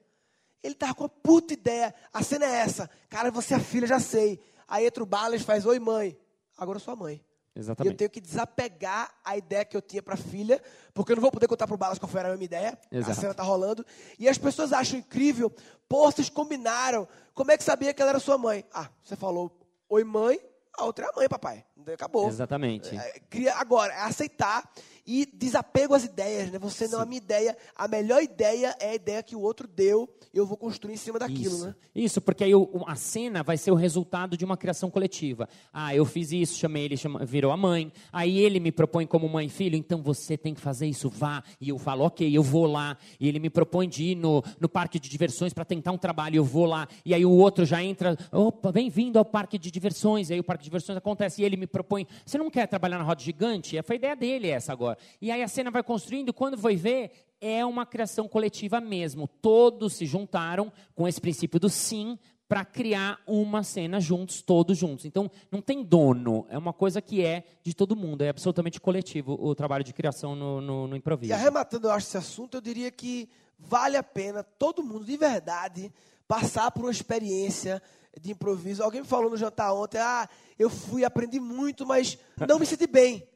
Ele 0.60 0.74
tava 0.74 0.92
com 0.92 1.04
uma 1.04 1.08
puta 1.08 1.52
ideia. 1.54 1.94
A 2.12 2.20
cena 2.20 2.46
é 2.46 2.54
essa. 2.62 2.90
Cara, 3.08 3.30
você 3.30 3.54
é 3.54 3.58
a 3.58 3.60
filha, 3.60 3.86
já 3.86 4.00
sei. 4.00 4.40
Aí 4.66 4.84
entra 4.84 5.00
o 5.04 5.06
Balas 5.06 5.40
e 5.40 5.44
faz, 5.44 5.64
oi 5.64 5.78
mãe. 5.78 6.18
Agora 6.56 6.78
eu 6.78 6.80
sou 6.80 6.94
a 6.94 6.96
mãe. 6.96 7.24
E 7.58 7.60
eu 7.60 7.62
Exatamente. 7.64 7.96
tenho 7.96 8.10
que 8.10 8.20
desapegar 8.20 9.12
a 9.24 9.36
ideia 9.36 9.64
que 9.64 9.76
eu 9.76 9.82
tinha 9.82 10.00
para 10.00 10.14
a 10.14 10.16
filha, 10.16 10.62
porque 10.94 11.10
eu 11.10 11.16
não 11.16 11.20
vou 11.20 11.32
poder 11.32 11.48
contar 11.48 11.66
pro 11.66 11.76
Balas 11.76 11.98
qual 11.98 12.08
foi 12.08 12.20
a 12.20 12.32
minha 12.34 12.44
ideia. 12.44 12.78
Exato. 12.90 13.10
A 13.10 13.14
cena 13.14 13.34
tá 13.34 13.42
rolando. 13.42 13.84
E 14.16 14.28
as 14.28 14.38
pessoas 14.38 14.72
acham 14.72 15.00
incrível. 15.00 15.52
Pô, 15.88 16.08
vocês 16.08 16.28
combinaram. 16.28 17.08
Como 17.34 17.50
é 17.50 17.58
que 17.58 17.64
sabia 17.64 17.92
que 17.92 18.00
ela 18.00 18.12
era 18.12 18.20
sua 18.20 18.38
mãe? 18.38 18.64
Ah, 18.72 18.88
você 19.02 19.16
falou, 19.16 19.58
oi 19.88 20.04
mãe, 20.04 20.40
a 20.72 20.84
outra 20.84 21.06
é 21.06 21.08
a 21.08 21.12
mãe, 21.16 21.28
papai. 21.28 21.64
Acabou. 21.92 22.28
Exatamente. 22.28 22.96
É, 22.96 23.18
cria 23.28 23.56
agora, 23.56 23.92
é 23.92 24.02
aceitar 24.02 24.70
e 25.10 25.24
desapego 25.32 25.94
às 25.94 26.04
ideias, 26.04 26.50
né? 26.50 26.58
Você 26.58 26.86
não 26.86 27.00
é 27.00 27.02
a 27.02 27.06
minha 27.06 27.16
ideia, 27.16 27.56
a 27.74 27.88
melhor 27.88 28.22
ideia 28.22 28.76
é 28.78 28.90
a 28.90 28.94
ideia 28.94 29.22
que 29.22 29.34
o 29.34 29.40
outro 29.40 29.66
deu, 29.66 30.06
eu 30.34 30.44
vou 30.44 30.54
construir 30.54 30.92
em 30.92 30.96
cima 30.98 31.18
daquilo, 31.18 31.54
Isso. 31.54 31.66
né? 31.66 31.74
Isso, 31.94 32.20
porque 32.20 32.44
aí 32.44 32.54
o- 32.54 32.84
a 32.86 32.94
cena 32.94 33.42
vai 33.42 33.56
ser 33.56 33.70
o 33.70 33.74
resultado 33.74 34.36
de 34.36 34.44
uma 34.44 34.54
criação 34.54 34.90
coletiva. 34.90 35.48
Ah, 35.72 35.94
eu 35.94 36.04
fiz 36.04 36.30
isso, 36.30 36.58
chamei 36.58 36.84
ele, 36.84 36.96
chama- 36.98 37.24
virou 37.24 37.50
a 37.50 37.56
mãe. 37.56 37.90
Aí 38.12 38.38
ele 38.38 38.60
me 38.60 38.70
propõe 38.70 39.06
como 39.06 39.26
mãe 39.30 39.46
e 39.46 39.48
filho, 39.48 39.76
então 39.76 40.02
você 40.02 40.36
tem 40.36 40.52
que 40.52 40.60
fazer 40.60 40.86
isso, 40.86 41.08
vá. 41.08 41.42
E 41.58 41.70
eu 41.70 41.78
falo, 41.78 42.04
ok, 42.04 42.30
eu 42.36 42.42
vou 42.42 42.66
lá. 42.66 42.96
E 43.18 43.26
ele 43.26 43.38
me 43.40 43.48
propõe 43.48 43.88
de 43.88 44.04
ir 44.10 44.14
no, 44.14 44.44
no 44.60 44.68
parque 44.68 45.00
de 45.00 45.08
diversões 45.08 45.54
para 45.54 45.64
tentar 45.64 45.90
um 45.92 45.98
trabalho, 45.98 46.36
eu 46.36 46.44
vou 46.44 46.66
lá. 46.66 46.86
E 47.02 47.14
aí 47.14 47.24
o 47.24 47.32
outro 47.32 47.64
já 47.64 47.82
entra, 47.82 48.14
opa, 48.30 48.70
bem-vindo 48.70 49.18
ao 49.18 49.24
parque 49.24 49.58
de 49.58 49.70
diversões. 49.70 50.28
E 50.28 50.34
aí 50.34 50.40
o 50.40 50.44
parque 50.44 50.64
de 50.64 50.68
diversões 50.70 50.98
acontece 50.98 51.40
e 51.40 51.44
ele 51.46 51.56
me 51.56 51.66
propõe, 51.66 52.06
você 52.26 52.36
não 52.36 52.50
quer 52.50 52.66
trabalhar 52.68 52.98
na 52.98 53.04
roda 53.04 53.22
gigante? 53.22 53.80
Foi 53.82 53.96
a 53.96 53.98
ideia 53.98 54.14
dele 54.14 54.48
essa 54.48 54.70
agora. 54.70 54.97
E 55.20 55.30
aí 55.30 55.42
a 55.42 55.48
cena 55.48 55.70
vai 55.70 55.82
construindo, 55.82 56.32
quando 56.32 56.58
foi 56.58 56.76
ver, 56.76 57.10
é 57.40 57.64
uma 57.64 57.86
criação 57.86 58.28
coletiva 58.28 58.80
mesmo. 58.80 59.28
Todos 59.28 59.94
se 59.94 60.06
juntaram 60.06 60.72
com 60.94 61.06
esse 61.06 61.20
princípio 61.20 61.60
do 61.60 61.68
sim 61.68 62.18
para 62.48 62.64
criar 62.64 63.20
uma 63.26 63.62
cena 63.62 64.00
juntos, 64.00 64.40
todos 64.40 64.76
juntos. 64.78 65.04
Então, 65.04 65.30
não 65.52 65.60
tem 65.60 65.84
dono, 65.84 66.46
é 66.48 66.56
uma 66.56 66.72
coisa 66.72 67.02
que 67.02 67.22
é 67.22 67.44
de 67.62 67.74
todo 67.74 67.94
mundo, 67.94 68.22
é 68.22 68.30
absolutamente 68.30 68.80
coletivo 68.80 69.36
o 69.38 69.54
trabalho 69.54 69.84
de 69.84 69.92
criação 69.92 70.34
no, 70.34 70.60
no, 70.60 70.88
no 70.88 70.96
improviso. 70.96 71.30
E 71.30 71.34
arrematando, 71.34 71.88
eu 71.88 71.92
acho, 71.92 72.06
esse 72.06 72.16
assunto, 72.16 72.56
eu 72.56 72.60
diria 72.62 72.90
que 72.90 73.28
vale 73.58 73.98
a 73.98 74.02
pena 74.02 74.42
todo 74.42 74.82
mundo, 74.82 75.04
de 75.04 75.16
verdade, 75.16 75.92
passar 76.26 76.70
por 76.70 76.84
uma 76.84 76.90
experiência 76.90 77.82
de 78.18 78.32
improviso. 78.32 78.82
Alguém 78.82 79.02
me 79.02 79.06
falou 79.06 79.30
no 79.30 79.36
jantar 79.36 79.74
ontem, 79.74 79.98
ah, 79.98 80.26
eu 80.58 80.70
fui, 80.70 81.04
aprendi 81.04 81.38
muito, 81.38 81.86
mas 81.86 82.18
não 82.48 82.58
me 82.58 82.64
senti 82.64 82.86
bem. 82.86 83.28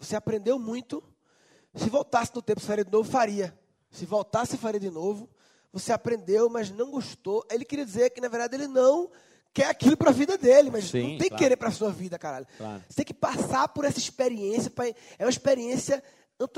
Você 0.00 0.16
aprendeu 0.16 0.58
muito. 0.58 1.02
Se 1.74 1.90
voltasse 1.90 2.32
no 2.34 2.40
tempo, 2.42 2.60
se 2.60 2.66
faria 2.66 2.84
de 2.84 2.90
novo, 2.92 3.10
faria. 3.10 3.58
Se 3.90 4.04
voltasse, 4.06 4.56
faria 4.56 4.80
de 4.80 4.90
novo. 4.90 5.28
Você 5.72 5.92
aprendeu, 5.92 6.48
mas 6.48 6.70
não 6.70 6.90
gostou. 6.90 7.44
Ele 7.50 7.64
queria 7.64 7.84
dizer 7.84 8.10
que, 8.10 8.20
na 8.20 8.28
verdade, 8.28 8.54
ele 8.54 8.68
não 8.68 9.10
quer 9.52 9.66
aquilo 9.66 9.96
para 9.96 10.10
a 10.10 10.12
vida 10.12 10.38
dele, 10.38 10.70
mas 10.70 10.84
Sim, 10.90 11.00
não 11.00 11.08
tem 11.10 11.18
que 11.18 11.28
claro. 11.30 11.42
querer 11.42 11.56
para 11.56 11.68
a 11.68 11.72
sua 11.72 11.90
vida, 11.90 12.18
caralho. 12.18 12.46
Claro. 12.56 12.82
Você 12.88 12.96
tem 12.96 13.04
que 13.04 13.14
passar 13.14 13.68
por 13.68 13.84
essa 13.84 13.98
experiência. 13.98 14.70
pra- 14.70 14.86
é 14.88 14.94
uma 15.20 15.30
experiência 15.30 16.02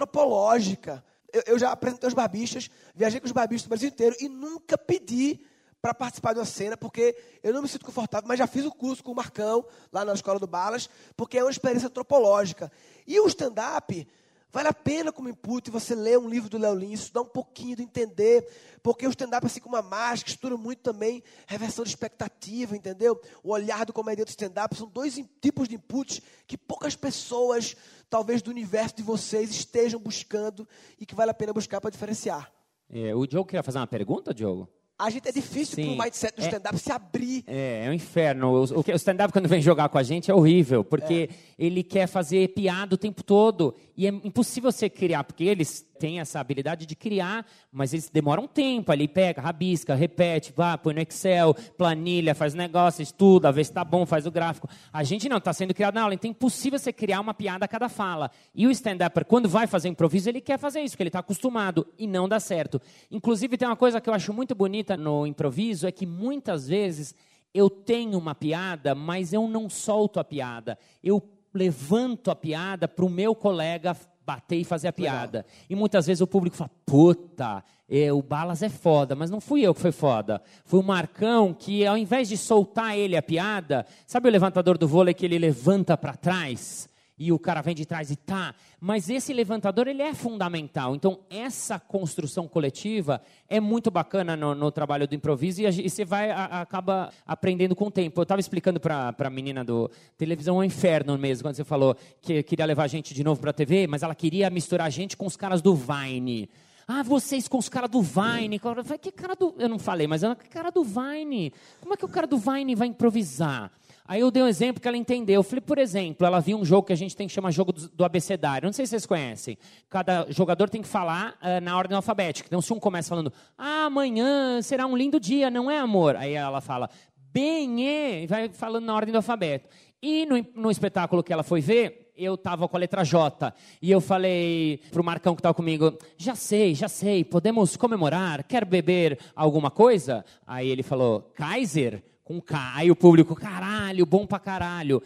antropológica. 0.07 1.05
Eu, 1.33 1.43
eu 1.47 1.59
já 1.59 1.73
apresentei 1.73 2.07
os 2.09 2.15
barbistas, 2.15 2.71
viajei 2.95 3.21
com 3.21 3.27
os 3.27 3.33
barbistas 3.33 3.67
do 3.67 3.71
Brasil 3.71 3.89
inteiro 3.89 4.17
e 4.21 4.29
nunca 4.29 4.79
pedi 4.79 5.41
para 5.81 5.95
participar 5.95 6.33
de 6.33 6.41
uma 6.41 6.45
cena, 6.45 6.77
porque 6.77 7.17
eu 7.43 7.53
não 7.53 7.63
me 7.63 7.69
sinto 7.69 7.85
confortável, 7.85 8.27
mas 8.27 8.39
já 8.39 8.47
fiz 8.47 8.65
o 8.65 8.73
curso 8.73 9.05
com 9.05 9.13
o 9.13 9.15
Marcão, 9.15 9.65
lá 9.93 10.05
na 10.05 10.15
Escola 10.15 10.39
do 10.39 10.47
Balas, 10.47 10.89
porque 11.17 11.39
é 11.39 11.45
uma 11.45 11.51
experiência 11.51 11.89
antropológica. 11.89 12.71
E 13.07 13.21
o 13.21 13.27
stand-up, 13.27 14.07
vale 14.51 14.69
a 14.69 14.73
pena 14.73 15.13
como 15.13 15.29
input 15.29 15.71
você 15.71 15.95
ler 15.95 16.19
um 16.19 16.29
livro 16.29 16.49
do 16.49 16.59
Léo 16.59 16.75
Lins, 16.75 17.01
estudar 17.01 17.21
um 17.23 17.27
pouquinho, 17.27 17.77
de 17.77 17.83
entender, 17.83 18.49
porque 18.83 19.07
o 19.07 19.11
stand-up, 19.11 19.47
assim 19.47 19.61
como 19.61 19.77
a 19.77 19.83
mágica, 19.83 20.31
estuda 20.31 20.57
muito 20.57 20.81
também 20.83 21.23
reversão 21.47 21.85
de 21.85 21.91
expectativa, 21.91 22.77
entendeu? 22.77 23.21
O 23.43 23.53
olhar 23.53 23.85
do 23.85 23.93
comediante 23.93 24.31
stand-up, 24.31 24.77
são 24.77 24.89
dois 24.89 25.23
tipos 25.41 25.69
de 25.69 25.77
inputs 25.77 26.21
que 26.47 26.57
poucas 26.57 26.97
pessoas, 26.97 27.77
talvez 28.11 28.43
do 28.43 28.51
universo 28.51 28.97
de 28.97 29.03
vocês, 29.03 29.51
estejam 29.51 30.01
buscando 30.01 30.67
e 30.99 31.07
que 31.07 31.15
vale 31.15 31.31
a 31.31 31.35
pena 31.35 31.53
buscar 31.53 31.81
para 31.81 31.91
diferenciar. 31.91 32.51
É, 32.89 33.15
o 33.15 33.27
Diogo 33.27 33.47
queria 33.47 33.63
fazer 33.63 33.79
uma 33.79 33.87
pergunta, 33.87 34.33
Diogo? 34.33 34.69
A 34.99 35.11
gente 35.11 35.29
é 35.29 35.33
difícil 35.33 35.75
Sim. 35.77 35.95
pro 35.95 36.05
mindset 36.05 36.35
do 36.37 36.43
É- 36.43 36.47
stand-up 36.47 36.79
se 36.79 36.91
abrir. 36.91 37.45
É, 37.47 37.85
é 37.87 37.91
um 37.91 37.93
inferno. 37.93 38.49
O, 38.49 38.63
o 38.63 38.97
stand-up, 38.97 39.31
quando 39.33 39.47
vem 39.47 39.61
jogar 39.61 39.91
com 39.91 39.99
a 39.99 40.03
gente, 40.03 40.31
é 40.31 40.35
horrível, 40.35 40.83
porque 40.83 41.29
ele 41.59 41.83
quer 41.83 42.07
fazer 42.07 42.49
piada 42.49 42.95
o 42.95 42.99
tempo 42.99 43.23
todo. 43.23 43.75
E 43.95 44.07
é 44.07 44.09
impossível 44.09 44.73
você 44.73 44.89
criar, 44.89 45.25
porque 45.25 45.45
eles 45.45 45.85
têm 45.97 46.21
essa 46.21 46.39
habilidade 46.39 46.87
de 46.87 46.95
criar, 46.95 47.47
mas 47.73 47.93
eles 47.93 48.09
demoram 48.09 48.45
um 48.45 48.47
tempo 48.47 48.93
ali, 48.93 49.09
pega, 49.09 49.41
rabisca, 49.41 49.95
repete, 49.95 50.53
vá, 50.55 50.77
põe 50.77 50.95
no 50.95 51.01
Excel, 51.01 51.55
planilha, 51.77 52.35
faz 52.35 52.55
negócio, 52.55 53.03
estuda, 53.03 53.51
vê 53.51 53.65
se 53.65 53.73
tá 53.73 53.85
bom, 53.85 54.07
faz 54.07 54.27
o 54.27 54.31
gráfico. 54.31 54.69
A 54.93 55.03
gente 55.03 55.29
não, 55.29 55.39
está 55.39 55.53
sendo 55.53 55.75
criado 55.75 55.95
na 55.95 56.03
aula, 56.03 56.15
então 56.15 56.29
é 56.29 56.33
impossível 56.33 56.79
você 56.79 56.93
criar 56.93 57.21
uma 57.21 57.35
piada 57.35 57.65
a 57.65 57.69
cada 57.69 57.89
fala. 57.89 58.31
E 58.55 58.67
o 58.67 58.71
stand-upper, 58.71 59.25
quando 59.25 59.49
vai 59.49 59.67
fazer 59.67 59.89
improviso, 59.89 60.29
ele 60.29 60.41
quer 60.41 60.59
fazer 60.59 60.81
isso, 60.81 60.93
porque 60.93 61.03
ele 61.03 61.09
está 61.09 61.21
acostumado, 61.21 61.87
e 61.99 62.07
não 62.07 62.29
dá 62.29 62.39
certo. 62.39 62.81
Inclusive, 63.11 63.57
tem 63.57 63.67
uma 63.67 63.77
coisa 63.77 64.01
que 64.01 64.09
eu 64.09 64.15
acho 64.15 64.33
muito 64.33 64.55
bonita 64.55 64.97
no 64.97 65.27
improviso, 65.27 65.87
é 65.87 65.93
que 65.93 66.07
muitas 66.07 66.69
vezes 66.69 67.15
eu 67.53 67.71
tenho 67.71 68.19
uma 68.19 68.35
piada, 68.35 68.95
mas 68.95 69.33
eu 69.33 69.49
não 69.49 69.71
solto 69.71 70.21
a 70.21 70.25
piada. 70.25 70.79
Eu 71.03 71.23
levanto 71.55 72.31
a 72.31 72.37
piada 72.37 72.87
para 72.87 73.05
o 73.05 73.09
meu 73.09 73.35
colega 73.35 73.97
bater 74.27 74.57
e 74.57 74.65
fazer 74.65 74.89
a 74.89 74.93
piada. 74.93 75.47
E 75.71 75.77
muitas 75.77 76.07
vezes 76.07 76.21
o 76.21 76.27
público 76.27 76.57
fala, 76.57 76.71
puta, 76.85 77.63
é, 77.89 78.13
o 78.13 78.21
Balas 78.21 78.63
é 78.63 78.69
foda, 78.69 79.15
mas 79.15 79.31
não 79.31 79.41
fui 79.41 79.63
eu 79.63 79.73
que 79.73 79.81
foi 79.81 79.93
foda. 79.93 80.43
Foi 80.65 80.81
o 80.81 80.83
Marcão 80.83 81.55
que, 81.55 81.87
ao 81.87 81.97
invés 81.97 82.29
de 82.29 82.37
soltar 82.37 82.99
ele 82.99 83.17
a 83.17 83.23
piada, 83.23 83.87
sabe 84.07 84.29
o 84.29 84.33
levantador 84.33 84.77
do 84.77 84.89
vôlei 84.89 85.15
que 85.15 85.25
ele 85.25 85.39
levanta 85.39 85.97
para 85.97 86.17
trás? 86.17 86.89
E 87.19 87.33
o 87.33 87.39
cara 87.39 87.63
vem 87.63 87.75
de 87.75 87.87
trás 87.87 88.11
e 88.11 88.17
tá. 88.17 88.55
Mas 88.81 89.09
esse 89.09 89.33
levantador 89.33 89.89
ele 89.89 90.03
é 90.03 90.15
fundamental. 90.15 90.95
Então 90.95 91.21
essa 91.31 91.79
construção 91.79 92.47
coletiva 92.47 93.23
é 93.49 93.61
muito 93.61 93.91
bacana 93.91 94.37
no, 94.37 94.55
no 94.55 94.71
trabalho 94.71 95.09
do 95.09 95.15
improviso 95.15 95.63
e, 95.63 95.67
a, 95.67 95.71
e 95.71 95.89
você 95.89 96.05
vai 96.05 96.31
a, 96.31 96.63
acaba 96.63 97.11
aprendendo 97.27 97.75
com 97.75 97.87
o 97.87 97.91
tempo. 97.91 98.21
Eu 98.21 98.25
estava 98.25 98.41
explicando 98.41 98.79
para 98.79 99.15
a 99.19 99.31
menina 99.31 99.65
do 99.65 99.91
televisão 100.17 100.57
é 100.57 100.59
um 100.59 100.65
inferno 100.65 101.17
mesmo 101.17 101.45
quando 101.45 101.57
você 101.57 101.65
falou 101.65 101.97
que 102.21 102.43
queria 102.43 102.67
levar 102.67 102.85
a 102.85 102.89
gente 102.89 103.15
de 103.15 103.25
novo 103.25 103.41
para 103.41 103.51
a 103.51 103.55
TV, 103.55 103.87
mas 103.87 104.03
ela 104.03 104.15
queria 104.15 104.51
misturar 104.51 104.87
a 104.87 104.91
gente 104.91 105.17
com 105.17 105.27
os 105.27 105.37
caras 105.37 105.63
do 105.63 105.75
Vine. 105.75 106.49
Ah, 106.89 107.03
vocês 107.03 107.49
com 107.49 107.59
os 107.59 107.69
caras 107.69 107.91
do 107.91 108.01
Vine. 108.01 108.61
Que 109.01 109.11
cara 109.11 109.35
do. 109.35 109.55
Eu 109.59 109.69
não 109.69 109.79
falei, 109.79 110.07
mas 110.07 110.23
ela, 110.23 110.37
que 110.37 110.49
cara 110.49 110.71
do 110.71 110.85
Vine? 110.85 111.53
Como 111.81 111.95
é 111.95 111.97
que 111.97 112.05
o 112.05 112.09
cara 112.09 112.29
do 112.29 112.39
Vine 112.39 112.77
vai 112.77 112.87
improvisar? 112.87 113.73
Aí 114.09 114.21
eu 114.21 114.31
dei 114.31 114.43
um 114.43 114.47
exemplo 114.49 114.81
que 114.81 114.87
ela 114.87 114.97
entendeu. 114.97 115.37
Eu 115.37 115.43
falei, 115.43 115.61
por 115.61 115.79
exemplo, 115.79 116.27
ela 116.27 116.41
viu 116.41 116.59
um 116.59 116.65
jogo 116.65 116.87
que 116.87 116.93
a 116.93 116.97
gente 116.97 117.17
tem 117.17 117.27
que 117.27 117.33
chamar 117.33 117.51
jogo 117.51 117.73
do, 117.73 118.05
abecedário. 118.05 118.67
Não 118.67 118.73
sei 118.73 118.87
se 118.87 118.91
vocês 118.91 119.07
conhecem. 119.07 119.59
Cada 119.89 120.27
jogador 120.31 120.69
tem 120.71 120.83
que 120.83 120.89
falar 120.89 121.35
uh, 121.43 121.61
na 121.61 121.77
ordem 121.77 121.97
alfabética. 121.97 122.47
Então, 122.49 122.63
se 122.63 122.73
um 122.73 122.79
começa 122.79 123.09
falando, 123.09 123.33
ah, 123.59 123.87
amanhã 123.87 124.63
será 124.63 124.87
um 124.87 124.97
lindo 124.97 125.19
dia, 125.19 125.51
não 125.51 125.71
é, 125.71 125.79
amor? 125.79 126.17
Aí 126.17 126.35
ela 126.35 126.61
fala, 126.61 126.89
bem, 127.33 127.87
é, 127.87 128.23
e 128.23 128.27
vai 128.27 128.49
falando 128.49 128.85
na 128.85 128.95
ordem 128.95 129.13
do 129.13 129.17
alfabeto. 129.17 129.69
E 130.01 130.25
no, 130.27 130.45
no 130.55 130.71
espetáculo 130.71 131.23
que 131.23 131.33
ela 131.33 131.43
foi 131.43 131.61
ver, 131.61 132.13
eu 132.17 132.35
estava 132.35 132.69
com 132.69 132.77
a 132.77 132.81
letra 132.81 133.05
J. 133.05 133.53
E 133.83 133.91
eu 133.91 134.01
falei 134.01 134.81
para 134.91 135.01
o 135.01 135.05
Marcão 135.05 135.35
que 135.35 135.41
estava 135.41 135.55
comigo: 135.55 135.99
já 136.17 136.35
sei, 136.35 136.75
já 136.75 136.89
sei, 136.89 137.25
podemos 137.25 137.77
comemorar? 137.77 138.45
Quer 138.45 138.65
beber 138.65 139.19
alguma 139.35 139.71
coisa? 139.71 140.25
Aí 140.47 140.69
ele 140.69 140.83
falou: 140.83 141.31
Kaiser? 141.35 142.03
Com 142.27 142.41
K. 142.41 142.73
Aí 142.75 142.91
o 142.91 142.97
público: 142.97 143.37
caralho, 143.37 144.05
bom 144.05 144.27
pra 144.27 144.41
caralho. 144.41 145.01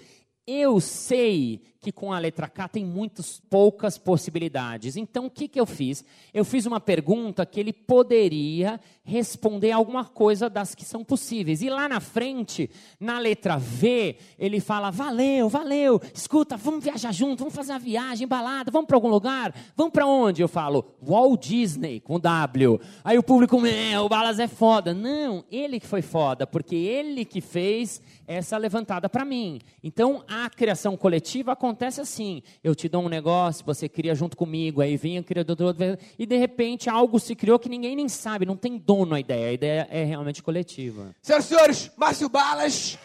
Eu 0.53 0.81
sei 0.81 1.63
que 1.81 1.93
com 1.93 2.13
a 2.13 2.19
letra 2.19 2.49
K 2.49 2.67
tem 2.67 2.85
muitas 2.85 3.41
poucas 3.49 3.97
possibilidades. 3.97 4.97
Então, 4.97 5.27
o 5.27 5.31
que, 5.31 5.47
que 5.47 5.61
eu 5.61 5.65
fiz? 5.65 6.05
Eu 6.35 6.45
fiz 6.45 6.67
uma 6.67 6.81
pergunta 6.81 7.47
que 7.47 7.61
ele 7.61 7.73
poderia 7.73 8.81
responder 9.03 9.71
alguma 9.71 10.05
coisa 10.05 10.51
das 10.51 10.75
que 10.75 10.85
são 10.85 11.05
possíveis. 11.05 11.63
E 11.63 11.71
lá 11.71 11.89
na 11.89 12.01
frente, 12.01 12.69
na 12.99 13.21
letra 13.21 13.57
V, 13.57 14.17
ele 14.37 14.59
fala: 14.59 14.91
valeu, 14.91 15.49
valeu, 15.49 16.01
escuta, 16.13 16.57
vamos 16.57 16.83
viajar 16.83 17.13
junto, 17.13 17.39
vamos 17.39 17.55
fazer 17.55 17.73
uma 17.73 17.79
viagem, 17.79 18.27
balada, 18.27 18.73
vamos 18.73 18.89
para 18.89 18.97
algum 18.97 19.09
lugar? 19.09 19.55
Vamos 19.77 19.93
para 19.93 20.07
onde? 20.07 20.43
Eu 20.43 20.49
falo: 20.49 20.85
Walt 21.01 21.47
Disney, 21.47 22.01
com 22.01 22.19
W. 22.19 22.81
Aí 23.05 23.17
o 23.17 23.23
público, 23.23 23.61
meu, 23.61 24.05
o 24.05 24.09
Balas 24.09 24.41
é 24.41 24.49
foda. 24.49 24.93
Não, 24.93 25.45
ele 25.49 25.79
que 25.79 25.87
foi 25.87 26.03
foda, 26.03 26.45
porque 26.45 26.75
ele 26.75 27.25
que 27.25 27.41
fez 27.41 28.03
essa 28.31 28.57
levantada 28.57 29.09
para 29.09 29.25
mim. 29.25 29.61
Então, 29.83 30.25
a 30.29 30.49
criação 30.49 30.97
coletiva 30.97 31.51
acontece 31.51 32.01
assim. 32.01 32.43
Eu 32.63 32.77
te 32.77 32.89
dou 32.89 33.03
um 33.03 33.09
negócio, 33.09 33.67
você 33.67 33.89
cria 33.89 34.15
junto 34.15 34.37
comigo, 34.37 34.81
aí 34.81 34.97
vem 34.97 35.19
o 35.19 35.25
criador 35.25 35.57
do 35.57 35.65
outro, 35.65 35.99
e 36.17 36.25
de 36.25 36.37
repente 36.37 36.89
algo 36.89 37.19
se 37.19 37.35
criou 37.35 37.59
que 37.59 37.69
ninguém 37.69 37.97
nem 37.97 38.09
sabe, 38.09 38.47
não 38.47 38.57
tem 38.57 38.79
dono 38.79 39.17
a 39.17 39.21
ideia. 39.21 39.49
A 39.49 39.53
ideia 39.53 39.89
é 39.91 40.05
realmente 40.05 40.45
coletiva. 40.45 41.15
Senhoras 41.21 41.45
e 41.45 41.49
senhores, 41.49 41.91
Márcio 41.97 42.29
Balas. 42.29 42.99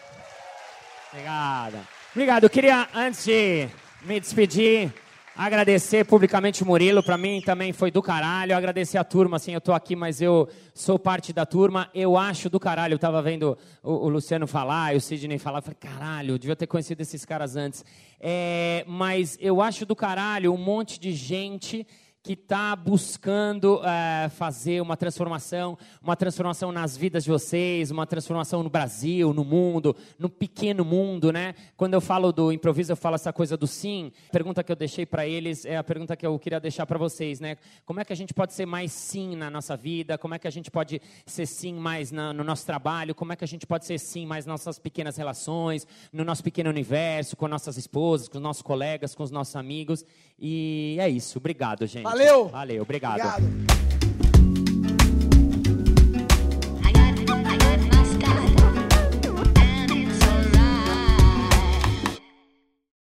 Obrigado. 1.12 1.78
Obrigado. 2.12 2.44
Eu 2.44 2.50
queria, 2.50 2.88
antes 2.94 3.24
de 3.24 3.68
me 4.02 4.20
despedir, 4.20 4.94
agradecer 5.36 6.04
publicamente 6.06 6.62
o 6.62 6.66
Murilo. 6.66 7.02
Para 7.02 7.18
mim 7.18 7.40
também 7.40 7.72
foi 7.72 7.90
do 7.90 8.02
caralho. 8.02 8.56
Agradecer 8.56 8.96
a 8.96 9.04
turma, 9.04 9.36
assim, 9.36 9.52
eu 9.52 9.60
tô 9.60 9.72
aqui, 9.72 9.94
mas 9.94 10.22
eu 10.22 10.48
sou 10.74 10.98
parte 10.98 11.32
da 11.32 11.44
turma. 11.44 11.90
Eu 11.94 12.16
acho 12.16 12.48
do 12.48 12.58
caralho. 12.58 12.94
Eu 12.94 12.98
tava 12.98 13.20
vendo 13.20 13.56
o, 13.82 13.92
o 13.92 14.08
Luciano 14.08 14.46
falar 14.46 14.94
o 14.94 15.00
Sidney 15.00 15.38
falar. 15.38 15.58
Eu 15.58 15.62
falei, 15.62 15.78
caralho, 15.78 16.34
eu 16.34 16.38
devia 16.38 16.56
ter 16.56 16.66
conhecido 16.66 17.02
esses 17.02 17.24
caras 17.24 17.54
antes. 17.54 17.84
É, 18.18 18.84
mas 18.88 19.36
eu 19.40 19.60
acho 19.60 19.84
do 19.84 19.94
caralho 19.94 20.52
um 20.52 20.58
monte 20.58 20.98
de 20.98 21.12
gente 21.12 21.86
que 22.26 22.32
está 22.32 22.74
buscando 22.74 23.80
é, 23.84 24.28
fazer 24.30 24.80
uma 24.80 24.96
transformação, 24.96 25.78
uma 26.02 26.16
transformação 26.16 26.72
nas 26.72 26.96
vidas 26.96 27.22
de 27.22 27.30
vocês, 27.30 27.92
uma 27.92 28.04
transformação 28.04 28.64
no 28.64 28.68
Brasil, 28.68 29.32
no 29.32 29.44
mundo, 29.44 29.94
no 30.18 30.28
pequeno 30.28 30.84
mundo, 30.84 31.30
né? 31.30 31.54
Quando 31.76 31.94
eu 31.94 32.00
falo 32.00 32.32
do 32.32 32.50
improviso, 32.50 32.90
eu 32.90 32.96
falo 32.96 33.14
essa 33.14 33.32
coisa 33.32 33.56
do 33.56 33.68
sim. 33.68 34.10
A 34.28 34.32
pergunta 34.32 34.64
que 34.64 34.72
eu 34.72 34.74
deixei 34.74 35.06
para 35.06 35.24
eles 35.24 35.64
é 35.64 35.76
a 35.76 35.84
pergunta 35.84 36.16
que 36.16 36.26
eu 36.26 36.36
queria 36.36 36.58
deixar 36.58 36.84
para 36.84 36.98
vocês, 36.98 37.38
né? 37.38 37.58
Como 37.84 38.00
é 38.00 38.04
que 38.04 38.12
a 38.12 38.16
gente 38.16 38.34
pode 38.34 38.54
ser 38.54 38.66
mais 38.66 38.90
sim 38.90 39.36
na 39.36 39.48
nossa 39.48 39.76
vida? 39.76 40.18
Como 40.18 40.34
é 40.34 40.38
que 40.40 40.48
a 40.48 40.50
gente 40.50 40.68
pode 40.68 41.00
ser 41.24 41.46
sim 41.46 41.74
mais 41.74 42.10
na, 42.10 42.32
no 42.32 42.42
nosso 42.42 42.66
trabalho? 42.66 43.14
Como 43.14 43.32
é 43.32 43.36
que 43.36 43.44
a 43.44 43.48
gente 43.48 43.68
pode 43.68 43.86
ser 43.86 44.00
sim 44.00 44.26
mais 44.26 44.44
nas 44.44 44.64
nossas 44.64 44.80
pequenas 44.80 45.16
relações, 45.16 45.86
no 46.12 46.24
nosso 46.24 46.42
pequeno 46.42 46.70
universo, 46.70 47.36
com 47.36 47.46
nossas 47.46 47.76
esposas, 47.76 48.26
com 48.26 48.38
os 48.38 48.42
nossos 48.42 48.62
colegas, 48.62 49.14
com 49.14 49.22
os 49.22 49.30
nossos 49.30 49.54
amigos? 49.54 50.04
E 50.36 50.96
é 50.98 51.08
isso. 51.08 51.38
Obrigado, 51.38 51.86
gente. 51.86 52.15
Valeu. 52.16 52.48
Valeu, 52.48 52.82
obrigado. 52.82 53.20
Obrigado. 53.20 54.05